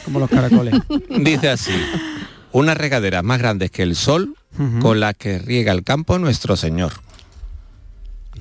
Como 0.04 0.20
los 0.20 0.30
caracoles. 0.30 0.76
Dice 1.10 1.50
así. 1.50 1.72
Unas 2.52 2.76
regaderas 2.78 3.24
más 3.24 3.40
grandes 3.40 3.72
que 3.72 3.84
el 3.84 3.96
sol 3.96 4.36
con 4.82 5.00
las 5.00 5.16
que 5.16 5.40
riega 5.40 5.72
el 5.72 5.84
campo 5.84 6.20
nuestro 6.20 6.58
Señor. 6.58 6.92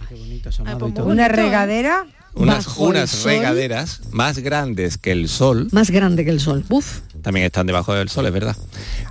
Qué 0.09 0.15
bonito 0.17 0.51
sonado 0.51 0.79
pues 0.79 0.89
y 0.89 0.93
muy 0.93 1.01
todo. 1.01 1.13
Una 1.13 1.27
¿eh? 1.27 1.29
regadera. 1.29 2.07
Unas, 2.35 2.67
unas 2.79 3.25
regaderas 3.25 4.01
más 4.13 4.39
grandes 4.39 4.97
que 4.99 5.13
el 5.13 5.29
sol, 5.29 5.69
Más 5.73 5.91
grande 5.91 6.25
que 6.25 6.31
el 6.31 6.41
sol. 6.41 6.65
Uf. 6.69 7.01
también 7.23 7.45
están 7.47 7.67
debajo 7.67 7.93
del 7.93 8.09
sol, 8.09 8.27
es 8.27 8.33
verdad. 8.33 8.57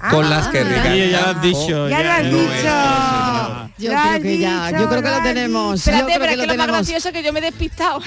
Con 0.09 0.29
las 0.29 0.47
que 0.47 0.59
Ah. 0.59 0.95
Ya 0.95 1.21
lo 1.21 1.27
has 1.27 1.41
dicho. 1.41 1.89
Ya 1.89 2.03
lo 2.03 2.11
has 2.11 2.23
dicho. 2.23 3.69
Yo 3.77 3.91
creo 3.91 4.21
que 4.21 4.37
ya, 4.37 4.71
yo 4.71 4.89
creo 4.89 5.01
que 5.03 5.09
lo 5.09 5.21
tenemos. 5.23 5.79
Espérate, 5.79 6.13
pero 6.13 6.25
que 6.25 6.31
es 6.31 6.37
lo 6.37 6.43
que 6.43 6.47
lo 6.51 6.57
más 6.57 6.67
gracioso 6.67 7.11
que 7.11 7.23
yo 7.23 7.31
me 7.33 7.39
he 7.39 7.43
despistado. 7.43 8.01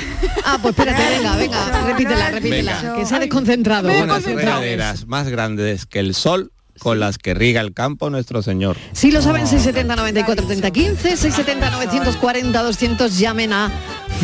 Ah, 0.45 0.59
pues 0.61 0.77
espérate, 0.77 1.03
venga, 1.19 1.37
venga, 1.37 1.83
repítela, 1.87 2.31
repítela, 2.31 2.79
Venga. 2.83 2.97
que 2.97 3.07
se 3.07 3.15
ha 3.15 3.19
desconcentrado. 3.19 3.89
Unas 3.89 4.25
regaderas 4.25 5.07
más 5.07 5.29
grandes 5.29 5.87
que 5.87 6.01
el 6.01 6.15
sol 6.15 6.53
con 6.79 6.99
las 6.99 7.17
que 7.19 7.33
riga 7.35 7.61
el 7.61 7.73
campo 7.75 8.11
nuestro 8.11 8.43
Señor. 8.43 8.77
Si 8.93 9.13
lo 9.13 9.23
saben, 9.23 9.47
670 9.47 9.95
94 9.95 10.47
30 10.47 10.71
15, 10.71 11.17
670 11.17 11.71
940 11.71 12.63
200, 12.63 13.19
llamen 13.19 13.53
a 13.53 13.71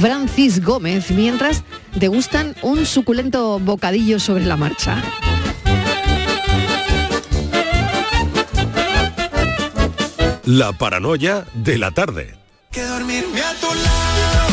Francis 0.00 0.64
Gómez 0.64 1.10
mientras 1.10 1.64
degustan 1.96 2.54
un 2.62 2.86
suculento 2.86 3.58
bocadillo 3.58 4.20
sobre 4.20 4.44
la 4.44 4.56
marcha. 4.56 5.02
La 10.44 10.72
paranoia 10.72 11.44
de 11.52 11.78
la 11.78 11.90
tarde. 11.90 12.36
Que 12.70 12.84
dormirme 12.84 13.40
a 13.42 13.52
tu 13.54 13.66
lado, 13.66 14.48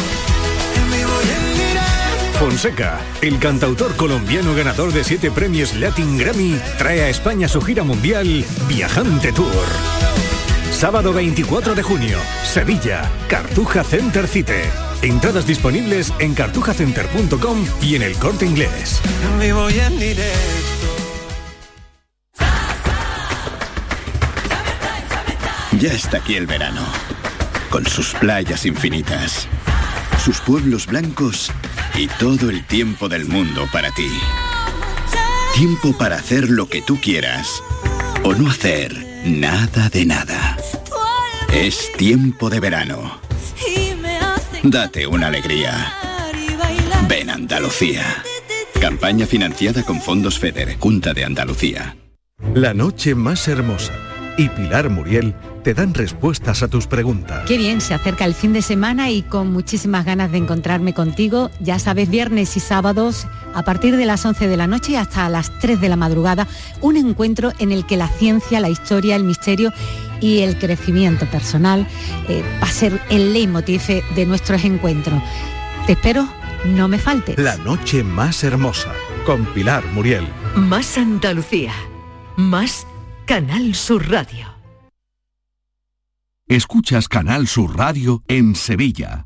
en 0.77 0.91
vivo 0.91 1.11
y 1.21 1.29
en 1.29 1.57
directo. 1.57 2.39
Fonseca, 2.39 2.99
el 3.21 3.37
cantautor 3.39 3.95
colombiano 3.95 4.55
ganador 4.55 4.91
de 4.93 5.03
siete 5.03 5.29
premios 5.31 5.75
Latin 5.75 6.17
Grammy, 6.17 6.59
trae 6.77 7.03
a 7.03 7.09
España 7.09 7.47
su 7.47 7.61
gira 7.61 7.83
mundial 7.83 8.43
Viajante 8.67 9.31
Tour. 9.31 9.65
Sábado 10.71 11.13
24 11.13 11.75
de 11.75 11.83
junio, 11.83 12.17
Sevilla, 12.43 13.09
Cartuja 13.29 13.83
Center 13.83 14.27
Cite. 14.27 14.63
Entradas 15.05 15.45
disponibles 15.45 16.11
en 16.17 16.33
cartujacenter.com 16.33 17.63
y 17.79 17.95
en 17.95 18.01
el 18.01 18.17
corte 18.17 18.47
inglés. 18.47 18.99
En 19.39 19.99
directo. 19.99 20.87
Ya 25.79 25.91
está 25.91 26.17
aquí 26.17 26.35
el 26.35 26.47
verano, 26.47 26.81
con 27.69 27.85
sus 27.85 28.15
playas 28.15 28.65
infinitas, 28.65 29.47
sus 30.23 30.39
pueblos 30.39 30.87
blancos 30.87 31.51
y 31.93 32.07
todo 32.07 32.49
el 32.49 32.65
tiempo 32.65 33.07
del 33.07 33.25
mundo 33.25 33.67
para 33.71 33.91
ti. 33.91 34.09
Tiempo 35.53 35.95
para 35.95 36.15
hacer 36.15 36.49
lo 36.49 36.67
que 36.67 36.81
tú 36.81 36.99
quieras 36.99 37.61
o 38.23 38.33
no 38.33 38.49
hacer 38.49 39.05
nada 39.23 39.87
de 39.89 40.05
nada. 40.07 40.57
Es 41.53 41.91
tiempo 41.95 42.49
de 42.49 42.59
verano. 42.59 43.24
Date 44.71 45.05
una 45.05 45.27
alegría. 45.27 45.93
Ven 47.07 47.29
Andalucía. 47.29 48.03
Campaña 48.81 49.27
financiada 49.27 49.83
con 49.83 50.01
fondos 50.01 50.39
FEDER, 50.39 50.79
Junta 50.79 51.13
de 51.13 51.23
Andalucía. 51.23 51.95
La 52.55 52.73
noche 52.73 53.13
más 53.13 53.47
hermosa 53.47 53.93
y 54.37 54.49
Pilar 54.49 54.89
Muriel 54.89 55.35
te 55.63 55.73
dan 55.73 55.93
respuestas 55.93 56.63
a 56.63 56.67
tus 56.67 56.87
preguntas. 56.87 57.45
Qué 57.47 57.57
bien, 57.57 57.79
se 57.79 57.93
acerca 57.93 58.25
el 58.25 58.33
fin 58.33 58.53
de 58.53 58.61
semana 58.61 59.09
y 59.09 59.21
con 59.21 59.51
muchísimas 59.51 60.05
ganas 60.05 60.31
de 60.31 60.39
encontrarme 60.39 60.93
contigo. 60.93 61.51
Ya 61.59 61.79
sabes, 61.79 62.09
viernes 62.09 62.57
y 62.57 62.59
sábados, 62.59 63.27
a 63.53 63.63
partir 63.63 63.97
de 63.97 64.05
las 64.05 64.25
11 64.25 64.47
de 64.47 64.57
la 64.57 64.67
noche 64.67 64.97
hasta 64.97 65.29
las 65.29 65.51
3 65.59 65.79
de 65.79 65.89
la 65.89 65.95
madrugada, 65.95 66.47
un 66.81 66.97
encuentro 66.97 67.51
en 67.59 67.71
el 67.71 67.85
que 67.85 67.97
la 67.97 68.07
ciencia, 68.07 68.59
la 68.59 68.69
historia, 68.69 69.15
el 69.15 69.23
misterio 69.23 69.71
y 70.21 70.39
el 70.39 70.57
crecimiento 70.57 71.25
personal 71.25 71.87
eh, 72.27 72.43
va 72.61 72.67
a 72.67 72.71
ser 72.71 73.01
el 73.09 73.33
leitmotiv 73.33 73.81
de 74.15 74.25
nuestros 74.25 74.63
encuentros. 74.63 75.21
Te 75.85 75.93
espero, 75.93 76.27
no 76.65 76.87
me 76.87 76.97
faltes. 76.97 77.37
La 77.37 77.57
noche 77.57 78.03
más 78.03 78.43
hermosa 78.43 78.91
con 79.25 79.45
Pilar 79.45 79.85
Muriel. 79.93 80.27
Más 80.55 80.97
Andalucía. 80.97 81.73
Más 82.37 82.85
Canal 83.25 83.75
Sur 83.75 84.09
Radio. 84.09 84.55
Escuchas 86.47 87.07
Canal 87.07 87.47
Sur 87.47 87.75
Radio 87.77 88.23
en 88.27 88.55
Sevilla. 88.55 89.25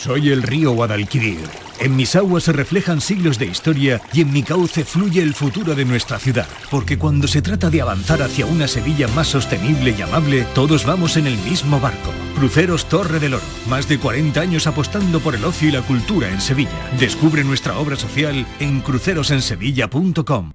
Soy 0.00 0.30
el 0.30 0.42
río 0.42 0.70
Guadalquivir. 0.70 1.40
En 1.78 1.94
mis 1.94 2.16
aguas 2.16 2.44
se 2.44 2.54
reflejan 2.54 3.02
siglos 3.02 3.38
de 3.38 3.44
historia 3.44 4.00
y 4.14 4.22
en 4.22 4.32
mi 4.32 4.42
cauce 4.42 4.82
fluye 4.82 5.20
el 5.20 5.34
futuro 5.34 5.74
de 5.74 5.84
nuestra 5.84 6.18
ciudad. 6.18 6.48
Porque 6.70 6.96
cuando 6.96 7.28
se 7.28 7.42
trata 7.42 7.68
de 7.68 7.82
avanzar 7.82 8.22
hacia 8.22 8.46
una 8.46 8.66
Sevilla 8.66 9.08
más 9.08 9.26
sostenible 9.26 9.94
y 9.96 10.00
amable, 10.00 10.46
todos 10.54 10.86
vamos 10.86 11.18
en 11.18 11.26
el 11.26 11.36
mismo 11.36 11.80
barco. 11.80 12.12
Cruceros 12.34 12.88
Torre 12.88 13.20
del 13.20 13.34
Oro. 13.34 13.44
Más 13.68 13.90
de 13.90 13.98
40 13.98 14.40
años 14.40 14.66
apostando 14.66 15.20
por 15.20 15.34
el 15.34 15.44
ocio 15.44 15.68
y 15.68 15.72
la 15.72 15.82
cultura 15.82 16.30
en 16.30 16.40
Sevilla. 16.40 16.70
Descubre 16.98 17.44
nuestra 17.44 17.78
obra 17.78 17.96
social 17.96 18.46
en 18.58 18.80
crucerosensevilla.com. 18.80 20.52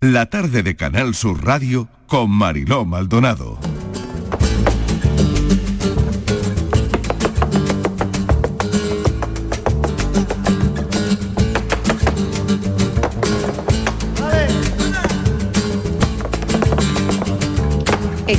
La 0.00 0.26
tarde 0.26 0.62
de 0.62 0.76
Canal 0.76 1.16
Sur 1.16 1.44
Radio 1.44 1.88
con 2.06 2.30
Mariló 2.30 2.84
Maldonado. 2.84 3.58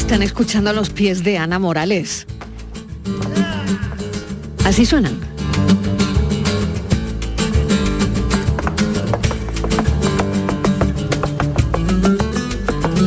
Están 0.10 0.24
escuchando 0.24 0.74
los 0.74 0.89
pies 0.89 1.24
de 1.24 1.38
Ana 1.38 1.60
Morales. 1.60 2.26
Así 4.65 4.84
suenan. 4.84 5.19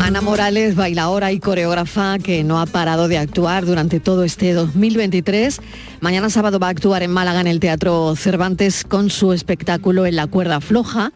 Ana 0.00 0.20
Morales, 0.20 0.76
bailadora 0.76 1.32
y 1.32 1.40
coreógrafa 1.40 2.20
que 2.20 2.44
no 2.44 2.60
ha 2.60 2.66
parado 2.66 3.08
de 3.08 3.18
actuar 3.18 3.66
durante 3.66 3.98
todo 3.98 4.22
este 4.22 4.52
2023. 4.52 5.60
Mañana 6.00 6.30
sábado 6.30 6.60
va 6.60 6.68
a 6.68 6.70
actuar 6.70 7.02
en 7.02 7.10
Málaga 7.10 7.40
en 7.40 7.48
el 7.48 7.58
Teatro 7.58 8.14
Cervantes 8.14 8.84
con 8.84 9.10
su 9.10 9.32
espectáculo 9.32 10.06
En 10.06 10.14
la 10.14 10.28
cuerda 10.28 10.60
floja, 10.60 11.12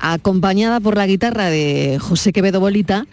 acompañada 0.00 0.80
por 0.80 0.96
la 0.96 1.06
guitarra 1.06 1.50
de 1.50 1.98
José 2.00 2.32
Quevedo 2.32 2.60
Bolita, 2.60 3.06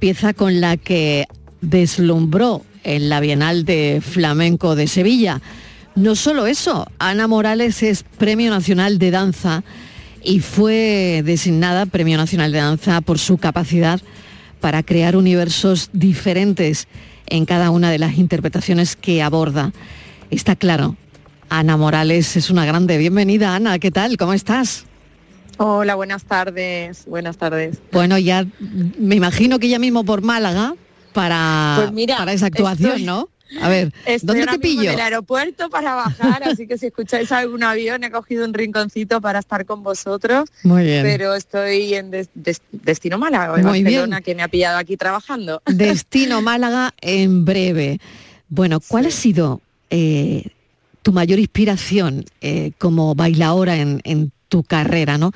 pieza 0.00 0.34
con 0.34 0.60
la 0.60 0.76
que 0.76 1.28
deslumbró 1.62 2.62
en 2.84 3.08
la 3.08 3.20
Bienal 3.20 3.64
de 3.64 4.02
Flamenco 4.04 4.74
de 4.74 4.86
Sevilla. 4.86 5.40
No 5.94 6.14
solo 6.14 6.46
eso, 6.46 6.86
Ana 6.98 7.26
Morales 7.26 7.82
es 7.82 8.02
Premio 8.02 8.50
Nacional 8.50 8.98
de 8.98 9.10
Danza 9.10 9.62
y 10.22 10.40
fue 10.40 11.22
designada 11.24 11.86
Premio 11.86 12.16
Nacional 12.18 12.52
de 12.52 12.58
Danza 12.58 13.00
por 13.00 13.18
su 13.18 13.38
capacidad 13.38 14.00
para 14.60 14.82
crear 14.82 15.16
universos 15.16 15.90
diferentes 15.92 16.86
en 17.26 17.46
cada 17.46 17.70
una 17.70 17.90
de 17.90 17.98
las 17.98 18.18
interpretaciones 18.18 18.96
que 18.96 19.22
aborda. 19.22 19.72
Está 20.30 20.56
claro, 20.56 20.96
Ana 21.48 21.76
Morales 21.76 22.36
es 22.36 22.50
una 22.50 22.64
grande. 22.64 22.98
Bienvenida, 22.98 23.54
Ana, 23.54 23.78
¿qué 23.78 23.90
tal? 23.90 24.16
¿Cómo 24.16 24.32
estás? 24.32 24.86
Hola, 25.58 25.94
buenas 25.94 26.24
tardes. 26.24 27.04
Buenas 27.06 27.36
tardes. 27.36 27.78
Bueno, 27.92 28.18
ya 28.18 28.46
me 28.98 29.16
imagino 29.16 29.58
que 29.58 29.68
ya 29.68 29.78
mismo 29.78 30.04
por 30.04 30.22
Málaga 30.22 30.74
para, 31.12 31.74
Pues 31.78 31.92
mira, 31.92 32.16
para 32.18 32.32
esa 32.32 32.46
actuación, 32.46 32.90
estoy- 32.92 33.04
¿no? 33.04 33.28
A 33.60 33.68
ver, 33.68 33.92
Estoy 34.06 34.38
¿dónde 34.40 34.46
te 34.46 34.58
pillo? 34.58 34.84
en 34.84 34.94
el 34.94 35.00
aeropuerto 35.00 35.68
para 35.68 35.94
bajar, 35.94 36.42
así 36.48 36.66
que 36.66 36.78
si 36.78 36.86
escucháis 36.86 37.30
algún 37.32 37.62
avión 37.62 38.02
he 38.02 38.10
cogido 38.10 38.46
un 38.46 38.54
rinconcito 38.54 39.20
para 39.20 39.40
estar 39.40 39.66
con 39.66 39.82
vosotros. 39.82 40.48
Muy 40.62 40.84
bien. 40.84 41.02
Pero 41.02 41.34
estoy 41.34 41.92
en 41.92 42.10
des- 42.10 42.30
des- 42.34 42.62
destino 42.72 43.18
Málaga, 43.18 43.56
en 43.58 43.66
Muy 43.66 43.82
Barcelona, 43.82 44.16
bien. 44.16 44.24
que 44.24 44.34
me 44.34 44.42
ha 44.42 44.48
pillado 44.48 44.78
aquí 44.78 44.96
trabajando. 44.96 45.60
Destino 45.66 46.40
Málaga 46.40 46.94
en 47.02 47.44
breve. 47.44 48.00
Bueno, 48.48 48.80
¿cuál 48.88 49.04
ha 49.04 49.10
sido 49.10 49.60
eh, 49.90 50.46
tu 51.02 51.12
mayor 51.12 51.38
inspiración 51.38 52.24
eh, 52.40 52.72
como 52.78 53.14
bailaora 53.14 53.76
en, 53.76 54.00
en 54.04 54.32
tu 54.48 54.62
carrera, 54.62 55.18
¿no? 55.18 55.32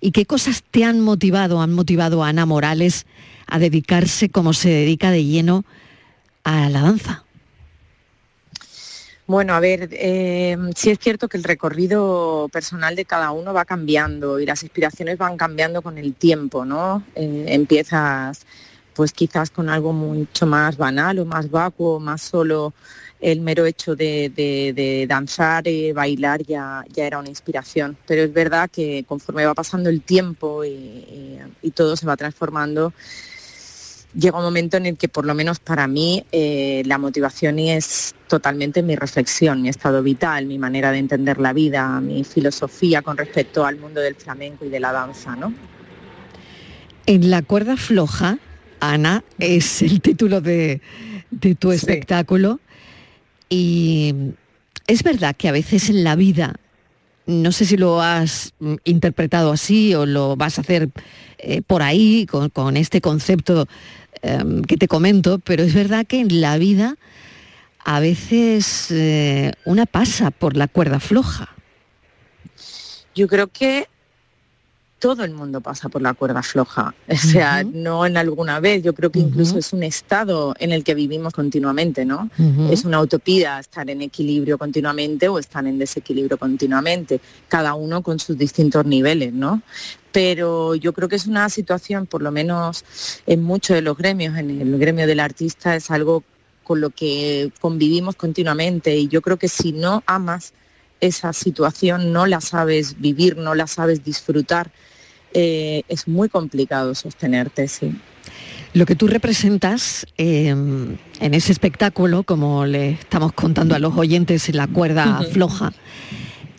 ¿Y 0.00 0.10
qué 0.10 0.26
cosas 0.26 0.64
te 0.72 0.82
han 0.84 1.00
motivado, 1.00 1.60
han 1.62 1.72
motivado 1.72 2.24
a 2.24 2.28
Ana 2.30 2.46
Morales 2.46 3.06
a 3.50 3.58
dedicarse 3.58 4.28
como 4.28 4.52
se 4.52 4.68
dedica 4.70 5.10
de 5.10 5.24
lleno 5.24 5.64
a 6.44 6.68
la 6.70 6.80
danza? 6.82 7.24
Bueno, 9.26 9.54
a 9.54 9.60
ver, 9.60 9.88
eh, 9.92 10.56
sí 10.74 10.90
es 10.90 10.98
cierto 10.98 11.28
que 11.28 11.36
el 11.36 11.44
recorrido 11.44 12.48
personal 12.52 12.96
de 12.96 13.04
cada 13.04 13.30
uno 13.30 13.52
va 13.54 13.64
cambiando 13.64 14.40
y 14.40 14.46
las 14.46 14.64
inspiraciones 14.64 15.18
van 15.18 15.36
cambiando 15.36 15.82
con 15.82 15.98
el 15.98 16.14
tiempo, 16.14 16.64
¿no? 16.64 17.04
Eh, 17.14 17.44
empiezas 17.48 18.40
pues 18.92 19.12
quizás 19.12 19.50
con 19.50 19.68
algo 19.68 19.92
mucho 19.92 20.46
más 20.46 20.76
banal 20.76 21.20
o 21.20 21.24
más 21.24 21.48
vacuo, 21.48 22.00
más 22.00 22.22
solo 22.22 22.74
el 23.20 23.40
mero 23.40 23.66
hecho 23.66 23.94
de, 23.94 24.30
de- 24.34 24.72
de 24.74 25.06
danzar 25.06 25.68
y 25.68 25.92
bailar 25.92 26.42
ya, 26.42 26.84
ya 26.92 27.06
era 27.06 27.20
una 27.20 27.28
inspiración. 27.28 27.96
Pero 28.06 28.22
es 28.22 28.32
verdad 28.32 28.68
que 28.68 29.04
conforme 29.06 29.46
va 29.46 29.54
pasando 29.54 29.90
el 29.90 30.02
tiempo 30.02 30.64
y 30.64 31.70
todo 31.72 31.96
se 31.96 32.04
va 32.06 32.16
transformando, 32.16 32.92
llega 34.14 34.38
un 34.38 34.44
momento 34.44 34.76
en 34.76 34.86
el 34.86 34.96
que 34.96 35.08
por 35.08 35.24
lo 35.24 35.34
menos 35.34 35.58
para 35.60 35.86
mí 35.86 36.24
eh, 36.32 36.82
la 36.86 36.98
motivación 36.98 37.58
es 37.58 38.14
totalmente 38.28 38.82
mi 38.82 38.96
reflexión, 38.96 39.62
mi 39.62 39.68
estado 39.68 40.02
vital, 40.02 40.46
mi 40.46 40.58
manera 40.58 40.92
de 40.92 40.98
entender 40.98 41.38
la 41.38 41.52
vida, 41.52 42.00
mi 42.00 42.24
filosofía 42.24 43.02
con 43.02 43.16
respecto 43.16 43.64
al 43.64 43.76
mundo 43.76 44.00
del 44.00 44.14
flamenco 44.14 44.64
y 44.64 44.68
de 44.68 44.80
la 44.80 44.92
danza, 44.92 45.36
¿no? 45.36 45.52
En 47.06 47.30
la 47.30 47.42
cuerda 47.42 47.76
floja, 47.76 48.38
Ana, 48.78 49.24
es 49.38 49.82
el 49.82 50.00
título 50.00 50.40
de, 50.40 50.80
de 51.30 51.54
tu 51.54 51.72
espectáculo. 51.72 52.60
Y 53.48 54.14
es 54.86 55.02
verdad 55.02 55.34
que 55.36 55.48
a 55.48 55.52
veces 55.52 55.90
en 55.90 56.04
la 56.04 56.14
vida, 56.14 56.54
no 57.30 57.52
sé 57.52 57.64
si 57.64 57.76
lo 57.76 58.02
has 58.02 58.52
mm, 58.58 58.74
interpretado 58.84 59.52
así 59.52 59.94
o 59.94 60.04
lo 60.04 60.36
vas 60.36 60.58
a 60.58 60.62
hacer 60.62 60.90
eh, 61.38 61.62
por 61.62 61.82
ahí, 61.82 62.26
con, 62.26 62.76
este 62.76 63.00
concepto 63.00 63.66
em, 64.22 64.62
que 64.62 64.76
te 64.76 64.88
comento, 64.88 65.38
pero 65.38 65.62
es 65.62 65.72
verdad 65.72 66.06
que 66.06 66.20
en 66.20 66.40
la 66.40 66.58
vida 66.58 66.96
a 67.84 68.00
veces 68.00 68.90
eh, 68.90 69.52
una 69.64 69.86
pasa 69.86 70.30
por 70.30 70.56
la 70.56 70.68
cuerda 70.68 71.00
floja. 71.00 71.48
Yo 73.14 73.26
creo 73.26 73.48
que 73.48 73.88
todo 75.00 75.24
el 75.24 75.32
mundo 75.32 75.62
pasa 75.62 75.88
por 75.88 76.02
la 76.02 76.12
cuerda 76.12 76.42
floja, 76.42 76.94
o 77.08 77.16
sea, 77.16 77.64
no 77.64 78.04
en 78.04 78.18
alguna 78.18 78.60
vez, 78.60 78.82
yo 78.82 78.92
creo 78.92 79.10
que 79.10 79.18
incluso 79.18 79.58
es 79.58 79.72
un 79.72 79.82
estado 79.82 80.54
en 80.58 80.72
el 80.72 80.84
que 80.84 80.94
vivimos 80.94 81.32
continuamente, 81.32 82.04
¿no? 82.04 82.30
Es 82.70 82.84
una 82.84 83.00
utopía 83.00 83.58
estar 83.58 83.88
en 83.88 84.02
equilibrio 84.02 84.58
continuamente 84.58 85.26
o 85.26 85.38
estar 85.38 85.66
en 85.66 85.78
desequilibrio 85.78 86.36
continuamente, 86.36 87.18
cada 87.48 87.72
uno 87.74 88.02
con 88.02 88.18
sus 88.18 88.36
distintos 88.36 88.84
niveles, 88.84 89.32
¿no? 89.32 89.62
Pero 90.12 90.74
yo 90.74 90.92
creo 90.92 91.08
que 91.08 91.16
es 91.16 91.26
una 91.26 91.48
situación, 91.48 92.06
por 92.06 92.20
lo 92.20 92.30
menos 92.30 92.84
en 93.26 93.42
muchos 93.42 93.76
de 93.76 93.82
los 93.82 93.96
gremios, 93.96 94.36
en 94.36 94.60
el 94.60 94.78
gremio 94.78 95.06
del 95.06 95.20
artista, 95.20 95.74
es 95.76 95.90
algo 95.90 96.22
con 96.62 96.82
lo 96.82 96.90
que 96.90 97.50
convivimos 97.58 98.16
continuamente 98.16 98.94
y 98.96 99.08
yo 99.08 99.22
creo 99.22 99.38
que 99.38 99.48
si 99.48 99.72
no 99.72 100.02
amas 100.06 100.52
esa 101.00 101.32
situación, 101.32 102.12
no 102.12 102.26
la 102.26 102.42
sabes 102.42 103.00
vivir, 103.00 103.38
no 103.38 103.54
la 103.54 103.66
sabes 103.66 104.04
disfrutar, 104.04 104.70
eh, 105.34 105.82
es 105.88 106.08
muy 106.08 106.28
complicado 106.28 106.94
sostenerte, 106.94 107.68
sí. 107.68 107.94
Lo 108.72 108.86
que 108.86 108.94
tú 108.94 109.08
representas 109.08 110.06
eh, 110.16 110.48
en 110.48 111.34
ese 111.34 111.50
espectáculo, 111.50 112.22
como 112.22 112.66
le 112.66 112.90
estamos 112.90 113.32
contando 113.32 113.74
a 113.74 113.80
los 113.80 113.96
oyentes 113.96 114.48
en 114.48 114.56
la 114.56 114.68
cuerda 114.68 115.22
floja, 115.32 115.72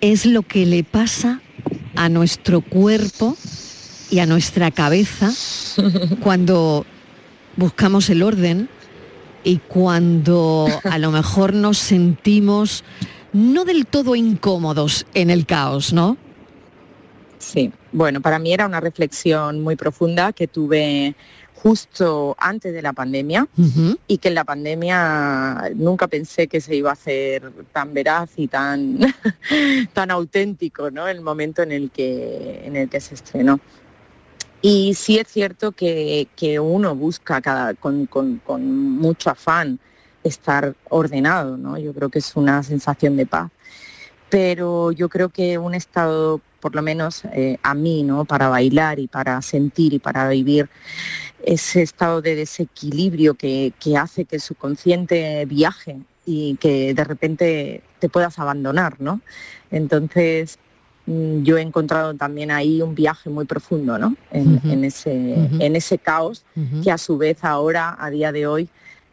es 0.02 0.26
lo 0.26 0.42
que 0.42 0.66
le 0.66 0.84
pasa 0.84 1.42
a 1.96 2.10
nuestro 2.10 2.62
cuerpo 2.62 3.38
y 4.10 4.20
a 4.20 4.26
nuestra 4.26 4.72
cabeza 4.72 5.32
cuando 6.22 6.86
buscamos 7.56 8.10
el 8.10 8.24
orden 8.24 8.68
y 9.44 9.58
cuando 9.58 10.68
a 10.84 10.98
lo 10.98 11.12
mejor 11.12 11.54
nos 11.54 11.78
sentimos 11.78 12.84
no 13.34 13.64
del 13.64 13.86
todo 13.86 14.16
incómodos 14.16 15.06
en 15.14 15.30
el 15.30 15.46
caos, 15.46 15.94
¿no? 15.94 16.18
Sí, 17.40 17.72
bueno, 17.92 18.22
para 18.22 18.40
mí 18.40 18.54
era 18.54 18.66
una 18.66 18.80
reflexión 18.80 19.62
muy 19.62 19.76
profunda 19.76 20.34
que 20.34 20.48
tuve 20.48 21.16
justo 21.56 22.36
antes 22.40 22.74
de 22.74 22.82
la 22.82 22.92
pandemia 22.94 23.48
y 24.08 24.18
que 24.18 24.30
en 24.30 24.36
la 24.36 24.44
pandemia 24.44 25.72
nunca 25.76 26.08
pensé 26.08 26.48
que 26.48 26.60
se 26.60 26.76
iba 26.76 26.90
a 26.90 26.94
hacer 26.94 27.52
tan 27.72 27.94
veraz 27.94 28.32
y 28.38 28.48
tan, 28.48 28.98
tan 29.94 30.10
auténtico, 30.10 30.90
¿no? 30.90 31.08
El 31.08 31.22
momento 31.22 31.62
en 31.62 31.72
el 31.72 31.92
que, 31.92 32.62
en 32.66 32.76
el 32.76 32.90
que 32.90 33.00
se 33.00 33.14
estrenó. 33.14 33.60
Y 34.64 34.94
sí 34.96 35.18
es 35.20 35.28
cierto 35.28 35.72
que, 35.72 36.28
que 36.36 36.60
uno 36.60 36.96
busca 36.96 37.42
cada, 37.42 37.74
con, 37.74 38.06
con- 38.06 38.38
con 38.40 38.92
mucho 38.98 39.30
afán 39.32 39.80
estar 40.24 40.76
ordenado, 40.90 41.58
¿no? 41.58 41.78
Yo 41.80 41.94
creo 41.94 42.10
que 42.10 42.20
es 42.20 42.36
una 42.36 42.62
sensación 42.64 43.18
de 43.18 43.26
paz. 43.26 43.52
Pero 44.32 44.92
yo 44.94 45.10
creo 45.10 45.30
que 45.30 45.58
un 45.58 45.76
estado, 45.76 46.42
por 46.62 46.74
lo 46.74 46.82
menos 46.82 47.26
eh, 47.34 47.58
a 47.62 47.76
mí, 47.76 48.02
¿no? 48.02 48.26
Para 48.26 48.48
bailar 48.48 48.98
y 48.98 49.08
para 49.08 49.42
sentir 49.42 49.94
y 49.94 50.00
para 50.00 50.28
vivir 50.30 50.70
ese 51.44 51.82
estado 51.82 52.22
de 52.22 52.36
desequilibrio 52.36 53.34
que, 53.36 53.74
que 53.80 53.98
hace 53.98 54.26
que 54.26 54.38
el 54.38 54.42
subconsciente 54.42 55.46
viaje 55.46 55.98
y 56.26 56.56
que 56.56 56.94
de 56.94 57.04
repente 57.04 57.84
te 58.00 58.08
puedas 58.08 58.40
abandonar, 58.40 59.02
¿no? 59.02 59.20
Entonces, 59.70 60.60
mm, 61.08 61.44
yo 61.44 61.58
he 61.58 61.62
encontrado 61.62 62.14
también 62.14 62.52
ahí 62.52 62.82
un 62.82 62.96
viaje 62.96 63.30
muy 63.30 63.46
profundo, 63.46 63.98
¿no? 63.98 64.16
En, 64.32 64.86
ese, 64.86 65.34
en 65.60 65.76
ese 65.76 65.98
caos 65.98 66.46
que 66.84 66.90
a 66.90 66.98
su 66.98 67.18
vez 67.18 67.44
ahora, 67.44 67.98
a 68.00 68.10
día 68.10 68.32
de 68.32 68.48
hoy, 68.48 68.70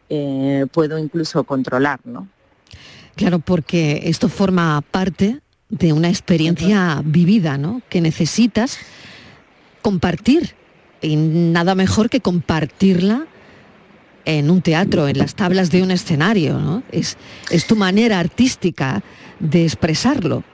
eh, 0.09 0.65
puedo 0.71 0.97
incluso 0.97 1.43
controlar, 1.43 1.99
¿no? 2.05 2.27
Claro, 3.19 3.39
porque 3.39 4.03
esto 4.05 4.29
forma 4.29 4.79
parte 4.79 5.41
de 5.67 5.91
una 5.91 6.07
experiencia 6.07 7.01
vivida, 7.03 7.57
¿no? 7.57 7.81
Que 7.89 7.99
necesitas 7.99 8.77
compartir. 9.81 10.55
Y 11.01 11.17
nada 11.17 11.75
mejor 11.75 12.09
que 12.09 12.21
compartirla 12.21 13.27
en 14.23 14.49
un 14.49 14.61
teatro, 14.61 15.09
en 15.09 15.17
las 15.17 15.35
tablas 15.35 15.69
de 15.69 15.83
un 15.83 15.91
escenario, 15.91 16.59
¿no? 16.59 16.81
Es, 16.93 17.17
es 17.49 17.67
tu 17.67 17.75
manera 17.75 18.19
artística 18.19 19.03
de 19.41 19.65
expresarlo. 19.65 20.45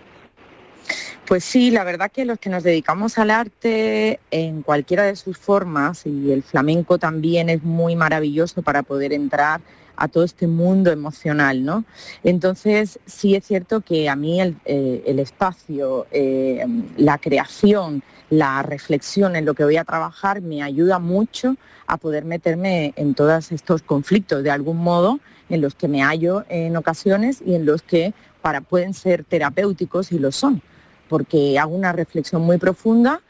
Pues 1.27 1.43
sí, 1.43 1.71
la 1.71 1.83
verdad 1.83 2.11
que 2.11 2.23
los 2.23 2.37
que 2.37 2.51
nos 2.51 2.61
dedicamos 2.61 3.17
al 3.17 3.31
arte 3.31 4.19
en 4.29 4.61
cualquiera 4.61 5.01
de 5.03 5.15
sus 5.15 5.39
formas, 5.39 6.05
y 6.05 6.31
el 6.31 6.43
flamenco 6.43 6.99
también 6.99 7.49
es 7.49 7.63
muy 7.63 7.95
maravilloso 7.95 8.61
para 8.61 8.83
poder 8.83 9.11
entrar 9.11 9.59
a 9.95 10.07
todo 10.07 10.23
este 10.23 10.45
mundo 10.45 10.91
emocional, 10.91 11.65
¿no? 11.65 11.83
Entonces, 12.23 12.99
sí 13.07 13.33
es 13.33 13.43
cierto 13.43 13.81
que 13.81 14.07
a 14.07 14.15
mí 14.15 14.39
el, 14.39 14.55
eh, 14.65 15.15
espacio, 15.17 16.05
eh, 16.11 16.63
la 16.97 17.17
creación, 17.17 18.03
la 18.29 18.61
reflexión 18.61 19.35
en 19.35 19.45
lo 19.45 19.55
que 19.55 19.63
voy 19.63 19.77
a 19.77 19.83
trabajar 19.83 20.41
me 20.41 20.61
ayuda 20.61 20.99
mucho 20.99 21.55
a 21.87 21.97
poder 21.97 22.23
meterme 22.23 22.93
en 22.97 23.15
todos 23.15 23.51
estos 23.51 23.81
conflictos 23.81 24.43
de 24.43 24.51
algún 24.51 24.77
modo 24.77 25.19
en 25.49 25.61
los 25.61 25.73
que 25.73 25.87
me 25.87 26.03
hallo 26.03 26.45
en 26.49 26.77
ocasiones 26.77 27.41
y 27.43 27.55
en 27.55 27.65
los 27.65 27.81
que 27.81 28.13
para 28.43 28.61
pueden 28.61 28.93
ser 28.93 29.23
terapéuticos 29.23 30.11
y 30.11 30.19
lo 30.19 30.31
son 30.31 30.61
porque 31.07 31.57
hago 31.59 31.75
una 31.75 31.93
reflexión 31.93 32.41
muy 32.41 32.57
profunda 32.57 33.21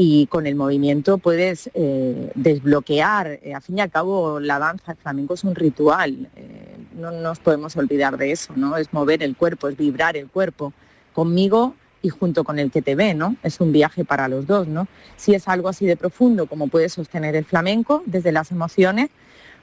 y 0.00 0.26
con 0.28 0.46
el 0.46 0.54
movimiento 0.54 1.18
puedes 1.18 1.70
eh, 1.74 2.30
desbloquear. 2.36 3.40
Eh, 3.42 3.52
al 3.52 3.62
fin 3.62 3.78
y 3.78 3.80
al 3.80 3.90
cabo, 3.90 4.38
la 4.38 4.60
danza, 4.60 4.92
el 4.92 4.98
flamenco 4.98 5.34
es 5.34 5.42
un 5.42 5.56
ritual, 5.56 6.28
eh, 6.36 6.76
no 6.96 7.10
nos 7.10 7.40
podemos 7.40 7.76
olvidar 7.76 8.16
de 8.16 8.30
eso, 8.30 8.52
¿no? 8.54 8.76
Es 8.76 8.92
mover 8.92 9.24
el 9.24 9.36
cuerpo, 9.36 9.68
es 9.68 9.76
vibrar 9.76 10.16
el 10.16 10.28
cuerpo 10.28 10.72
conmigo 11.12 11.74
y 12.00 12.10
junto 12.10 12.44
con 12.44 12.60
el 12.60 12.70
que 12.70 12.80
te 12.80 12.94
ve, 12.94 13.14
¿no? 13.14 13.34
Es 13.42 13.60
un 13.60 13.72
viaje 13.72 14.04
para 14.04 14.28
los 14.28 14.46
dos, 14.46 14.68
¿no? 14.68 14.86
Si 15.16 15.34
es 15.34 15.48
algo 15.48 15.68
así 15.68 15.84
de 15.84 15.96
profundo 15.96 16.46
como 16.46 16.68
puede 16.68 16.88
sostener 16.88 17.34
el 17.34 17.44
flamenco 17.44 18.04
desde 18.06 18.30
las 18.30 18.52
emociones, 18.52 19.10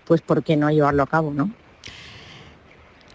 pues 0.05 0.19
¿por 0.19 0.43
qué 0.43 0.57
no 0.57 0.69
llevarlo 0.69 1.03
a 1.03 1.07
cabo, 1.07 1.33
no? 1.33 1.49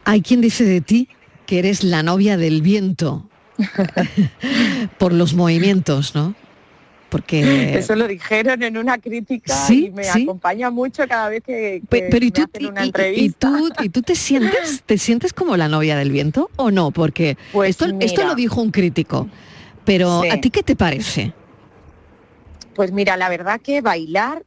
Hay 0.04 0.22
quien 0.22 0.40
dice 0.40 0.64
de 0.64 0.80
ti 0.80 1.08
que 1.44 1.58
eres 1.58 1.84
la 1.84 2.02
novia 2.02 2.38
del 2.38 2.62
viento 2.62 3.29
por 4.98 5.12
los 5.12 5.34
movimientos, 5.34 6.14
¿no? 6.14 6.34
Porque 7.08 7.76
Eso 7.76 7.96
lo 7.96 8.06
dijeron 8.06 8.62
en 8.62 8.76
una 8.78 8.98
crítica 8.98 9.52
Sí, 9.66 9.86
y 9.86 9.90
me 9.90 10.04
sí. 10.04 10.22
acompaña 10.22 10.70
mucho 10.70 11.08
cada 11.08 11.28
vez 11.28 11.42
que, 11.44 11.82
que 11.90 12.02
pero 12.08 12.18
y 12.24 12.28
me 12.28 12.30
tú, 12.30 12.42
hacen 12.44 12.66
una 12.66 12.80
y- 12.82 12.84
y- 12.84 12.86
entrevista. 12.86 13.48
y 13.48 13.50
tú, 13.72 13.82
y 13.82 13.88
tú 13.88 14.02
te 14.02 14.14
sientes, 14.14 14.82
te 14.86 14.96
sientes 14.96 15.32
como 15.32 15.56
la 15.56 15.66
novia 15.68 15.96
del 15.96 16.12
viento 16.12 16.50
o 16.54 16.70
no? 16.70 16.92
Porque 16.92 17.30
esto, 17.64 17.86
esto 17.86 17.96
Pues 17.98 18.12
mira. 18.12 18.26
lo 18.28 18.34
dijo 18.36 18.62
un 18.62 18.70
crítico. 18.70 19.28
Pero 19.84 20.22
Sí. 20.22 20.28
¿a 20.30 20.40
ti 20.40 20.50
qué 20.50 20.62
te 20.62 20.76
parece? 20.76 21.32
Pues 22.76 22.92
mira, 22.92 23.16
la 23.16 23.28
verdad 23.28 23.60
que 23.60 23.80
bailar 23.80 24.44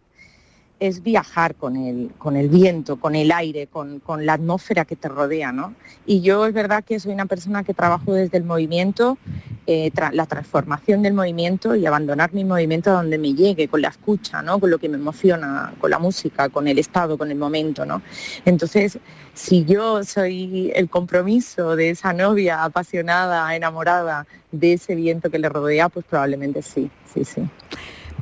es 0.80 1.01
viajar 1.01 1.55
con 1.55 1.78
el, 1.78 2.11
con 2.17 2.36
el 2.36 2.49
viento, 2.49 2.97
con 2.99 3.15
el 3.15 3.32
aire, 3.32 3.67
con, 3.67 3.99
con 3.99 4.26
la 4.26 4.34
atmósfera 4.34 4.86
que 4.86 4.95
te 4.95 5.07
rodea, 5.07 5.51
¿no? 5.51 5.74
Y 6.05 6.21
yo 6.21 6.45
es 6.45 6.53
verdad 6.53 6.84
que 6.84 6.99
soy 6.99 7.13
una 7.13 7.26
persona 7.26 7.63
que 7.63 7.74
trabajo 7.74 8.13
desde 8.13 8.38
el 8.38 8.43
movimiento, 8.43 9.17
eh, 9.65 9.91
la 10.11 10.26
transformación 10.26 11.01
del 11.01 11.13
movimiento 11.13 11.74
y 11.76 11.86
abandonar 11.86 12.34
mi 12.34 12.43
movimiento 12.43 12.89
a 12.89 12.95
donde 12.95 13.17
me 13.17 13.34
llegue, 13.34 13.69
con 13.69 13.82
la 13.82 13.89
escucha, 13.89 14.41
¿no? 14.41 14.59
Con 14.59 14.69
lo 14.69 14.78
que 14.78 14.89
me 14.89 14.97
emociona, 14.97 15.74
con 15.80 15.89
la 15.89 15.99
música, 15.99 16.49
con 16.49 16.67
el 16.67 16.78
estado, 16.78 17.17
con 17.17 17.32
el 17.32 17.38
momento, 17.38 17.86
¿no? 17.86 18.01
Entonces, 18.43 18.99
si 19.34 19.63
yo 19.63 20.03
soy 20.03 20.71
el 20.76 20.89
compromiso 20.89 21.78
de 21.78 21.91
esa 21.91 22.11
novia 22.11 22.63
apasionada, 22.65 23.55
enamorada 23.55 24.28
de 24.51 24.74
ese 24.74 24.95
viento 24.95 25.30
que 25.30 25.39
le 25.39 25.47
rodea, 25.47 25.88
pues 25.88 26.05
probablemente 26.05 26.61
sí, 26.61 26.91
sí, 27.13 27.24
sí. 27.24 27.41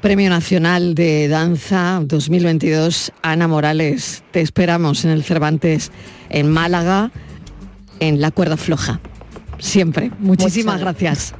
Premio 0.01 0.31
Nacional 0.31 0.95
de 0.95 1.27
Danza 1.27 2.01
2022, 2.03 3.13
Ana 3.21 3.47
Morales. 3.47 4.23
Te 4.31 4.41
esperamos 4.41 5.05
en 5.05 5.11
el 5.11 5.23
Cervantes 5.23 5.91
en 6.29 6.49
Málaga, 6.49 7.11
en 7.99 8.19
la 8.19 8.31
cuerda 8.31 8.57
floja. 8.57 8.99
Siempre. 9.59 10.11
Muchísimas 10.17 10.79
Muchas 10.79 10.81
gracias. 10.81 11.35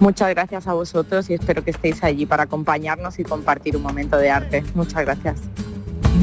Muchas 0.00 0.30
gracias 0.30 0.66
a 0.66 0.72
vosotros 0.72 1.28
y 1.28 1.34
espero 1.34 1.62
que 1.62 1.70
estéis 1.72 2.02
allí 2.02 2.24
para 2.24 2.44
acompañarnos 2.44 3.18
y 3.18 3.24
compartir 3.24 3.76
un 3.76 3.82
momento 3.82 4.16
de 4.16 4.30
arte. 4.30 4.64
Muchas 4.74 5.02
gracias. 5.04 5.40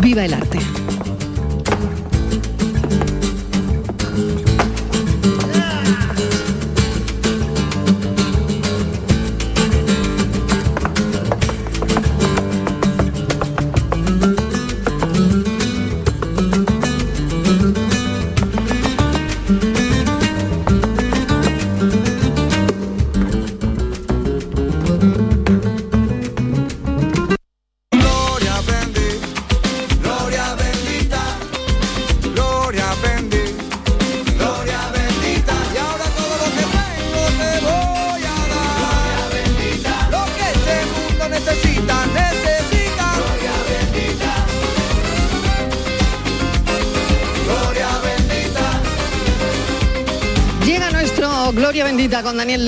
Viva 0.01 0.25
el 0.25 0.33
arte. 0.33 0.57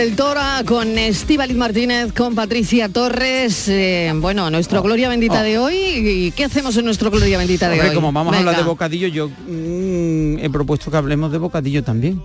Del 0.01 0.15
Tora, 0.15 0.63
con 0.65 0.97
Estíbaliz 0.97 1.55
Martínez, 1.55 2.11
con 2.11 2.33
Patricia 2.33 2.89
Torres. 2.89 3.67
Eh, 3.67 4.11
bueno, 4.15 4.49
nuestro 4.49 4.81
Gloria 4.81 5.07
Bendita 5.09 5.43
de 5.43 5.59
hoy. 5.59 5.75
¿Y 5.75 6.31
qué 6.31 6.45
hacemos 6.45 6.75
en 6.77 6.85
nuestro 6.85 7.11
Gloria 7.11 7.37
Bendita 7.37 7.67
de 7.69 7.73
Hombre, 7.75 7.89
hoy? 7.89 7.95
como 7.95 8.11
vamos 8.11 8.33
a 8.33 8.39
hablar 8.39 8.57
de 8.57 8.63
bocadillo, 8.63 9.07
yo 9.09 9.29
mm, 9.29 10.39
he 10.39 10.49
propuesto 10.51 10.89
que 10.89 10.97
hablemos 10.97 11.31
de 11.31 11.37
bocadillo 11.37 11.83
también. 11.83 12.19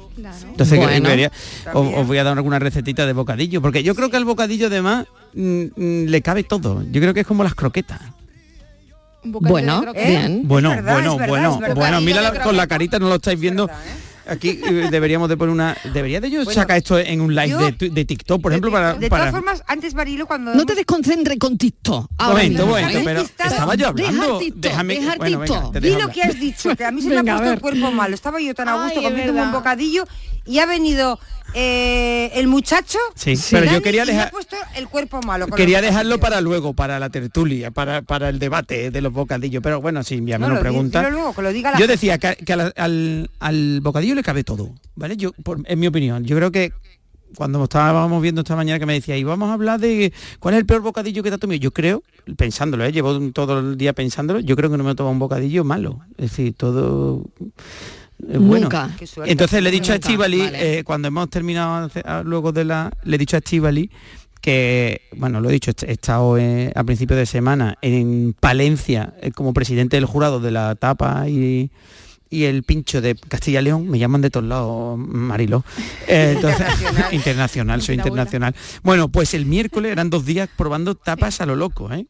Entonces 0.48 0.78
Bueno. 0.78 1.02
que- 1.04 1.10
quería- 1.10 1.32
os, 1.74 1.86
os 1.98 2.06
voy 2.06 2.16
a 2.16 2.24
dar 2.24 2.34
alguna 2.38 2.58
recetita 2.58 3.04
de 3.06 3.12
bocadillo, 3.12 3.60
porque 3.60 3.82
yo 3.82 3.94
creo 3.94 4.08
que 4.08 4.16
al 4.16 4.24
bocadillo 4.24 4.68
además 4.68 5.04
mm, 5.34 5.64
mm, 5.76 6.04
le 6.06 6.22
cabe 6.22 6.44
todo. 6.44 6.82
Yo 6.90 6.98
creo 7.02 7.12
que 7.12 7.20
es 7.20 7.26
como 7.26 7.44
las 7.44 7.54
croquetas. 7.54 8.00
Bueno, 9.22 9.84
bien. 9.92 10.42
Bueno, 10.44 10.70
verdad, 10.70 10.92
bueno, 10.94 11.16
verdad, 11.18 11.28
bueno, 11.28 11.74
bueno, 11.74 12.00
mira 12.00 12.22
la- 12.22 12.42
con 12.42 12.56
la 12.56 12.66
carita, 12.66 12.98
no 12.98 13.08
lo 13.10 13.16
estáis 13.16 13.38
viendo. 13.38 13.66
Eh, 13.66 13.70
deberíamos 14.90 15.28
de 15.28 15.36
poner 15.36 15.52
una. 15.52 15.76
Debería 15.92 16.20
de 16.20 16.30
yo 16.30 16.44
Bueno, 16.44 16.60
sacar 16.60 16.78
esto 16.78 16.98
en 16.98 17.20
un 17.20 17.34
live 17.34 17.48
yo- 17.48 17.58
de, 17.70 17.90
de 17.90 18.04
TikTok, 18.04 18.40
por 18.42 18.52
ejemplo, 18.52 18.70
para. 18.70 18.94
De 18.94 19.08
para- 19.08 19.24
todas 19.30 19.34
formas, 19.34 19.62
antes 19.66 19.94
Marilo 19.94 20.26
cuando 20.26 20.54
No 20.54 20.64
te 20.66 20.74
desconcentres 20.74 21.38
con 21.38 21.56
TikTok. 21.56 22.08
ahora 22.18 22.34
Momento, 22.34 22.66
mismo, 22.66 22.78
momento, 22.78 22.98
¿eh? 22.98 23.02
pero 23.04 23.20
estaba 23.20 23.74
yo 23.74 23.88
hablando. 23.88 24.22
Deja 24.22 24.38
TikTok, 24.38 24.60
Déjame, 24.62 24.94
bueno, 24.96 25.14
venga, 25.20 25.44
TikTok. 25.44 25.72
te 25.72 25.80
dejo 25.80 25.98
lo 26.00 26.08
que 26.10 26.22
has 26.22 26.40
dicho, 26.40 26.76
que 26.76 26.84
a 26.84 26.90
mí 26.90 27.02
se 27.02 27.08
me 27.08 27.16
ha 27.30 27.36
puesto 27.36 27.52
el 27.52 27.60
cuerpo 27.60 27.90
malo. 27.92 28.14
Estaba 28.14 28.40
yo 28.40 28.54
tan 28.54 28.68
a 28.68 28.84
gusto 28.84 29.02
comiendo 29.02 29.32
un 29.42 29.52
bocadillo 29.52 30.04
y 30.44 30.58
ha 30.58 30.66
venido 30.66 31.18
eh, 31.59 32.30
el 32.34 32.48
muchacho. 32.48 32.98
Sí, 33.14 33.34
pero 33.50 33.72
yo 33.72 33.80
quería 33.82 34.04
dejar- 34.04 34.30
ha 34.30 34.78
el 34.78 34.88
cuerpo 34.88 35.20
malo. 35.22 35.46
Quería 35.46 35.80
dejarlo 35.80 36.18
para 36.20 36.40
luego, 36.42 36.74
para 36.74 36.98
la 37.00 37.09
tertulia, 37.09 37.70
para, 37.70 38.02
para 38.02 38.28
el 38.28 38.38
debate 38.38 38.90
de 38.90 39.00
los 39.00 39.12
bocadillos. 39.12 39.62
Pero 39.62 39.80
bueno, 39.80 40.02
sí, 40.02 40.22
ya 40.26 40.38
me 40.38 40.46
No, 40.48 40.54
lo 40.54 40.61
pregunta. 40.61 41.09
luego, 41.11 41.34
que 41.34 41.42
lo 41.42 41.52
diga 41.52 41.72
la 41.72 41.78
Yo 41.78 41.86
decía 41.86 42.18
que, 42.18 42.36
que 42.36 42.52
al, 42.52 42.72
al- 42.76 43.30
al 43.40 43.80
bocadillo 43.80 44.14
le 44.14 44.22
cabe 44.22 44.44
todo, 44.44 44.70
¿vale? 44.94 45.16
Yo, 45.16 45.32
por- 45.42 45.62
en 45.64 45.78
mi 45.80 45.86
opinión, 45.86 46.24
yo 46.24 46.36
creo 46.36 46.50
que 46.52 46.72
cuando 47.34 47.64
estábamos 47.64 48.22
viendo 48.22 48.42
esta 48.42 48.54
mañana 48.54 48.78
que 48.78 48.86
me 48.86 48.92
decía, 48.94 49.16
y 49.16 49.24
vamos 49.24 49.48
a 49.50 49.54
hablar 49.54 49.80
de 49.80 50.12
cuál 50.38 50.54
es 50.54 50.61
el 50.61 50.66
peor 50.66 50.82
bocadillo 50.82 51.22
que 51.22 51.30
te 51.30 51.34
has 51.34 51.40
tomado. 51.40 51.59
Yo 51.59 51.72
creo, 51.72 52.02
pensándolo, 52.36 52.84
¿eh? 52.84 52.92
llevo 52.92 53.18
todo 53.32 53.59
el 53.61 53.76
día 53.78 53.92
pensándolo, 53.94 54.40
yo 54.40 54.57
creo 54.57 54.70
que 54.70 54.76
no 54.76 54.84
me 54.84 54.92
he 54.92 54.94
tomado 54.94 55.12
un 55.12 55.18
bocadillo 55.18 55.64
malo. 55.64 56.00
Es 56.18 56.30
decir, 56.30 56.54
todo 56.54 57.24
bueno. 58.18 58.62
Nunca. 58.62 58.90
Entonces 59.24 59.62
le 59.62 59.68
he 59.68 59.72
dicho 59.72 59.92
a 59.92 59.96
Estivali, 59.96 60.38
vale. 60.38 60.78
eh, 60.78 60.84
cuando 60.84 61.08
hemos 61.08 61.28
terminado 61.30 61.86
hace- 61.86 62.02
luego 62.24 62.52
de 62.52 62.64
la, 62.64 62.90
le 63.04 63.16
he 63.16 63.18
dicho 63.18 63.36
a 63.36 63.38
Estivali 63.38 63.90
que, 64.40 65.02
bueno, 65.16 65.40
lo 65.40 65.48
he 65.48 65.52
dicho, 65.52 65.72
he 65.86 65.92
estado 65.92 66.38
eh, 66.38 66.72
a 66.74 66.84
principio 66.84 67.16
de 67.16 67.26
semana 67.26 67.76
en 67.82 68.34
Palencia 68.38 69.14
eh, 69.20 69.32
como 69.32 69.52
presidente 69.52 69.96
del 69.96 70.04
jurado 70.06 70.38
de 70.40 70.50
la 70.52 70.74
tapa 70.76 71.28
y, 71.28 71.70
y 72.30 72.44
el 72.44 72.62
pincho 72.62 73.00
de 73.00 73.16
Castilla 73.16 73.60
León, 73.60 73.88
me 73.88 73.98
llaman 73.98 74.20
de 74.20 74.30
todos 74.30 74.46
lados, 74.46 74.98
Marilo. 74.98 75.64
Eh, 76.06 76.32
entonces, 76.36 76.66
internacional, 77.12 77.82
soy 77.82 77.96
internacional. 77.96 78.54
Bueno, 78.82 79.08
pues 79.08 79.34
el 79.34 79.46
miércoles 79.46 79.90
eran 79.92 80.10
dos 80.10 80.24
días 80.24 80.48
probando 80.56 80.94
tapas 80.94 81.40
a 81.40 81.46
lo 81.46 81.56
loco, 81.56 81.92
¿eh? 81.92 82.06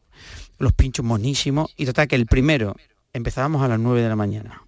Los 0.59 0.73
pinchos 0.73 1.05
monísimos. 1.05 1.71
Y 1.77 1.85
total 1.85 2.07
que 2.07 2.15
el 2.15 2.25
primero 2.27 2.75
empezábamos 3.13 3.61
a 3.63 3.67
las 3.67 3.79
9 3.79 4.01
de 4.01 4.09
la 4.09 4.15
mañana. 4.15 4.61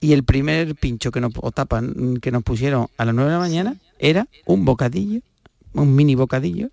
Y 0.00 0.12
el 0.12 0.24
primer 0.24 0.74
pincho 0.74 1.10
que 1.10 1.20
nos, 1.20 1.32
o 1.40 1.50
tapa 1.52 1.82
que 2.20 2.30
nos 2.30 2.42
pusieron 2.42 2.88
a 2.96 3.04
las 3.04 3.14
9 3.14 3.30
de 3.30 3.36
la 3.36 3.40
mañana 3.40 3.76
era 3.98 4.26
un 4.46 4.64
bocadillo, 4.64 5.20
un 5.72 5.94
mini 5.94 6.14
bocadillo 6.14 6.70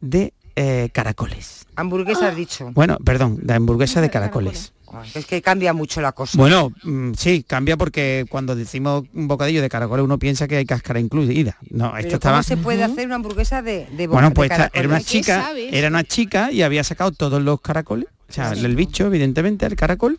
de 0.00 0.32
eh, 0.56 0.88
caracoles. 0.92 1.66
Hamburguesa 1.76 2.28
has 2.28 2.36
dicho. 2.36 2.70
Bueno, 2.72 2.96
perdón, 3.04 3.38
de 3.42 3.54
hamburguesa 3.54 4.00
de 4.00 4.10
caracoles. 4.10 4.72
Es 5.14 5.26
que 5.26 5.42
cambia 5.42 5.74
mucho 5.74 6.00
la 6.00 6.12
cosa. 6.12 6.38
Bueno, 6.38 6.72
mm, 6.82 7.12
sí, 7.14 7.44
cambia 7.46 7.76
porque 7.76 8.24
cuando 8.30 8.54
decimos 8.56 9.04
un 9.12 9.28
bocadillo 9.28 9.60
de 9.60 9.68
caracoles 9.68 10.04
uno 10.04 10.18
piensa 10.18 10.48
que 10.48 10.56
hay 10.56 10.64
cáscara 10.64 11.00
incluida. 11.00 11.58
No, 11.70 11.92
Pero 11.92 11.98
esto 11.98 12.08
¿Cómo 12.08 12.14
estaba... 12.16 12.42
se 12.42 12.56
puede 12.56 12.82
hacer 12.82 13.04
una 13.06 13.16
hamburguesa 13.16 13.60
de, 13.60 13.86
de 13.94 14.06
Bueno, 14.06 14.32
pues 14.32 14.48
de 14.48 14.54
esta- 14.54 14.70
era 14.72 14.88
una 14.88 15.00
chica, 15.02 15.50
era 15.54 15.88
una 15.88 16.04
chica 16.04 16.50
y 16.50 16.62
había 16.62 16.82
sacado 16.84 17.12
todos 17.12 17.42
los 17.42 17.60
caracoles, 17.60 18.06
o 18.28 18.32
sea, 18.32 18.52
el 18.52 18.74
bicho, 18.76 19.06
evidentemente, 19.06 19.66
el 19.66 19.76
caracol. 19.76 20.18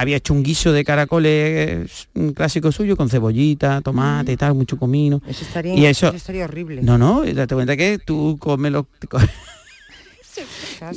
Había 0.00 0.16
hecho 0.16 0.32
un 0.32 0.44
guiso 0.44 0.70
de 0.72 0.84
caracoles 0.84 2.08
un 2.14 2.32
clásico 2.32 2.70
suyo 2.70 2.96
con 2.96 3.08
cebollita, 3.10 3.80
tomate 3.80 4.32
y 4.32 4.36
tal, 4.36 4.54
mucho 4.54 4.78
comino. 4.78 5.20
Eso 5.26 5.44
estaría, 5.44 5.74
y 5.74 5.86
eso, 5.86 6.06
eso 6.06 6.16
estaría 6.16 6.44
horrible. 6.44 6.82
no, 6.82 6.98
no, 6.98 7.24
date 7.24 7.54
cuenta 7.54 7.76
que 7.76 7.98
tú 7.98 8.36
comes 8.38 8.70
los 8.70 8.84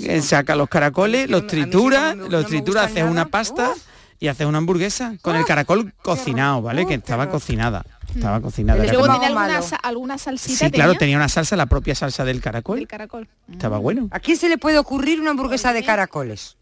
eh, 0.03 0.21
saca 0.21 0.55
los 0.55 0.69
caracoles, 0.69 1.29
los 1.29 1.47
trituras, 1.47 2.15
los 2.15 2.45
trituras, 2.45 2.85
haces 2.91 3.03
una 3.03 3.27
pasta 3.27 3.73
y 4.19 4.27
haces 4.27 4.45
una 4.45 4.59
hamburguesa 4.59 5.15
con 5.21 5.35
el 5.35 5.45
caracol 5.45 5.93
cocinado, 6.03 6.61
¿vale? 6.61 6.85
Que 6.85 6.93
estaba 6.95 7.29
cocinada. 7.29 7.83
Estaba 8.13 8.41
cocinada. 8.41 8.79
Y 8.83 8.89
era 8.89 8.93
luego 8.93 9.07
tiene 9.13 9.27
alguna, 9.27 9.61
sa- 9.61 9.77
alguna 9.77 10.17
salsita. 10.17 10.65
Sí, 10.65 10.71
claro, 10.71 10.91
tenía 10.91 10.99
tenía 10.99 11.17
una 11.17 11.29
salsa, 11.29 11.55
la 11.55 11.65
propia 11.65 11.95
salsa 11.95 12.23
del 12.25 12.41
caracol. 12.41 12.77
del 12.77 12.87
caracol. 12.87 13.27
Estaba 13.51 13.77
bueno. 13.79 14.09
¿A 14.11 14.19
quién 14.19 14.37
se 14.37 14.47
le 14.49 14.57
puede 14.59 14.77
ocurrir 14.77 15.19
una 15.21 15.31
hamburguesa 15.31 15.73
de 15.73 15.83
caracoles? 15.83 16.57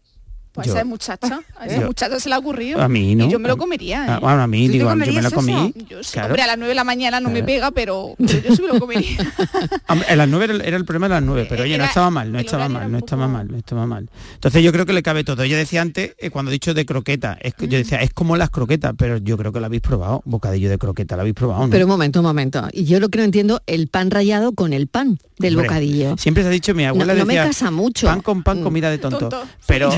Pues 0.52 0.66
Yo- 0.66 0.72
a 0.74 0.76
esa 0.78 0.84
muchacha, 0.84 1.40
a 1.56 1.66
esa 1.66 1.80
Yo- 1.80 1.86
muchacha 1.86 2.18
se 2.18 2.28
le 2.28 2.34
ha 2.34 2.38
ocurrido. 2.38 2.82
A 2.82 2.88
mí 2.88 3.14
no. 3.14 3.26
Y 3.26 3.30
yo 3.30 3.38
me 3.38 3.46
lo 3.46 3.54
A- 3.54 3.56
comería. 3.56 4.04
Ah, 4.08 4.16
¿eh? 4.16 4.20
bueno, 4.20 4.42
a 4.42 4.46
mí, 4.48 4.66
¿Tú 4.66 4.72
te 4.72 4.78
digo, 4.78 4.90
yo 4.90 4.96
me 4.96 5.06
la 5.06 5.20
eso? 5.28 5.36
comí. 5.36 5.72
Yo 5.88 6.02
sí, 6.02 6.12
claro. 6.14 6.28
hombre, 6.28 6.42
a 6.42 6.46
las 6.48 6.58
9 6.58 6.70
de 6.70 6.74
la 6.74 6.82
mañana 6.84 7.20
no 7.20 7.30
me 7.30 7.44
pega, 7.44 7.70
pero, 7.70 8.14
pero 8.18 8.40
yo 8.42 8.56
sí 8.56 8.62
me 8.62 8.68
lo 8.68 8.80
comería. 8.80 9.16
A 9.86 10.16
las 10.16 10.28
9 10.28 10.44
era, 10.46 10.64
era 10.64 10.76
el 10.76 10.84
problema 10.84 11.06
de 11.08 11.14
las 11.14 11.22
9, 11.22 11.46
pero 11.48 11.62
oye, 11.62 11.78
no 11.78 11.84
estaba 11.84 12.10
mal, 12.10 12.32
no 12.32 12.38
estaba 12.40 12.68
mal, 12.68 12.90
no 12.90 12.98
estaba 12.98 13.28
mal, 13.28 13.48
no 13.48 13.56
estaba 13.58 13.86
mal. 13.86 14.08
Entonces 14.34 14.62
yo 14.64 14.72
creo 14.72 14.86
que 14.86 14.92
le 14.92 15.02
cabe 15.02 15.22
todo. 15.24 15.44
Yo 15.44 15.56
decía 15.56 15.82
antes, 15.82 16.14
eh, 16.18 16.30
cuando 16.30 16.50
he 16.50 16.54
dicho 16.54 16.74
de 16.74 16.84
croqueta, 16.84 17.38
es 17.40 17.54
que 17.54 17.68
yo 17.68 17.78
Mm. 17.78 17.82
decía, 17.82 17.98
es 18.02 18.12
como 18.12 18.36
las 18.36 18.50
croquetas, 18.50 18.94
pero 18.98 19.18
yo 19.18 19.36
creo 19.36 19.52
que 19.52 19.60
lo 19.60 19.66
habéis 19.66 19.82
probado, 19.82 20.22
bocadillo 20.24 20.68
de 20.68 20.78
croqueta, 20.78 21.14
lo 21.16 21.22
habéis 21.22 21.34
probado, 21.36 21.64
¿no? 21.64 21.70
Pero 21.70 21.84
un 21.86 21.90
momento, 21.90 22.20
un 22.20 22.26
momento. 22.26 22.66
Y 22.72 22.84
yo 22.84 22.98
lo 22.98 23.08
que 23.08 23.18
no 23.18 23.24
entiendo, 23.24 23.62
el 23.66 23.86
pan 23.88 24.10
rallado 24.10 24.52
con 24.52 24.72
el 24.72 24.88
pan 24.88 25.18
del 25.38 25.54
Hombre, 25.54 25.68
bocadillo. 25.68 26.16
Siempre 26.18 26.42
se 26.42 26.48
ha 26.48 26.52
dicho, 26.52 26.74
mi 26.74 26.84
abuela 26.84 27.14
no 27.14 27.24
me 27.24 27.34
decía, 27.34 27.46
casa 27.46 27.70
mucho. 27.70 28.06
pan 28.08 28.20
con 28.20 28.42
pan, 28.42 28.60
Mm. 28.60 28.62
comida 28.64 28.90
de 28.90 28.98
tonto. 28.98 29.18
Tonto, 29.28 29.42
Pero, 29.66 29.90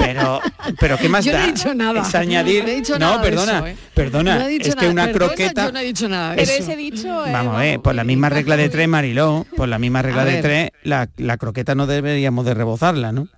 pero, 0.00 0.40
pero 0.78 0.96
¿qué 0.98 1.08
más 1.08 1.24
Yo 1.24 1.32
no 1.32 1.38
da? 1.38 1.44
he 1.44 1.52
dicho 1.52 1.74
nada. 1.74 2.02
Es 2.02 2.14
añadir, 2.14 2.64
No 2.64 2.70
he 2.70 2.74
dicho 2.74 2.92
no, 2.94 2.98
nada 2.98 3.18
de 3.18 3.22
perdona, 3.30 3.58
eso, 3.58 3.66
¿eh? 3.68 3.76
perdona, 3.94 4.38
No 4.38 4.44
he 4.44 4.48
dicho 4.48 4.68
es 4.68 4.74
que 4.74 4.80
nada, 4.80 4.92
una 4.92 5.06
perdona, 5.06 5.26
croqueta... 5.28 5.66
yo 5.66 5.72
no 5.72 5.78
he 5.78 5.84
dicho 5.84 6.08
nada 6.08 6.30
de 6.30 6.36
Pero 6.36 6.50
eso. 6.50 6.62
ese 6.62 6.76
dicho 6.76 7.26
eh, 7.26 7.32
Vamos 7.32 7.56
a 7.56 7.58
ver, 7.60 7.80
por 7.80 7.94
la 7.94 8.04
misma 8.04 8.28
regla 8.28 8.56
de 8.56 8.68
tres, 8.68 8.88
Mariló, 8.88 9.46
por 9.56 9.68
la 9.68 9.78
misma 9.78 10.02
regla 10.02 10.24
de 10.24 10.42
tres, 10.42 10.70
la, 10.82 11.08
la 11.16 11.36
croqueta 11.36 11.74
no 11.74 11.86
deberíamos 11.86 12.44
de 12.44 12.54
rebozarla, 12.54 13.12
¿no? 13.12 13.28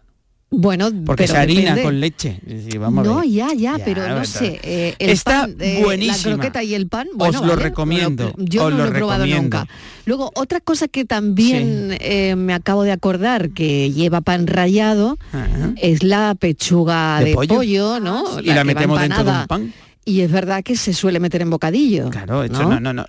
Bueno, 0.55 0.91
Porque 1.07 1.23
pero 1.25 1.33
se 1.33 1.39
harina 1.39 1.61
depende. 1.75 1.83
con 1.83 2.01
leche. 2.01 2.39
Es 2.47 2.75
a 2.77 2.91
no, 2.91 3.17
ver. 3.21 3.29
ya, 3.31 3.49
ya, 3.55 3.79
Ya, 3.79 3.85
pero 3.85 4.07
no 4.07 4.25
sé. 4.27 4.61
eh, 4.63 4.95
el 4.99 5.11
Está 5.11 5.43
pan, 5.43 5.57
eh, 5.59 5.81
buenísima. 5.83 6.17
La 6.33 6.37
croqueta 6.37 6.63
y 6.63 6.75
el 6.75 6.89
pan, 6.89 7.09
Os 7.19 7.35
lo 7.35 7.41
vale, 7.41 7.57
recomiendo, 7.57 8.35
yo 8.37 8.67
os 8.67 8.71
no 8.71 8.77
lo 8.79 8.85
he 8.85 8.91
probado 8.91 9.25
recomiendo. 9.25 9.59
nunca. 9.61 9.73
Luego, 10.05 10.31
otra 10.35 10.61
cosa 10.61 10.89
que 10.89 11.07
también 11.07 11.97
eh, 12.01 12.35
me 12.37 12.53
acabo 12.53 12.83
de 12.83 12.93
acordar 12.93 13.51
que 13.51 13.91
lleva 13.93 14.21
pan 14.21 14.47
rallado 14.47 15.17
Ajá. 15.33 15.73
es 15.77 16.03
la 16.03 16.35
pechuga 16.39 17.21
¿De 17.21 17.27
de, 17.31 17.35
pollo? 17.35 17.55
pollo, 17.57 18.01
¿no? 18.01 18.25
Y 18.41 18.47
la 18.49 18.57
va 18.57 18.65
metemos 18.65 19.01
dentro 19.01 19.25
de 19.25 19.31
un 19.31 19.47
pan. 19.47 19.73
Y 20.05 20.23
es 20.23 20.33
verdad 20.33 20.65
que 20.65 20.77
se 20.77 20.95
suele 20.95 21.21
meter 21.21 21.43
en 21.43 21.51
bocadillo. 21.51 22.11
Claro, 22.11 22.43
esto 22.43 22.65
no, 22.65 22.81
no, 22.81 22.93
no. 22.93 23.07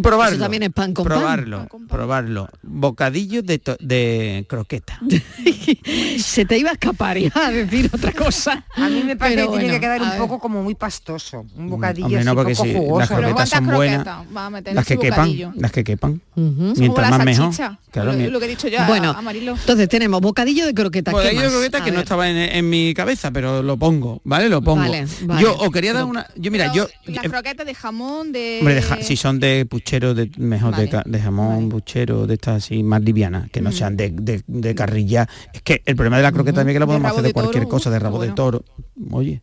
Probarlo. 0.00 0.34
Eso 0.34 0.42
también 0.44 0.62
es 0.62 0.70
pan 0.70 0.94
con 0.94 1.04
pan. 1.04 1.18
probarlo, 1.18 1.68
probarlo. 1.88 2.48
Bocadillo 2.62 3.42
de, 3.42 3.60
de 3.80 4.44
croqueta. 4.48 5.00
Se 6.18 6.44
te 6.44 6.58
iba 6.58 6.70
a 6.70 6.72
escapar 6.74 7.18
ya 7.18 7.32
a 7.34 7.50
decir 7.50 7.90
otra 7.92 8.12
cosa. 8.12 8.64
A 8.76 8.88
mí 8.88 9.02
me 9.04 9.16
parece 9.16 9.36
Pero 9.36 9.52
que 9.52 9.58
tiene 9.58 9.74
que 9.74 9.80
quedar 9.80 10.02
un 10.02 10.18
poco 10.18 10.38
como 10.38 10.62
muy 10.62 10.74
pastoso. 10.74 11.44
Un 11.56 11.70
bocadillo 11.70 12.06
Hombre, 12.06 12.24
no, 12.24 12.30
así 12.30 12.36
porque 12.36 12.54
poco 12.54 12.70
jugoso. 12.70 12.98
las 13.00 13.08
croquetas 13.08 13.48
son 13.48 13.66
buenas, 13.66 14.06
va 14.06 14.46
a 14.46 14.50
meter 14.50 14.70
en 14.70 14.76
las 14.76 14.86
que 14.86 14.98
quepan, 14.98 15.52
las 15.56 15.72
que 15.72 15.84
quepan. 15.84 16.20
Como 16.34 16.72
Mientras 16.76 17.10
la 17.10 17.18
más 17.18 17.24
mejor. 17.24 17.54
Claro, 17.90 18.12
lo, 18.12 18.38
que 18.38 18.44
he 18.44 18.48
dicho 18.48 18.68
yo 18.68 18.80
a- 18.80 18.86
Bueno, 18.86 19.10
a 19.10 19.20
Marilo. 19.20 19.52
Entonces 19.52 19.88
tenemos 19.88 20.20
bocadillo 20.20 20.66
de 20.66 20.74
croqueta. 20.74 21.10
¿qué 21.10 21.16
Bocadillo 21.16 21.42
de 21.42 21.48
croqueta 21.48 21.84
que 21.84 21.90
no 21.90 22.00
estaba 22.00 22.28
en, 22.28 22.70
mi 22.70 22.94
cabeza, 22.94 23.30
pero 23.30 23.62
lo 23.62 23.76
pongo, 23.76 24.20
¿vale? 24.24 24.48
Lo 24.48 24.62
pongo. 24.62 24.92
Yo 25.40 25.56
quería 25.80 25.92
dar 25.94 26.04
una. 26.04 26.26
Yo 26.36 26.50
mira, 26.50 26.72
yo. 26.72 26.86
Las 27.06 27.24
croquetas 27.28 27.66
de 27.66 27.74
jamón, 27.74 28.32
de... 28.32 28.58
Hombre, 28.60 28.74
de 28.74 28.82
ja- 28.82 29.02
si 29.02 29.16
son 29.16 29.40
de 29.40 29.66
puchero, 29.66 30.14
de, 30.14 30.30
mejor 30.38 30.74
de, 30.76 31.18
jamón, 31.20 31.68
puchero, 31.68 32.26
de 32.26 32.34
estas 32.34 32.64
así 32.64 32.82
más 32.82 33.02
livianas, 33.02 33.50
que 33.50 33.60
no 33.60 33.72
sean 33.72 33.96
de, 33.96 34.10
de- 34.10 34.42
de 34.46 34.74
carrilla. 34.74 35.28
Es 35.52 35.62
que 35.62 35.82
el 35.84 35.96
problema 35.96 36.16
de 36.18 36.22
la 36.22 36.32
croqueta 36.32 36.56
también 36.56 36.70
es 36.70 36.74
que 36.76 36.80
la 36.80 36.86
De 36.86 36.88
podemos 36.88 37.10
hacer 37.12 37.22
de 37.24 37.32
toro, 37.32 37.44
cualquier 37.44 37.68
cosa, 37.68 37.90
de 37.90 37.98
rabo 37.98 38.20
de 38.20 38.30
toro. 38.32 38.64
Oye, 39.10 39.42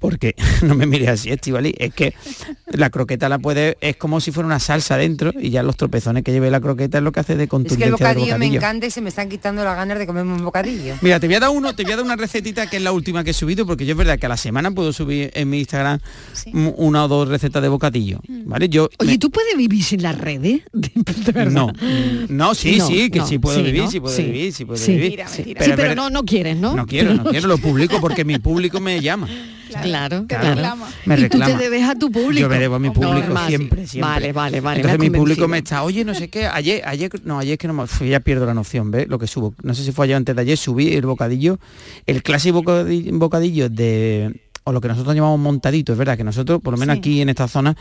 porque 0.00 0.34
no 0.62 0.74
me 0.74 0.86
mires 0.86 1.08
así, 1.10 1.30
Estivali, 1.30 1.74
es 1.78 1.94
que 1.94 2.14
la 2.72 2.90
croqueta 2.90 3.28
la 3.28 3.38
puede, 3.38 3.76
es 3.80 3.96
como 3.96 4.20
si 4.20 4.32
fuera 4.32 4.46
una 4.46 4.58
salsa 4.58 4.96
dentro 4.96 5.32
y 5.38 5.50
ya 5.50 5.62
los 5.62 5.76
tropezones 5.76 6.24
que 6.24 6.32
lleve 6.32 6.50
la 6.50 6.60
croqueta 6.60 6.98
es 6.98 7.04
lo 7.04 7.12
que 7.12 7.20
hace 7.20 7.36
de 7.36 7.44
Es 7.44 7.46
que 7.46 7.50
contundencia 7.50 7.86
el 7.86 7.92
bocadillo, 7.92 8.38
me 8.38 8.46
encanta 8.46 8.86
y 8.86 8.90
se 8.90 9.00
me 9.00 9.10
están 9.10 9.28
quitando 9.28 9.62
las 9.62 9.76
ganas 9.76 9.98
de 9.98 10.06
comerme 10.06 10.32
un 10.32 10.42
bocadillo. 10.44 10.94
Mira, 11.02 11.20
te 11.20 11.26
voy 11.26 11.36
a 11.36 11.40
dar 11.40 11.50
uno, 11.50 11.74
te 11.74 11.84
voy 11.84 11.92
a 11.92 11.96
dar 11.96 12.04
una 12.04 12.16
recetita 12.16 12.68
que 12.68 12.78
es 12.78 12.82
la 12.82 12.92
última 12.92 13.22
que 13.22 13.30
he 13.30 13.34
subido, 13.34 13.66
porque 13.66 13.84
yo 13.86 13.92
es 13.92 13.98
verdad 13.98 14.18
que 14.18 14.26
a 14.26 14.30
la 14.30 14.36
semana 14.36 14.70
puedo 14.70 14.92
subir 14.92 15.30
en 15.34 15.48
mi 15.50 15.58
Instagram 15.60 16.00
una 16.76 17.04
o 17.04 17.08
dos 17.08 17.28
recetas 17.28 17.62
de 17.62 17.68
bocadillo. 17.68 18.20
¿Vale? 18.46 18.68
Yo 18.68 18.88
Oye, 18.98 19.18
¿tú 19.18 19.30
puedes 19.30 19.56
vivir 19.56 19.84
sin 19.84 20.02
las 20.02 20.16
redes? 20.18 20.62
No, 21.50 21.72
no, 22.28 22.54
sí, 22.54 22.76
No, 22.78 22.86
sí, 22.86 23.10
que 23.10 23.18
no, 23.20 23.26
sí 23.26 23.38
puedo 23.38 23.56
sí, 23.58 23.62
vivir, 23.62 23.82
¿no? 23.82 23.90
sí 23.90 24.00
puedo 24.00 24.14
Sí, 24.16 24.22
vivir, 24.24 24.52
sí 24.52 24.64
puedo 24.64 24.78
sí. 24.78 24.92
vivir. 24.94 25.20
Sí, 25.28 25.54
pero 25.56 25.76
ver- 25.76 25.96
no, 25.96 26.10
no 26.10 26.24
quieres, 26.24 26.56
¿no? 26.56 26.74
No 26.74 26.86
quiero, 26.86 27.14
no 27.14 27.24
quiero, 27.24 27.48
lo 27.48 27.58
publico 27.58 28.00
porque 28.00 28.24
mi 28.24 28.38
público 28.38 28.80
me 28.80 29.00
llama. 29.00 29.28
Claro, 29.82 30.24
Claro. 30.26 30.54
claro. 30.54 30.76
Me 31.06 31.14
y 31.14 31.16
tú 31.18 31.22
reclama. 31.22 31.46
te 31.46 31.56
debes 31.64 31.84
a 31.88 31.94
tu 31.94 32.10
público. 32.10 32.40
Yo 32.40 32.48
me 32.48 32.58
debo 32.58 32.74
a 32.76 32.78
mi 32.78 32.90
público 32.90 33.14
Normal. 33.14 33.48
siempre, 33.48 33.86
siempre. 33.86 34.10
Vale, 34.10 34.32
vale, 34.32 34.60
vale. 34.60 34.80
Entonces 34.80 35.00
mi 35.00 35.10
público 35.10 35.48
me 35.48 35.58
está, 35.58 35.82
oye, 35.82 36.04
no 36.04 36.14
sé 36.14 36.28
qué, 36.28 36.46
ayer, 36.46 36.82
ayer, 36.86 37.10
no, 37.24 37.38
ayer 37.38 37.52
es 37.52 37.58
que 37.58 37.68
no 37.68 37.74
me, 37.74 38.08
ya 38.08 38.20
pierdo 38.20 38.46
la 38.46 38.54
noción, 38.54 38.90
¿ves? 38.90 39.08
Lo 39.08 39.18
que 39.18 39.26
subo. 39.26 39.54
No 39.62 39.74
sé 39.74 39.84
si 39.84 39.92
fue 39.92 40.04
ayer 40.06 40.14
o 40.14 40.18
antes 40.18 40.34
de 40.36 40.42
ayer, 40.42 40.56
subí 40.56 40.92
el 40.94 41.06
bocadillo, 41.06 41.58
el 42.06 42.22
clásico 42.22 42.54
bocadillo, 42.62 43.18
bocadillo 43.18 43.68
de 43.68 44.40
o 44.64 44.72
lo 44.72 44.80
que 44.82 44.88
nosotros 44.88 45.14
llamamos 45.14 45.40
montadito, 45.40 45.92
es 45.92 45.98
verdad 45.98 46.18
que 46.18 46.22
nosotros, 46.24 46.60
por 46.60 46.72
lo 46.74 46.78
menos 46.78 46.94
Sí. 46.94 46.98
aquí 46.98 47.20
en 47.22 47.30
esta 47.30 47.48
zona, 47.48 47.74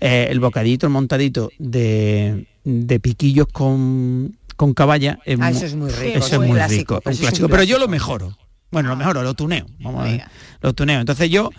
eh, 0.00 0.26
el 0.30 0.40
bocadito, 0.40 0.84
el 0.86 0.92
montadito 0.92 1.48
de, 1.60 2.46
de 2.64 3.00
piquillos 3.00 3.46
con, 3.52 4.36
con 4.56 4.74
caballa 4.74 5.20
es, 5.24 5.38
Ah, 5.40 5.50
eso 5.50 5.64
es 5.64 5.76
muy 5.76 5.90
rico, 5.90 6.18
eso 6.18 6.34
es 6.34 6.38
muy 6.48 6.50
clásico, 6.56 6.94
rico, 6.96 7.00
pero 7.04 7.10
un 7.10 7.12
eso 7.12 7.12
es 7.12 7.20
un 7.20 7.28
clásico, 7.28 7.48
pero 7.48 7.62
yo 7.62 7.78
lo 7.78 7.86
clásico. 7.86 7.90
mejoro. 7.90 8.38
Bueno, 8.74 8.90
lo 8.90 8.96
mejoro, 8.96 9.22
lo 9.22 9.32
tuneo. 9.32 9.64
Vamos 9.80 10.02
a 10.02 10.04
ver. 10.04 10.24
Lo 10.60 10.72
tuneo. 10.74 11.00
Entonces 11.00 11.30
yo 11.30 11.50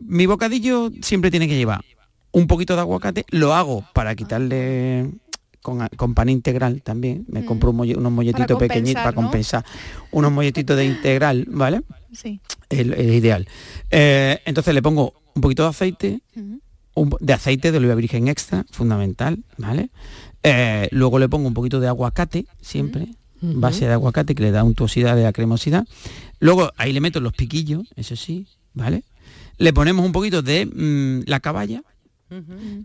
mi 0.00 0.24
bocadillo 0.26 0.90
siempre 1.02 1.30
tiene 1.30 1.46
que 1.48 1.56
llevar 1.56 1.80
un 2.32 2.46
poquito 2.46 2.74
de 2.74 2.80
aguacate, 2.80 3.24
lo 3.30 3.52
hago 3.54 3.84
para 3.94 4.14
quitarle 4.14 5.10
con, 5.62 5.86
con 5.96 6.14
pan 6.14 6.28
integral 6.28 6.82
también, 6.82 7.24
me 7.28 7.44
compro 7.44 7.70
un 7.70 7.76
molle- 7.78 7.96
unos 7.96 8.12
molletitos 8.12 8.58
pequeñitos 8.58 9.02
para 9.02 9.10
¿no? 9.10 9.22
compensar, 9.22 9.64
unos 10.12 10.30
molletitos 10.30 10.76
de 10.76 10.84
integral, 10.86 11.46
¿vale? 11.48 11.82
Sí. 12.12 12.40
El, 12.70 12.92
el 12.94 13.12
ideal. 13.14 13.48
Eh, 13.90 14.38
entonces 14.44 14.72
le 14.72 14.80
pongo 14.82 15.14
un 15.34 15.42
poquito 15.42 15.64
de 15.64 15.68
aceite, 15.70 16.20
un 16.94 17.10
de 17.18 17.32
aceite 17.32 17.72
de 17.72 17.78
oliva 17.78 17.94
virgen 17.96 18.28
extra, 18.28 18.64
fundamental, 18.70 19.42
¿vale? 19.56 19.90
Eh, 20.42 20.86
luego 20.92 21.18
le 21.18 21.28
pongo 21.28 21.48
un 21.48 21.54
poquito 21.54 21.80
de 21.80 21.88
aguacate, 21.88 22.46
siempre, 22.60 23.08
Base 23.40 23.86
de 23.86 23.92
aguacate 23.92 24.34
que 24.34 24.42
le 24.42 24.50
da 24.50 24.64
untuosidad, 24.64 25.14
le 25.16 25.22
da 25.22 25.32
cremosidad. 25.32 25.86
Luego 26.40 26.70
ahí 26.76 26.92
le 26.92 27.00
meto 27.00 27.20
los 27.20 27.32
piquillos, 27.32 27.88
eso 27.96 28.16
sí, 28.16 28.46
¿vale? 28.74 29.04
Le 29.58 29.72
ponemos 29.72 30.04
un 30.04 30.12
poquito 30.12 30.42
de 30.42 30.66
mm, 30.66 31.28
la 31.28 31.40
caballa. 31.40 31.82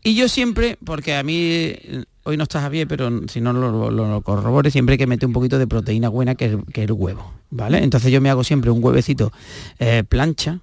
Y 0.04 0.16
yo 0.16 0.30
siempre, 0.30 0.78
porque 0.86 1.16
a 1.16 1.24
mí, 1.24 1.36
eh, 1.36 2.06
hoy 2.24 2.38
no 2.38 2.44
está 2.44 2.62
Javier, 2.62 2.88
pero 2.88 3.28
si 3.28 3.42
no 3.42 3.52
lo, 3.52 3.92
lo, 3.92 3.92
lo 3.92 4.22
corrobore, 4.22 4.72
siempre 4.72 4.94
hay 4.94 4.98
que 4.98 5.08
meter 5.08 5.28
un 5.28 5.34
poquito 5.34 5.60
de 5.60 5.68
proteína 5.68 6.08
buena, 6.08 6.36
que 6.36 6.46
es, 6.46 6.56
que 6.74 6.84
el 6.84 6.94
huevo, 6.94 7.34
¿vale? 7.50 7.84
Entonces 7.84 8.12
yo 8.12 8.22
me 8.22 8.30
hago 8.30 8.46
siempre 8.46 8.72
un 8.72 8.82
huevecito 8.82 9.34
eh, 9.80 10.04
plancha, 10.08 10.62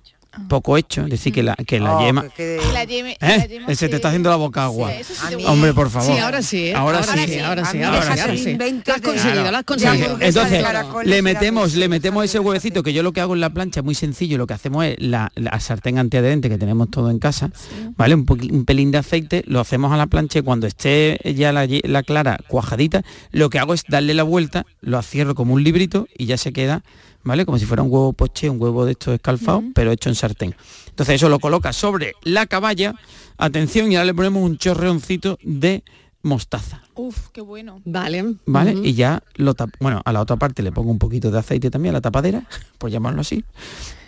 poco 0.48 0.76
hecho, 0.76 1.02
es 1.04 1.10
decir, 1.10 1.32
que 1.32 1.42
la, 1.42 1.56
que 1.56 1.80
la 1.80 1.96
Oh, 1.96 2.00
yema... 2.00 2.28
que 2.28 2.56
la 2.72 2.82
¿Eh? 2.84 3.16
la 3.20 3.46
yema 3.46 3.74
Se 3.74 3.88
te 3.88 3.96
está 3.96 4.08
haciendo 4.08 4.30
la 4.30 4.36
boca 4.36 4.64
agua. 4.64 4.90
sí 5.02 5.14
te 5.28 5.46
Hombre, 5.46 5.74
por 5.74 5.90
favor. 5.90 6.14
Sí, 6.14 6.18
ahora 6.20 6.42
sí, 6.42 6.68
¿eh? 6.68 6.74
Ahora, 6.74 6.98
Ahora 6.98 7.12
sí. 7.12 7.32
sí, 7.32 7.38
ahora 7.40 7.64
sí, 7.64 7.82
ahora 7.82 8.06
sí, 8.36 8.56
ahora 8.56 8.84
Lo 8.86 8.94
has 8.94 9.00
conseguido, 9.00 9.50
lo 9.50 9.56
has 9.56 9.64
conseguido. 9.64 10.18
Entonces, 10.20 10.64
le 11.04 11.22
metemos, 11.22 11.74
le 11.74 11.88
metemos 11.88 12.24
ese 12.24 12.38
huevecito 12.38 12.82
que 12.82 12.92
yo 12.92 13.02
lo 13.02 13.12
que 13.12 13.20
hago 13.20 13.34
en 13.34 13.40
la 13.40 13.50
plancha 13.50 13.80
es 13.80 13.84
muy 13.84 13.94
sencillo, 13.94 14.38
lo 14.38 14.46
que 14.46 14.54
hacemos 14.54 14.84
es 14.84 14.96
la, 15.00 15.32
la 15.34 15.58
sartén 15.60 15.98
antiadherente 15.98 16.48
que 16.48 16.58
tenemos 16.58 16.90
todo 16.90 17.10
en 17.10 17.18
casa, 17.18 17.50
¿vale? 17.96 18.14
Un, 18.14 18.64
pelín 18.64 18.90
de 18.90 18.98
aceite, 18.98 19.42
lo 19.46 19.60
hacemos 19.60 19.92
a 19.92 19.96
la 19.96 20.06
plancha 20.06 20.38
y 20.38 20.42
cuando 20.42 20.66
esté 20.66 21.18
ya 21.36 21.52
la, 21.52 21.66
la 21.84 22.02
clara 22.02 22.38
cuajadita, 22.48 23.02
lo 23.32 23.50
que 23.50 23.58
hago 23.58 23.74
es 23.74 23.82
darle 23.88 24.14
la 24.14 24.22
vuelta, 24.22 24.64
lo 24.80 24.98
acierro 24.98 25.34
como 25.34 25.54
un 25.54 25.64
librito 25.64 26.06
y 26.16 26.26
ya 26.26 26.36
se 26.36 26.52
queda, 26.52 26.82
¿vale? 27.22 27.44
Como 27.44 27.58
si 27.58 27.66
fuera 27.66 27.82
un 27.82 27.90
huevo 27.92 28.12
poché, 28.12 28.48
un 28.50 28.60
huevo 28.60 28.84
de 28.84 28.92
estos 28.92 29.14
escalfados, 29.14 29.64
pero 29.74 29.90
hecho 29.92 30.08
en 30.08 30.14
sartén. 30.14 30.54
Entonces 30.88 31.16
eso 31.16 31.28
lo 31.28 31.38
coloca 31.38 31.72
sobre 31.72 32.14
la 32.22 32.46
caballa, 32.46 32.94
atención, 33.38 33.90
y 33.90 33.96
ahora 33.96 34.06
le 34.06 34.14
ponemos 34.14 34.42
un 34.42 34.58
chorreoncito 34.58 35.38
de 35.42 35.82
mostaza. 36.22 36.82
Uf, 36.94 37.28
qué 37.32 37.40
bueno. 37.40 37.80
Vale. 37.84 38.34
¿Vale? 38.44 38.74
Y 38.82 38.92
ya 38.94 39.22
lo 39.36 39.54
tap- 39.54 39.72
bueno, 39.80 40.02
a 40.04 40.12
la 40.12 40.20
otra 40.20 40.36
parte 40.36 40.62
le 40.62 40.70
pongo 40.72 40.90
un 40.90 40.98
poquito 40.98 41.30
de 41.30 41.38
aceite 41.38 41.70
también 41.70 41.94
a 41.94 41.98
la 41.98 42.00
tapadera, 42.02 42.44
por 42.78 42.90
llamarlo 42.90 43.22
así. 43.22 43.44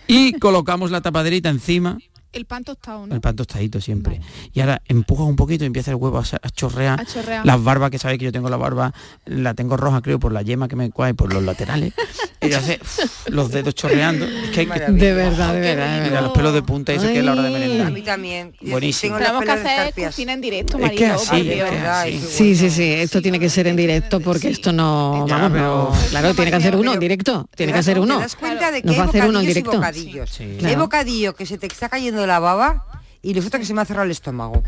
Y 0.07 0.35
colocamos 0.35 0.91
la 0.91 1.01
tapaderita 1.01 1.49
encima, 1.49 1.99
El 2.33 2.47
pan 2.47 2.64
tostado, 2.64 3.07
¿no? 3.07 3.14
el 3.14 3.20
pan 3.20 3.37
tostadito 3.37 3.80
siempre. 3.80 4.20
Y 4.55 4.61
ahora 4.61 4.80
empujas 4.89 5.26
un 5.26 5.37
poquito 5.37 5.64
y 5.64 5.66
empieza 5.66 5.91
el 5.91 5.97
huevo 5.97 6.18
a, 6.18 6.22
a 6.43 6.51
chorrear. 6.51 6.99
A 7.01 7.05
chorrear. 7.05 7.45
Las 7.45 7.62
barbas, 7.62 7.91
que 7.91 7.99
sabéis 7.99 8.18
que 8.20 8.24
yo 8.26 8.33
tengo 8.33 8.49
la 8.49 8.57
barba, 8.57 8.93
la 9.26 9.53
tengo 9.55 9.76
roja 9.76 10.01
creo 10.01 10.18
por 10.18 10.33
la 10.33 10.41
yema 10.43 10.66
que 10.68 10.76
me 10.76 10.91
cae 10.91 11.12
por 11.14 11.33
los 11.33 11.43
laterales. 11.43 11.93
y 12.41 12.53
hace 12.55 12.80
uf, 12.83 13.28
los 13.28 13.51
dedos 13.51 13.74
chorreando. 13.74 14.24
Es 14.26 14.51
que 14.51 14.61
hay 14.61 14.66
que- 14.66 14.80
De 14.93 15.12
verdad, 15.12 15.53
de 15.55 15.61
verdad. 15.61 16.03
Mira, 16.05 16.20
los 16.22 16.33
pelos 16.33 16.55
de 16.55 16.62
punta, 16.62 16.93
eso 16.93 17.07
que 17.07 17.18
es 17.18 17.24
la 17.24 17.33
hora 17.33 17.43
de 17.43 17.49
A 17.49 17.51
merendar. 17.59 17.93
mí 17.93 18.03
también. 18.03 18.55
Buenísimo. 18.62 19.18
Tenemos 19.18 19.43
que 19.45 19.51
hacer 19.51 19.95
cocina 19.95 20.33
en 20.33 20.41
directo, 20.41 20.78
Es 20.78 20.91
que 20.93 21.07
así, 21.07 21.51
es 21.51 21.64
que 21.70 21.78
así. 21.78 22.18
Sí, 22.18 22.57
sí, 22.57 22.70
sí, 22.70 22.83
esto 22.95 23.20
tiene 23.20 23.39
que 23.39 23.51
ser 23.51 23.66
en 23.66 23.76
directo 23.76 24.20
porque 24.20 24.49
esto 24.49 24.72
no, 24.72 25.26
Ya, 25.28 25.37
vamos, 25.37 25.53
pero- 25.53 25.93
no- 25.93 26.09
claro, 26.11 26.35
tiene 26.35 26.51
que 26.51 26.57
hacer 26.57 26.76
uno 26.76 26.95
en 26.95 27.01
directo, 27.01 27.47
¿Te 27.51 27.57
tiene 27.59 27.72
que 27.74 27.78
hacer 27.80 27.99
uno. 28.01 28.16
¿Te 28.16 28.22
das 28.22 28.37
cuenta 28.37 28.70
de 28.70 28.80
que 28.80 28.87
Nos 28.87 28.95
hay 28.95 28.99
va 29.01 29.05
a 29.05 29.09
hacer 29.09 29.24
uno 29.26 29.41
en 29.41 29.45
bocadillos 29.45 29.45
y 29.45 29.55
directo. 29.55 29.72
bocadillos? 29.76 30.30
Sí. 30.30 30.66
Hay 30.66 30.76
bocadillo 30.76 31.35
que 31.35 31.45
se 31.47 31.59
te 31.59 31.66
está 31.66 31.89
cayendo 31.91 32.22
la 32.27 32.39
baba 32.39 32.87
y 33.23 33.35
resulta 33.35 33.59
que 33.59 33.64
se 33.64 33.75
me 33.75 33.81
ha 33.81 33.85
cerrado 33.85 34.05
el 34.05 34.11
estómago. 34.11 34.62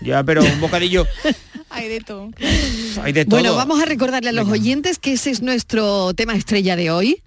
Ya, 0.00 0.22
pero 0.22 0.42
un 0.44 0.60
bocadillo 0.60 1.06
Hay 1.70 1.88
de 1.88 2.00
todo. 2.00 2.30
hay 3.02 3.12
de 3.12 3.24
todo. 3.24 3.40
Bueno, 3.40 3.56
vamos 3.56 3.82
a 3.82 3.84
recordarle 3.84 4.28
a 4.28 4.32
los 4.32 4.48
oyentes 4.48 5.00
que 5.00 5.14
ese 5.14 5.30
es 5.30 5.42
nuestro 5.42 6.14
tema 6.14 6.36
estrella 6.36 6.76
de 6.76 6.92
hoy. 6.92 7.20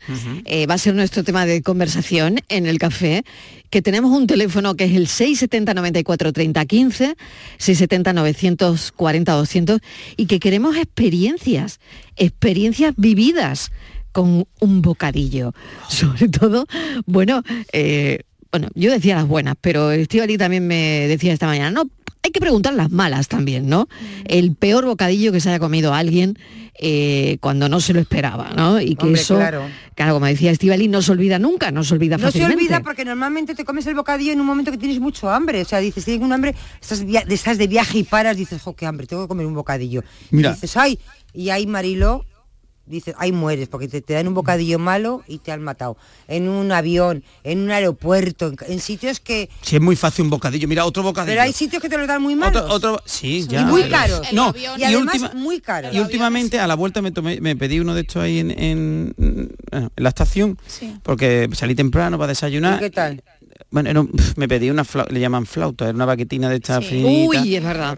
Eh, 0.46 0.68
va 0.68 0.76
a 0.76 0.78
ser 0.78 0.96
nuestro 0.96 1.26
tema 1.26 1.46
de 1.46 1.62
conversación 1.62 2.40
en 2.48 2.66
el 2.66 2.80
café, 2.80 3.26
que 3.70 3.82
tenemos 3.82 4.12
un 4.12 4.26
teléfono 4.26 4.76
que 4.76 4.86
es 4.86 4.94
el 4.96 5.08
670 5.08 5.74
94 5.74 6.32
30 6.32 6.66
15, 6.66 7.16
670 7.58 8.14
940 8.14 9.34
200 9.34 9.80
y 10.16 10.28
que 10.28 10.40
queremos 10.40 10.78
experiencias, 10.78 11.82
experiencias 12.16 12.94
vividas 12.96 13.72
con 14.14 14.48
un 14.62 14.82
bocadillo. 14.82 15.54
Sobre 15.90 16.30
todo, 16.30 16.68
bueno, 17.06 17.44
eh, 17.74 18.20
bueno, 18.52 18.68
yo 18.76 18.92
decía 18.92 19.16
las 19.16 19.28
buenas, 19.28 19.56
pero 19.62 19.92
Estivali 19.92 20.38
también 20.38 20.66
me 20.68 21.08
decía 21.08 21.34
esta 21.34 21.48
mañana, 21.48 21.72
no, 21.72 21.90
hay 22.24 22.32
que 22.32 22.40
preguntar 22.40 22.74
las 22.74 22.92
malas 22.92 23.28
también, 23.28 23.68
¿no? 23.70 23.88
El 24.26 24.54
peor 24.56 24.86
bocadillo 24.86 25.32
que 25.32 25.40
se 25.40 25.50
haya 25.50 25.60
comido 25.60 25.94
alguien 25.94 26.38
eh, 26.80 27.38
cuando 27.40 27.70
no 27.70 27.80
se 27.80 27.94
lo 27.94 28.00
esperaba, 28.00 28.52
¿no? 28.56 28.80
Y 28.82 28.96
que 28.96 29.06
Hombre, 29.06 29.22
eso, 29.22 29.36
claro. 29.36 29.64
claro, 29.96 30.14
como 30.14 30.26
decía 30.26 30.52
Estivali, 30.52 30.88
no 30.88 31.02
se 31.02 31.12
olvida 31.12 31.40
nunca, 31.40 31.72
no 31.72 31.84
se 31.84 31.94
olvida 31.94 32.18
No 32.18 32.28
se 32.28 32.40
fácilmente. 32.40 32.56
olvida 32.66 32.82
porque 32.82 33.06
normalmente 33.06 33.56
te 33.56 33.64
comes 33.66 33.88
el 33.88 33.96
bocadillo 33.96 34.32
en 34.34 34.42
un 34.42 34.46
momento 34.46 34.72
que 34.72 34.78
tienes 34.78 35.00
mucho 35.00 35.30
hambre. 35.30 35.62
O 35.62 35.66
sea, 35.66 35.80
dices, 35.80 36.06
tienes 36.06 36.24
un 36.24 36.34
hambre, 36.34 36.54
estás, 36.82 37.04
via- 37.06 37.24
estás 37.30 37.58
de 37.58 37.68
viaje 37.68 38.00
y 38.00 38.04
paras, 38.04 38.38
dices, 38.38 38.62
jo, 38.62 38.76
qué 38.76 38.86
hambre, 38.86 39.08
tengo 39.08 39.24
que 39.24 39.28
comer 39.30 39.46
un 39.48 39.54
bocadillo. 39.56 40.04
Mira. 40.30 40.50
Y 40.52 40.54
dices, 40.54 40.76
ay, 40.78 41.00
y 41.34 41.50
ahí 41.50 41.66
Marilo 41.66 42.26
dices, 42.88 43.14
ahí 43.18 43.32
mueres, 43.32 43.68
porque 43.68 43.88
te, 43.88 44.02
te 44.02 44.14
dan 44.14 44.28
un 44.28 44.34
bocadillo 44.34 44.80
malo 44.80 45.24
y 45.28 45.38
te 45.40 45.52
han 45.52 45.62
matado. 45.62 45.98
En 46.28 46.48
un 46.50 46.72
avión, 46.72 47.24
en 47.44 47.60
un 47.60 47.72
aeropuerto, 47.72 48.48
en, 48.48 48.56
en 48.68 48.80
sitios 48.80 49.20
que... 49.20 49.50
Si 49.62 49.76
es 49.76 49.82
muy 49.82 49.96
fácil 49.96 50.24
un 50.26 50.30
bocadillo, 50.32 50.68
mira, 50.68 50.86
otro 50.86 51.04
bocadillo. 51.04 51.32
Pero 51.32 51.42
hay 51.42 51.54
sitios 51.54 51.82
que 51.82 51.90
te 51.90 51.98
los 51.98 52.08
dan 52.08 52.22
muy 52.22 52.36
malos. 52.36 52.64
Otro, 52.64 52.94
otro- 52.96 53.04
sí, 53.06 53.46
ya. 53.48 53.62
y 53.62 53.66
muy 53.66 53.84
caros. 53.90 54.22
No, 54.34 54.54
y, 54.56 54.62
y, 54.62 54.84
además 54.86 55.16
última- 55.16 55.34
muy 55.34 55.60
caros. 55.60 55.94
y 55.94 56.00
últimamente 56.00 56.60
a 56.60 56.68
la 56.68 56.76
vuelta 56.76 57.02
me 57.02 57.12
tomé, 57.12 57.40
me 57.42 57.56
pedí 57.56 57.80
uno 57.80 57.94
de 57.94 58.02
estos 58.02 58.24
ahí 58.24 58.40
en, 58.40 58.52
en- 58.52 59.14
en 59.18 59.92
la 59.96 60.10
estación, 60.10 60.58
porque 61.04 61.50
salí 61.54 61.76
temprano 61.76 62.18
para 62.18 62.30
desayunar. 62.30 62.78
¿Y 62.78 62.80
qué 62.80 62.90
tal? 62.90 63.24
Bueno, 63.70 63.90
era 63.90 64.00
un- 64.02 64.12
me 64.38 64.48
pedí 64.48 64.70
una 64.70 64.84
flau- 64.86 65.10
le 65.10 65.20
llaman 65.20 65.46
flauta, 65.46 65.86
era 65.86 65.94
una 65.94 66.06
baquetina 66.06 66.50
de 66.50 66.56
esta 66.56 66.82
finita. 66.82 67.10
Uy, 67.42 67.56
es 67.56 67.64
verdad. 67.64 67.98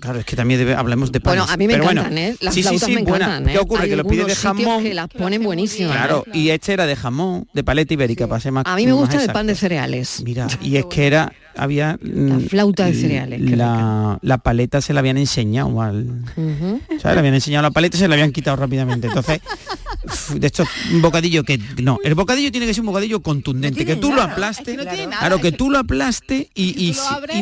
Claro, 0.00 0.18
es 0.18 0.24
que 0.24 0.34
también 0.34 0.58
debe- 0.60 0.74
hablemos 0.74 1.12
de 1.12 1.20
panes. 1.20 1.40
Bueno, 1.42 1.52
a 1.52 1.56
mí 1.56 1.66
me 1.66 1.74
Pero 1.74 1.84
encantan, 1.84 2.12
bueno, 2.14 2.20
¿eh? 2.28 2.36
Las 2.40 2.54
sí, 2.54 2.62
sí, 2.62 2.68
flautas 2.68 2.88
sí, 2.88 2.94
me 2.94 3.02
buena. 3.02 3.24
encantan, 3.26 3.48
¿eh? 3.48 3.52
¿Qué 3.52 3.58
ocurre? 3.58 3.82
Hay 3.84 3.90
que 3.90 3.96
lo 3.96 4.04
pide 4.04 4.24
de 4.24 4.34
jamón. 4.34 4.82
que 4.82 4.94
las 4.94 5.08
ponen 5.08 5.42
buenísimas. 5.42 5.92
Claro, 5.96 6.24
y 6.32 6.48
este 6.50 6.72
era 6.72 6.86
de 6.86 6.96
jamón, 6.96 7.46
de 7.52 7.62
paleta 7.64 7.92
ibérica, 7.94 8.26
para 8.26 8.40
ser 8.40 8.52
más 8.52 8.64
A 8.66 8.76
mí 8.76 8.86
me 8.86 8.92
gusta 8.92 9.16
el 9.16 9.20
exacto. 9.20 9.38
pan 9.38 9.46
de 9.46 9.54
cereales. 9.54 10.22
Mira, 10.24 10.46
y 10.62 10.76
es 10.76 10.86
que 10.86 11.06
era, 11.06 11.32
había... 11.56 11.98
La 12.02 12.40
flauta 12.40 12.86
de 12.86 12.94
cereales, 12.94 13.40
La, 13.50 14.18
la 14.22 14.38
paleta 14.38 14.80
se 14.80 14.94
la 14.94 15.00
habían 15.00 15.18
enseñado 15.18 15.80
al... 15.82 16.06
Ujú. 16.36 16.80
¿sabes? 17.00 17.14
Le 17.14 17.18
habían 17.20 17.34
enseñado 17.34 17.62
la 17.62 17.70
paleta 17.70 17.96
y 17.96 18.00
se 18.00 18.08
la 18.08 18.14
habían 18.14 18.32
quitado 18.32 18.56
rápidamente. 18.56 19.06
Entonces, 19.08 19.40
de 20.34 20.46
estos 20.46 20.68
un 20.92 21.02
bocadillo 21.02 21.44
que 21.44 21.58
no, 21.82 21.98
el 22.02 22.14
bocadillo 22.14 22.50
tiene 22.50 22.66
que 22.66 22.74
ser 22.74 22.80
un 22.82 22.86
bocadillo 22.86 23.20
contundente, 23.20 23.84
que 23.84 23.96
tú 23.96 24.12
lo 24.12 24.22
aplastes, 24.22 24.76
claro, 25.18 25.40
que 25.40 25.52
tú 25.52 25.70
lo 25.70 25.78
aplastes 25.78 26.46
y, 26.54 26.88
y, 26.88 26.94
si- 26.94 27.00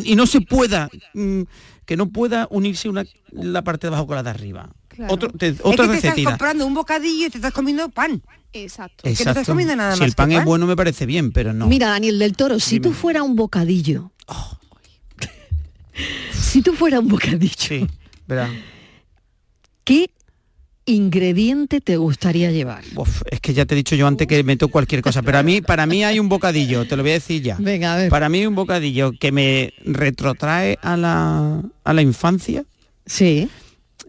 y- 0.09 0.13
y 0.13 0.17
no 0.17 0.27
se 0.27 0.41
pueda, 0.41 0.91
mm, 1.15 1.43
que 1.87 1.97
no 1.97 2.09
pueda 2.11 2.47
unirse 2.51 2.89
una 2.89 3.05
la 3.33 3.63
parte 3.63 3.87
de 3.87 3.89
abajo 3.89 4.07
con 4.07 4.17
la 4.17 4.23
de 4.23 4.31
arriba. 4.31 4.71
Otro, 5.09 5.31
te- 5.31 5.49
es 5.49 5.57
otra 5.63 5.87
que 5.87 6.01
te 6.01 6.09
estás 6.09 6.25
comprando 6.25 6.67
un 6.67 6.75
bocadillo 6.75 7.27
y 7.27 7.31
te 7.31 7.39
estás 7.39 7.53
comiendo 7.53 7.89
pan. 7.89 8.21
Exacto. 8.53 9.03
Que 9.05 9.11
no 9.11 9.13
estás 9.13 9.27
Exacto. 9.29 9.53
comiendo 9.53 9.77
nada 9.77 9.95
si 9.95 10.01
más 10.01 10.09
el 10.09 10.15
pan 10.15 10.31
que 10.31 10.37
es 10.39 10.45
bueno 10.45 10.67
me 10.67 10.75
parece 10.75 11.07
bien, 11.07 11.31
pero 11.33 11.53
no. 11.53 11.67
Mira, 11.69 11.89
Daniel 11.91 12.19
del 12.19 12.35
Toro, 12.35 12.59
si 12.59 12.81
tú 12.81 12.93
fuera 12.93 13.23
un 13.23 13.37
bocadillo, 13.37 14.11
si 16.33 16.63
tú 16.63 16.73
fuera 16.75 17.01
un 17.01 17.09
bocadillo. 17.09 17.87
¿qué 19.85 20.11
ingrediente 20.89 21.81
te 21.81 21.97
gustaría 21.97 22.51
llevar? 22.51 22.83
Uf, 22.97 23.23
es 23.31 23.41
que 23.41 23.55
ya 23.55 23.67
te 23.67 23.75
he 23.75 23.77
dicho 23.77 23.95
yo 23.95 24.07
antes 24.07 24.27
que 24.27 24.43
meto 24.43 24.69
cualquier 24.69 25.03
cosa, 25.03 25.23
pero 25.23 25.39
a 25.39 25.43
mí, 25.43 25.61
para 25.61 25.87
mí 25.87 26.03
hay 26.03 26.19
un 26.19 26.29
bocadillo, 26.29 26.87
te 26.87 26.97
lo 26.97 27.03
voy 27.03 27.11
a 27.11 27.15
decir 27.15 27.43
ya. 27.43 27.57
Venga, 27.59 27.95
a 27.95 27.97
ver. 27.97 28.11
Para 28.11 28.29
mí 28.29 28.39
hay 28.39 28.47
un 28.47 28.55
bocadillo 28.55 29.13
que 29.13 29.31
me 29.31 29.73
retrotrae 29.85 30.79
a 30.83 30.97
la, 30.97 31.63
a 31.85 31.93
la 31.93 32.03
infancia. 32.03 32.65
Sí. 33.07 33.49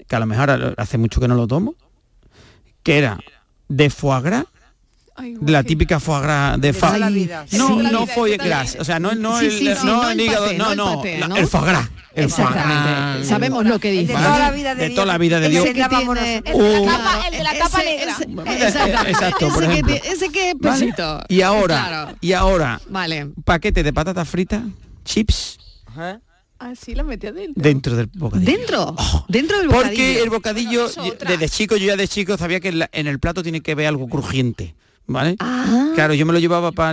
Que 0.07 0.15
a 0.15 0.19
lo 0.19 0.25
mejor 0.25 0.75
hace 0.77 0.97
mucho 0.97 1.21
que 1.21 1.27
no 1.27 1.35
lo 1.35 1.47
tomo. 1.47 1.75
Que 2.83 2.97
era 2.97 3.19
de 3.67 3.89
foie 3.89 4.21
gras. 4.21 4.45
La 5.45 5.63
típica 5.63 5.99
foie 5.99 6.21
gras 6.21 6.59
de 6.61 6.73
fa 6.73 6.97
la 6.97 7.09
vida. 7.09 7.45
no 7.53 7.67
Sí. 7.79 7.87
no 7.91 8.07
foie 8.07 8.37
gras 8.37 8.77
o 8.79 8.83
sea 8.85 8.99
no 8.99 9.15
no 9.15 9.39
Sí, 9.39 9.45
el, 9.45 9.51
sí, 9.51 9.57
sí, 9.59 9.85
no 9.85 10.03
no 10.03 10.09
el 10.09 10.19
el 10.19 10.25
hígado 10.25 10.45
paté, 10.45 10.57
no 10.57 10.65
no 10.65 10.71
el 10.71 10.77
no 10.77 10.95
paté, 10.97 11.17
¿no? 11.27 11.35
el 11.37 11.47
foie 11.47 11.65
gras 11.65 11.89
el 12.15 12.29
foie 12.29 12.47
gras. 12.49 13.27
Sabemos 13.27 13.65
lo 13.65 13.79
que 13.79 13.91
dice. 13.91 14.07
de 14.07 14.13
toda 14.13 14.39
la 14.39 14.51
vida 14.51 14.75
de 14.75 14.89
de 14.89 14.95
toda 14.95 15.05
la 15.05 15.17
vida 15.17 15.39
de 15.39 15.49
Dios 15.49 15.63
tiene- 15.63 15.79
El 15.79 15.89
de 15.89 16.85
la 16.85 16.89
tapa, 16.97 17.27
el 17.27 17.37
de 17.37 17.43
la 17.43 17.53
tapa 17.53 17.81
Ese- 17.81 17.95
negra. 17.95 18.17
ese- 18.53 19.09
exacto. 19.09 19.47
Ese 19.47 19.59
que 19.59 19.65
ejemplo. 19.65 19.95
ese 19.95 20.29
que 20.31 20.49
es 20.49 20.55
¿Vale? 20.59 20.79
pesito. 20.85 21.19
y 21.29 21.41
ahora 21.41 21.85
Claro. 21.87 22.17
y 22.19 22.33
ahora 22.33 22.81
Vale. 22.89 23.27
paquete 23.45 23.83
de 23.83 23.93
patatas 23.93 24.27
fritas 24.27 24.63
chips 25.05 25.57
Así 26.57 26.93
la 26.93 27.03
metí 27.03 27.27
adentro. 27.27 27.61
dentro 27.63 27.95
del 27.95 28.07
bocadillo 28.13 28.51
¿Dentro? 28.51 28.95
Dentro 29.29 29.59
del 29.59 29.67
bocadillo. 29.69 29.87
Porque 29.89 30.21
el 30.21 30.29
bocadillo, 30.29 30.85
otra. 30.87 31.31
desde 31.31 31.47
chico, 31.47 31.77
yo 31.77 31.85
ya 31.87 31.95
de 31.95 32.05
chico 32.05 32.37
sabía 32.37 32.59
que 32.59 32.67
en, 32.67 32.79
la- 32.79 32.89
en 32.91 33.07
el 33.07 33.17
plato 33.17 33.43
tiene 33.43 33.61
que 33.61 33.75
ver 33.75 33.87
algo 33.87 34.09
crujiente. 34.09 34.75
¿Vale? 35.11 35.35
Ah. 35.39 35.87
Claro, 35.95 36.13
yo 36.13 36.23
me 36.27 36.33
lo 36.33 36.39
llevaba 36.39 36.71
para 36.71 36.91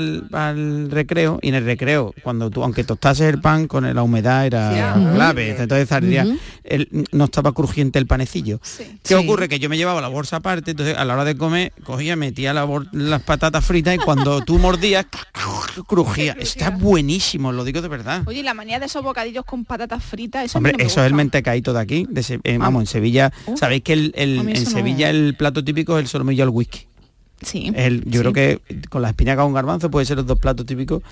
el 0.51 0.89
recreo 0.91 1.39
y 1.43 1.51
en 1.51 1.55
el 1.55 1.65
recreo, 1.67 2.15
cuando 2.23 2.49
tú, 2.51 2.65
aunque 2.65 2.83
tostases 2.83 3.33
el 3.33 3.41
pan 3.43 3.67
con 3.69 3.95
la 3.95 4.03
humedad 4.03 4.47
era 4.47 4.95
Ujú. 4.97 5.15
clave, 5.15 5.51
entonces 5.51 5.87
saldría- 5.89 6.25
Ujú. 6.25 6.39
el- 6.65 7.07
no 7.13 7.25
estaba 7.27 7.53
crujiente 7.53 7.99
el 7.99 8.07
panecillo. 8.07 8.59
¿Qué 8.59 8.99
Sí. 9.05 9.15
ocurre? 9.15 9.51
Que 9.51 9.59
yo 9.59 9.69
me 9.69 9.77
llevaba 9.77 10.01
la 10.01 10.09
bolsa 10.09 10.37
aparte, 10.37 10.71
entonces 10.71 10.97
a 10.97 11.05
la 11.05 11.13
hora 11.13 11.25
de 11.25 11.37
comer 11.37 11.73
cogía, 11.85 12.17
metía 12.17 12.55
la 12.55 12.67
las 12.93 13.23
patatas 13.23 13.65
fritas 13.65 13.95
y 13.95 13.99
cuando 13.99 14.41
tú 14.41 14.59
mordías, 14.59 15.07
crujía. 15.87 16.35
Está 16.41 16.71
buenísimo, 16.71 17.53
lo 17.53 17.65
digo 17.65 17.83
de 17.83 17.89
verdad. 17.89 18.23
Oye, 18.27 18.43
la 18.43 18.55
manía 18.55 18.79
de 18.81 18.87
esos 18.87 19.03
bocadillos 19.03 19.45
con 19.45 19.65
patatas 19.65 20.03
fritas, 20.03 20.47
eso 20.47 20.59
Hombre, 20.59 20.73
no 20.73 20.79
me 20.79 20.85
eso 20.85 21.01
es 21.01 21.07
el 21.07 21.13
gusta. 21.13 21.17
mentecaíto 21.17 21.73
de 21.73 21.81
aquí. 21.81 22.07
de 22.09 22.41
eh, 22.45 22.59
vamos, 22.59 22.83
en 22.83 22.87
Sevilla, 22.87 23.33
sabéis 23.57 23.83
que 23.83 23.93
el, 23.93 24.13
en 24.17 24.37
no- 24.47 24.55
Sevilla 24.71 25.11
el 25.11 25.35
plato 25.37 25.63
típico 25.63 25.99
es 25.99 26.05
el 26.05 26.09
solomillo 26.09 26.43
al 26.45 26.51
whisky. 26.51 26.87
Sí. 27.43 27.71
El- 27.75 28.03
yo 28.07 28.13
sí. 28.13 28.19
creo 28.21 28.33
que 28.33 28.61
con 28.89 29.03
las 29.03 29.11
espinacas 29.11 29.45
con 29.45 29.53
garbanzo 29.53 29.91
puede 29.91 30.07
ser 30.07 30.17
los 30.17 30.27
dos 30.27 30.39
platos 30.39 30.65
típicos 30.65 31.03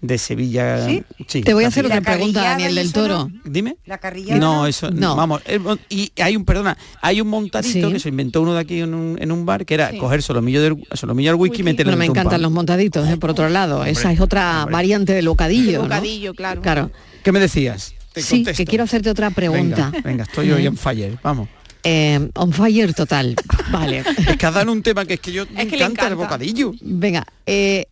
de 0.00 0.16
Sevilla. 0.18 0.86
¿Sí? 0.86 1.42
Te 1.42 1.54
voy 1.54 1.64
a 1.64 1.68
hacer 1.68 1.86
otra 1.86 2.00
pregunta, 2.00 2.42
Daniel 2.42 2.74
del 2.74 2.92
Toro. 2.92 3.28
Dime. 3.44 3.76
La 3.86 3.98
carrillada. 3.98 4.38
No, 4.40 4.66
eso 4.66 4.90
No. 4.90 5.16
Vamos, 5.16 5.42
el 5.44 5.60
mon- 5.60 5.80
y 5.88 6.10
hay 6.20 6.36
un, 6.36 6.44
perdona, 6.44 6.76
hay 7.00 7.20
un 7.20 7.28
montadito 7.28 7.88
Sí. 7.88 7.92
que 7.94 8.00
se 8.00 8.08
inventó 8.08 8.42
uno 8.42 8.54
de 8.54 8.60
aquí 8.60 8.80
en 8.80 8.94
un, 8.94 9.18
en 9.20 9.32
un 9.32 9.44
bar 9.44 9.64
que 9.66 9.74
era 9.74 9.90
Sí. 9.90 9.98
coger 9.98 10.22
solomillo 10.22 10.62
del 10.62 10.76
solomillo 10.92 11.30
al 11.30 11.36
whisky 11.36 11.60
y 11.60 11.64
meterlo 11.64 11.90
Bueno, 11.92 11.98
me 11.98 12.06
encantan 12.06 12.32
pan. 12.32 12.42
los 12.42 12.52
montaditos, 12.52 13.08
¿eh? 13.08 13.16
por 13.16 13.30
otro 13.30 13.48
lado. 13.48 13.84
Esa 13.84 14.12
es 14.12 14.20
otra 14.20 14.66
variante 14.70 15.12
del 15.12 15.28
bocadillo. 15.28 15.78
¿no? 15.78 15.82
bocadillo, 15.84 16.34
claro. 16.34 16.62
Claro. 16.62 16.90
¿Qué 17.22 17.32
me 17.32 17.40
decías? 17.40 17.94
Te 18.12 18.20
Sí, 18.22 18.36
contesto. 18.38 18.56
que 18.58 18.66
quiero 18.66 18.84
hacerte 18.84 19.08
otra 19.10 19.30
pregunta. 19.30 19.86
Venga, 19.90 20.00
venga, 20.08 20.24
estoy 20.24 20.50
hoy 20.52 20.66
en 20.66 20.76
fire, 20.76 21.18
vamos. 21.22 21.48
Eh, 21.84 22.30
on 22.34 22.52
fire 22.52 22.94
total. 22.94 23.34
Vale. 23.70 24.04
Es 24.28 24.36
que 24.36 24.46
has 24.46 24.54
dado 24.54 24.70
un 24.72 24.82
tema 24.82 25.04
que 25.04 25.14
es 25.14 25.20
que 25.20 25.32
yo 25.32 25.44
me 25.52 25.66
que 25.66 25.76
encanta, 25.76 26.06
el 26.08 26.14
bocadillo. 26.14 26.72
Venga, 26.80 27.26
eh, 27.46 27.86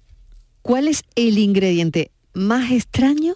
¿cuál 0.62 0.86
es 0.88 1.02
el 1.16 1.38
ingrediente 1.38 2.10
más 2.34 2.70
extraño, 2.70 3.34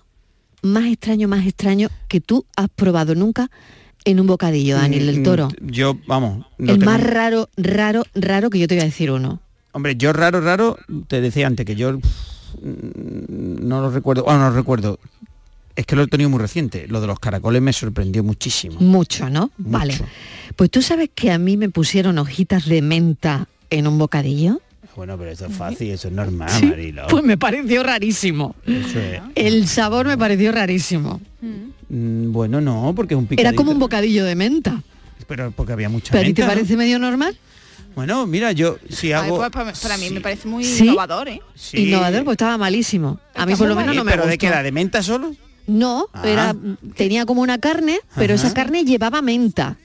más 0.62 0.84
extraño, 0.86 1.26
más 1.28 1.44
extraño 1.46 1.88
que 2.09 2.20
tú 2.20 2.44
has 2.57 2.68
probado 2.68 3.14
nunca 3.14 3.50
en 4.05 4.20
un 4.20 4.26
bocadillo, 4.26 4.76
Daniel 4.76 5.07
del 5.07 5.20
Mm, 5.20 5.24
Toro? 5.24 5.48
Yo, 5.61 5.98
vamos. 6.07 6.46
no 6.59 6.72
el 6.72 6.78
tengo- 6.78 6.90
más 6.92 7.02
raro, 7.02 7.48
raro, 7.57 8.05
raro 8.14 8.50
que 8.50 8.59
yo 8.61 8.68
te 8.68 8.74
voy 8.76 8.82
a 8.82 8.86
decir 8.86 9.11
uno. 9.11 9.40
Hombre, 9.72 9.96
yo 9.96 10.12
raro, 10.12 10.40
raro, 10.40 10.78
te 11.09 11.20
decía 11.20 11.48
antes 11.48 11.66
que 11.66 11.74
yo 11.74 11.98
no 12.62 13.80
lo 13.80 13.90
recuerdo, 13.90 14.22
bueno, 14.24 14.40
no 14.40 14.50
lo 14.50 14.55
recuerdo. 14.57 14.98
Es 15.77 15.87
que 15.87 15.97
lo 15.97 16.03
he 16.05 16.07
tenido 16.07 16.31
muy 16.31 16.39
reciente. 16.39 16.87
Lo 16.89 17.01
de 17.01 17.07
los 17.09 17.18
caracoles 17.18 17.61
me 17.61 17.72
sorprendió 17.72 18.22
muchísimo. 18.22 18.79
Mucho, 18.81 19.29
¿no? 19.29 19.51
Vale. 19.59 19.99
Pues 20.57 20.70
tú 20.70 20.83
sabes 20.83 21.11
que 21.14 21.33
a 21.33 21.39
mí 21.39 21.57
me 21.57 21.68
pusieron 21.68 22.18
hojitas 22.18 22.66
de 22.66 22.81
menta 22.81 23.49
en 23.70 23.87
un 23.89 23.99
bocadillo. 23.99 24.61
Bueno, 24.95 25.18
pero 25.18 25.33
eso 25.33 25.47
es 25.47 25.57
fácil, 25.57 25.91
eso 25.91 26.07
es 26.07 26.14
normal, 26.14 26.49
Sí, 26.51 26.66
Marilo. 26.66 27.07
Pues 27.09 27.25
me 27.25 27.37
pareció 27.37 27.83
rarísimo. 27.83 28.55
Eso 28.64 29.01
es- 29.01 29.20
El 29.35 29.66
sabor 29.66 30.07
me 30.07 30.16
pareció 30.16 30.53
rarísimo. 30.53 31.20
Mm, 31.89 32.31
bueno, 32.31 32.61
no, 32.61 32.93
porque 32.95 33.14
es 33.14 33.18
un 33.18 33.27
picadito. 33.27 33.49
Era 33.49 33.57
como 33.57 33.72
un 33.72 33.81
bocadillo 33.81 34.25
de 34.25 34.37
menta. 34.37 34.81
Pero 35.27 35.51
porque 35.51 35.72
había 35.72 35.89
mucha 35.89 36.12
¿Pero 36.12 36.22
a 36.22 36.27
ti 36.27 36.33
te 36.35 36.43
menta, 36.43 36.55
¿no? 36.55 36.61
parece 36.61 36.77
medio 36.77 36.99
normal? 37.01 37.37
Bueno, 37.97 38.27
mira, 38.27 38.53
yo 38.53 38.79
si 38.89 39.09
Ay, 39.09 39.12
hago... 39.27 39.37
pues, 39.39 39.51
para, 39.51 39.72
para 39.72 39.97
mí 39.97 40.11
me 40.11 40.20
parece 40.20 40.47
muy 40.47 40.64
¿Sí? 40.64 40.85
innovador, 40.85 41.29
¿eh? 41.29 41.41
Sí. 41.57 41.89
Innovador, 41.89 42.22
pues 42.25 42.35
estaba 42.35 42.57
malísimo. 42.59 43.18
A 43.35 43.47
mí 43.47 43.55
por 43.57 43.68
lo 43.68 43.75
menos 43.75 43.95
no 43.97 44.03
¿Y 44.03 44.05
me 44.05 44.11
¿Pero 44.12 44.27
de 44.27 44.39
qué 44.39 44.47
era? 44.47 44.62
¿De 44.62 44.70
menta 44.72 45.03
solo? 45.03 45.35
No, 45.67 46.09
Ah. 46.12 46.23
era, 46.29 46.57
tenía 46.97 47.25
como 47.27 47.41
una 47.43 47.59
carne, 47.59 47.99
pero 48.17 48.35
Ajá. 48.35 48.47
esa 48.47 48.55
carne 48.55 48.85
llevaba 48.85 49.23
menta. 49.23 49.77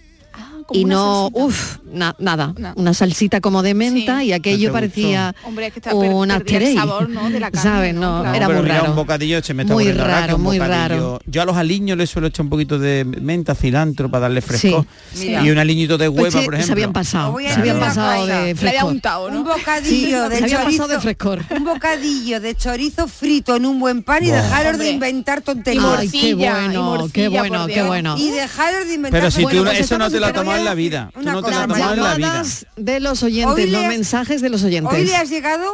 Como 0.70 0.80
y 0.80 0.84
una 0.86 0.96
no, 0.96 1.22
salsita. 1.34 1.44
uff, 1.46 1.78
na- 1.92 2.16
nada, 2.20 2.54
No. 2.58 2.74
una 2.76 2.94
salsita 2.94 3.42
como 3.42 3.62
de 3.64 3.74
menta 3.74 4.20
Sí. 4.20 4.28
y 4.28 4.30
¿No 4.30 4.36
aquello 4.36 4.70
te 4.70 4.74
parecía 4.74 5.36
Hombre, 5.44 5.68
es 5.68 5.74
que 5.74 5.80
está 5.80 5.94
un 5.94 6.32
el 6.32 6.76
sabor, 6.76 7.10
¿no? 7.10 7.30
de 7.30 7.40
la 7.40 7.52
carne, 7.52 7.70
¿Sabes? 7.70 7.94
No, 7.96 8.22
Claro. 8.22 8.36
era 8.38 8.48
muy 8.50 8.62
mira, 8.62 8.76
raro. 8.80 8.90
un 8.92 8.96
bocadillo 8.96 9.44
se 9.44 9.54
me 9.54 9.64
está 9.64 9.74
Muy 9.74 9.92
raro, 9.92 10.36
un 10.38 10.42
muy 10.44 10.60
raro. 10.60 11.20
Yo 11.26 11.42
a 11.42 11.46
los 11.46 11.58
aliños 11.58 11.98
les 11.98 12.10
suelo 12.10 12.28
echar 12.28 12.44
un 12.46 12.50
poquito 12.50 12.80
de 12.80 13.04
menta, 13.06 13.56
cilantro 13.56 14.10
para 14.10 14.22
darle 14.24 14.42
fresco. 14.42 14.86
Sí. 15.14 15.30
Y 15.44 15.50
un 15.50 15.58
aliñito 15.58 15.98
de 15.98 16.10
Pues 16.10 16.34
hueva, 16.34 16.40
sí, 16.40 16.46
por 16.46 16.54
se 16.56 16.60
ejemplo. 16.62 16.74
habían 16.74 16.94
pasado, 16.94 17.38
a 17.38 17.42
se 17.42 17.60
habían 17.60 17.80
pasado 17.80 18.26
de 18.28 18.56
frescor. 18.56 18.92
untado, 18.92 19.32
¿no? 19.32 19.38
Un 19.40 19.44
bocadillo 19.46 20.24
Sí, 20.26 20.30
de 20.30 20.38
se 20.40 20.50
chorizo. 20.56 20.88
de 20.88 21.00
frescor. 21.00 21.44
Un 21.56 21.66
bocadillo 21.66 22.40
de 22.40 22.56
chorizo 22.56 23.08
frito 23.08 23.56
en 23.56 23.66
un 23.66 23.80
buen 23.80 24.04
pan 24.04 24.24
y 24.24 24.30
dejaros 24.30 24.78
de 24.78 24.92
inventar 24.92 25.42
tonterías. 25.42 25.84
Ay, 26.00 26.10
qué 26.10 26.34
bueno, 26.36 27.08
qué 27.12 27.28
bueno, 27.30 27.68
qué 27.68 27.84
bueno. 27.84 28.16
Y 28.18 28.32
dejaros 28.32 28.88
de 28.88 28.94
inventar 28.96 29.20
Pero 29.22 29.32
si 29.32 29.44
tú 29.46 29.64
pues 29.64 29.80
eso 29.80 29.98
no 29.98 30.10
te 30.10 30.20
lo 30.20 30.32
tomas 30.34 30.59
la 30.62 30.74
vida. 30.76 31.10
Tú 31.14 31.20
una 31.22 31.34
no 31.34 31.42
te 31.44 31.52
la 31.52 32.16
vida. 32.16 32.44
De 32.78 33.00
los 33.00 33.24
oyentes, 33.24 33.56
Hoy 33.56 33.66
le 33.66 33.72
los 33.72 33.82
has- 33.84 33.90
mensajes 33.90 34.42
de 34.42 34.50
los 34.50 34.64
oyentes. 34.64 34.94
Hoy 34.94 35.06
le 35.06 35.16
has 35.16 35.30
llegado 35.30 35.66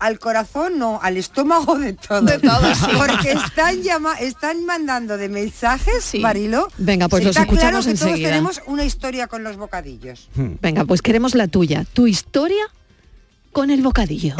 al 0.00 0.18
corazón, 0.18 0.78
no, 0.78 0.98
al 1.02 1.16
estómago 1.16 1.78
de 1.78 1.94
todos. 1.94 2.26
De 2.26 2.38
todos, 2.38 2.76
sí. 2.78 2.90
Porque 2.98 3.32
están 3.32 3.82
llama 3.82 4.14
están 4.14 4.66
mandando 4.66 5.16
de 5.16 5.28
mensajes, 5.28 6.04
Sí. 6.04 6.18
Marilo. 6.18 6.68
Venga, 6.76 7.08
pues 7.08 7.24
los 7.24 7.30
Está 7.36 7.46
claro 7.46 7.78
escuchamos 7.78 7.86
que 7.86 7.92
todos 7.94 8.02
enseguida. 8.08 8.28
tenemos 8.30 8.60
una 8.66 8.84
historia 8.84 9.26
con 9.28 9.44
los 9.44 9.56
bocadillos. 9.56 10.28
Venga, 10.34 10.84
pues 10.84 11.00
queremos 11.00 11.34
la 11.34 11.48
tuya, 11.48 11.86
tu 11.92 12.06
historia 12.06 12.64
con 13.52 13.70
el 13.70 13.80
bocadillo. 13.82 14.34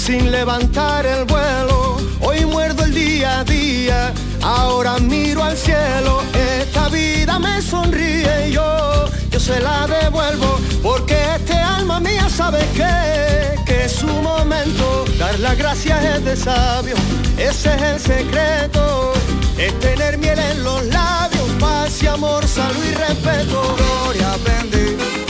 Sin 0.00 0.32
levantar 0.32 1.04
el 1.04 1.24
vuelo. 1.24 1.98
Hoy 2.20 2.46
muerdo 2.46 2.84
el 2.84 2.94
día 2.94 3.40
a 3.40 3.44
día, 3.44 4.12
ahora 4.42 4.98
miro 4.98 5.44
al 5.44 5.56
cielo. 5.56 6.22
Esta 6.32 6.88
vida 6.88 7.38
me 7.38 7.60
sonríe 7.60 8.48
y 8.48 8.52
yo, 8.52 9.04
yo 9.30 9.38
se 9.38 9.60
la 9.60 9.86
devuelvo. 9.86 10.58
Porque 10.82 11.16
este 11.36 11.54
alma 11.54 12.00
mía 12.00 12.28
sabe 12.30 12.60
que, 12.74 13.62
que 13.66 13.84
es 13.84 13.92
su 13.92 14.06
momento. 14.06 15.04
Dar 15.18 15.38
las 15.38 15.58
gracias 15.58 16.02
es 16.02 16.24
de 16.24 16.36
sabio, 16.36 16.94
ese 17.36 17.74
es 17.74 17.82
el 17.82 18.00
secreto. 18.00 19.12
Es 19.58 19.78
tener 19.80 20.16
miel 20.16 20.38
en 20.38 20.64
los 20.64 20.82
labios, 20.86 21.48
paz 21.58 22.02
y 22.02 22.06
amor, 22.06 22.46
salud 22.48 22.84
y 22.90 22.94
respeto. 22.94 23.76
Gloria 23.76 24.30
bendita. 24.46 25.29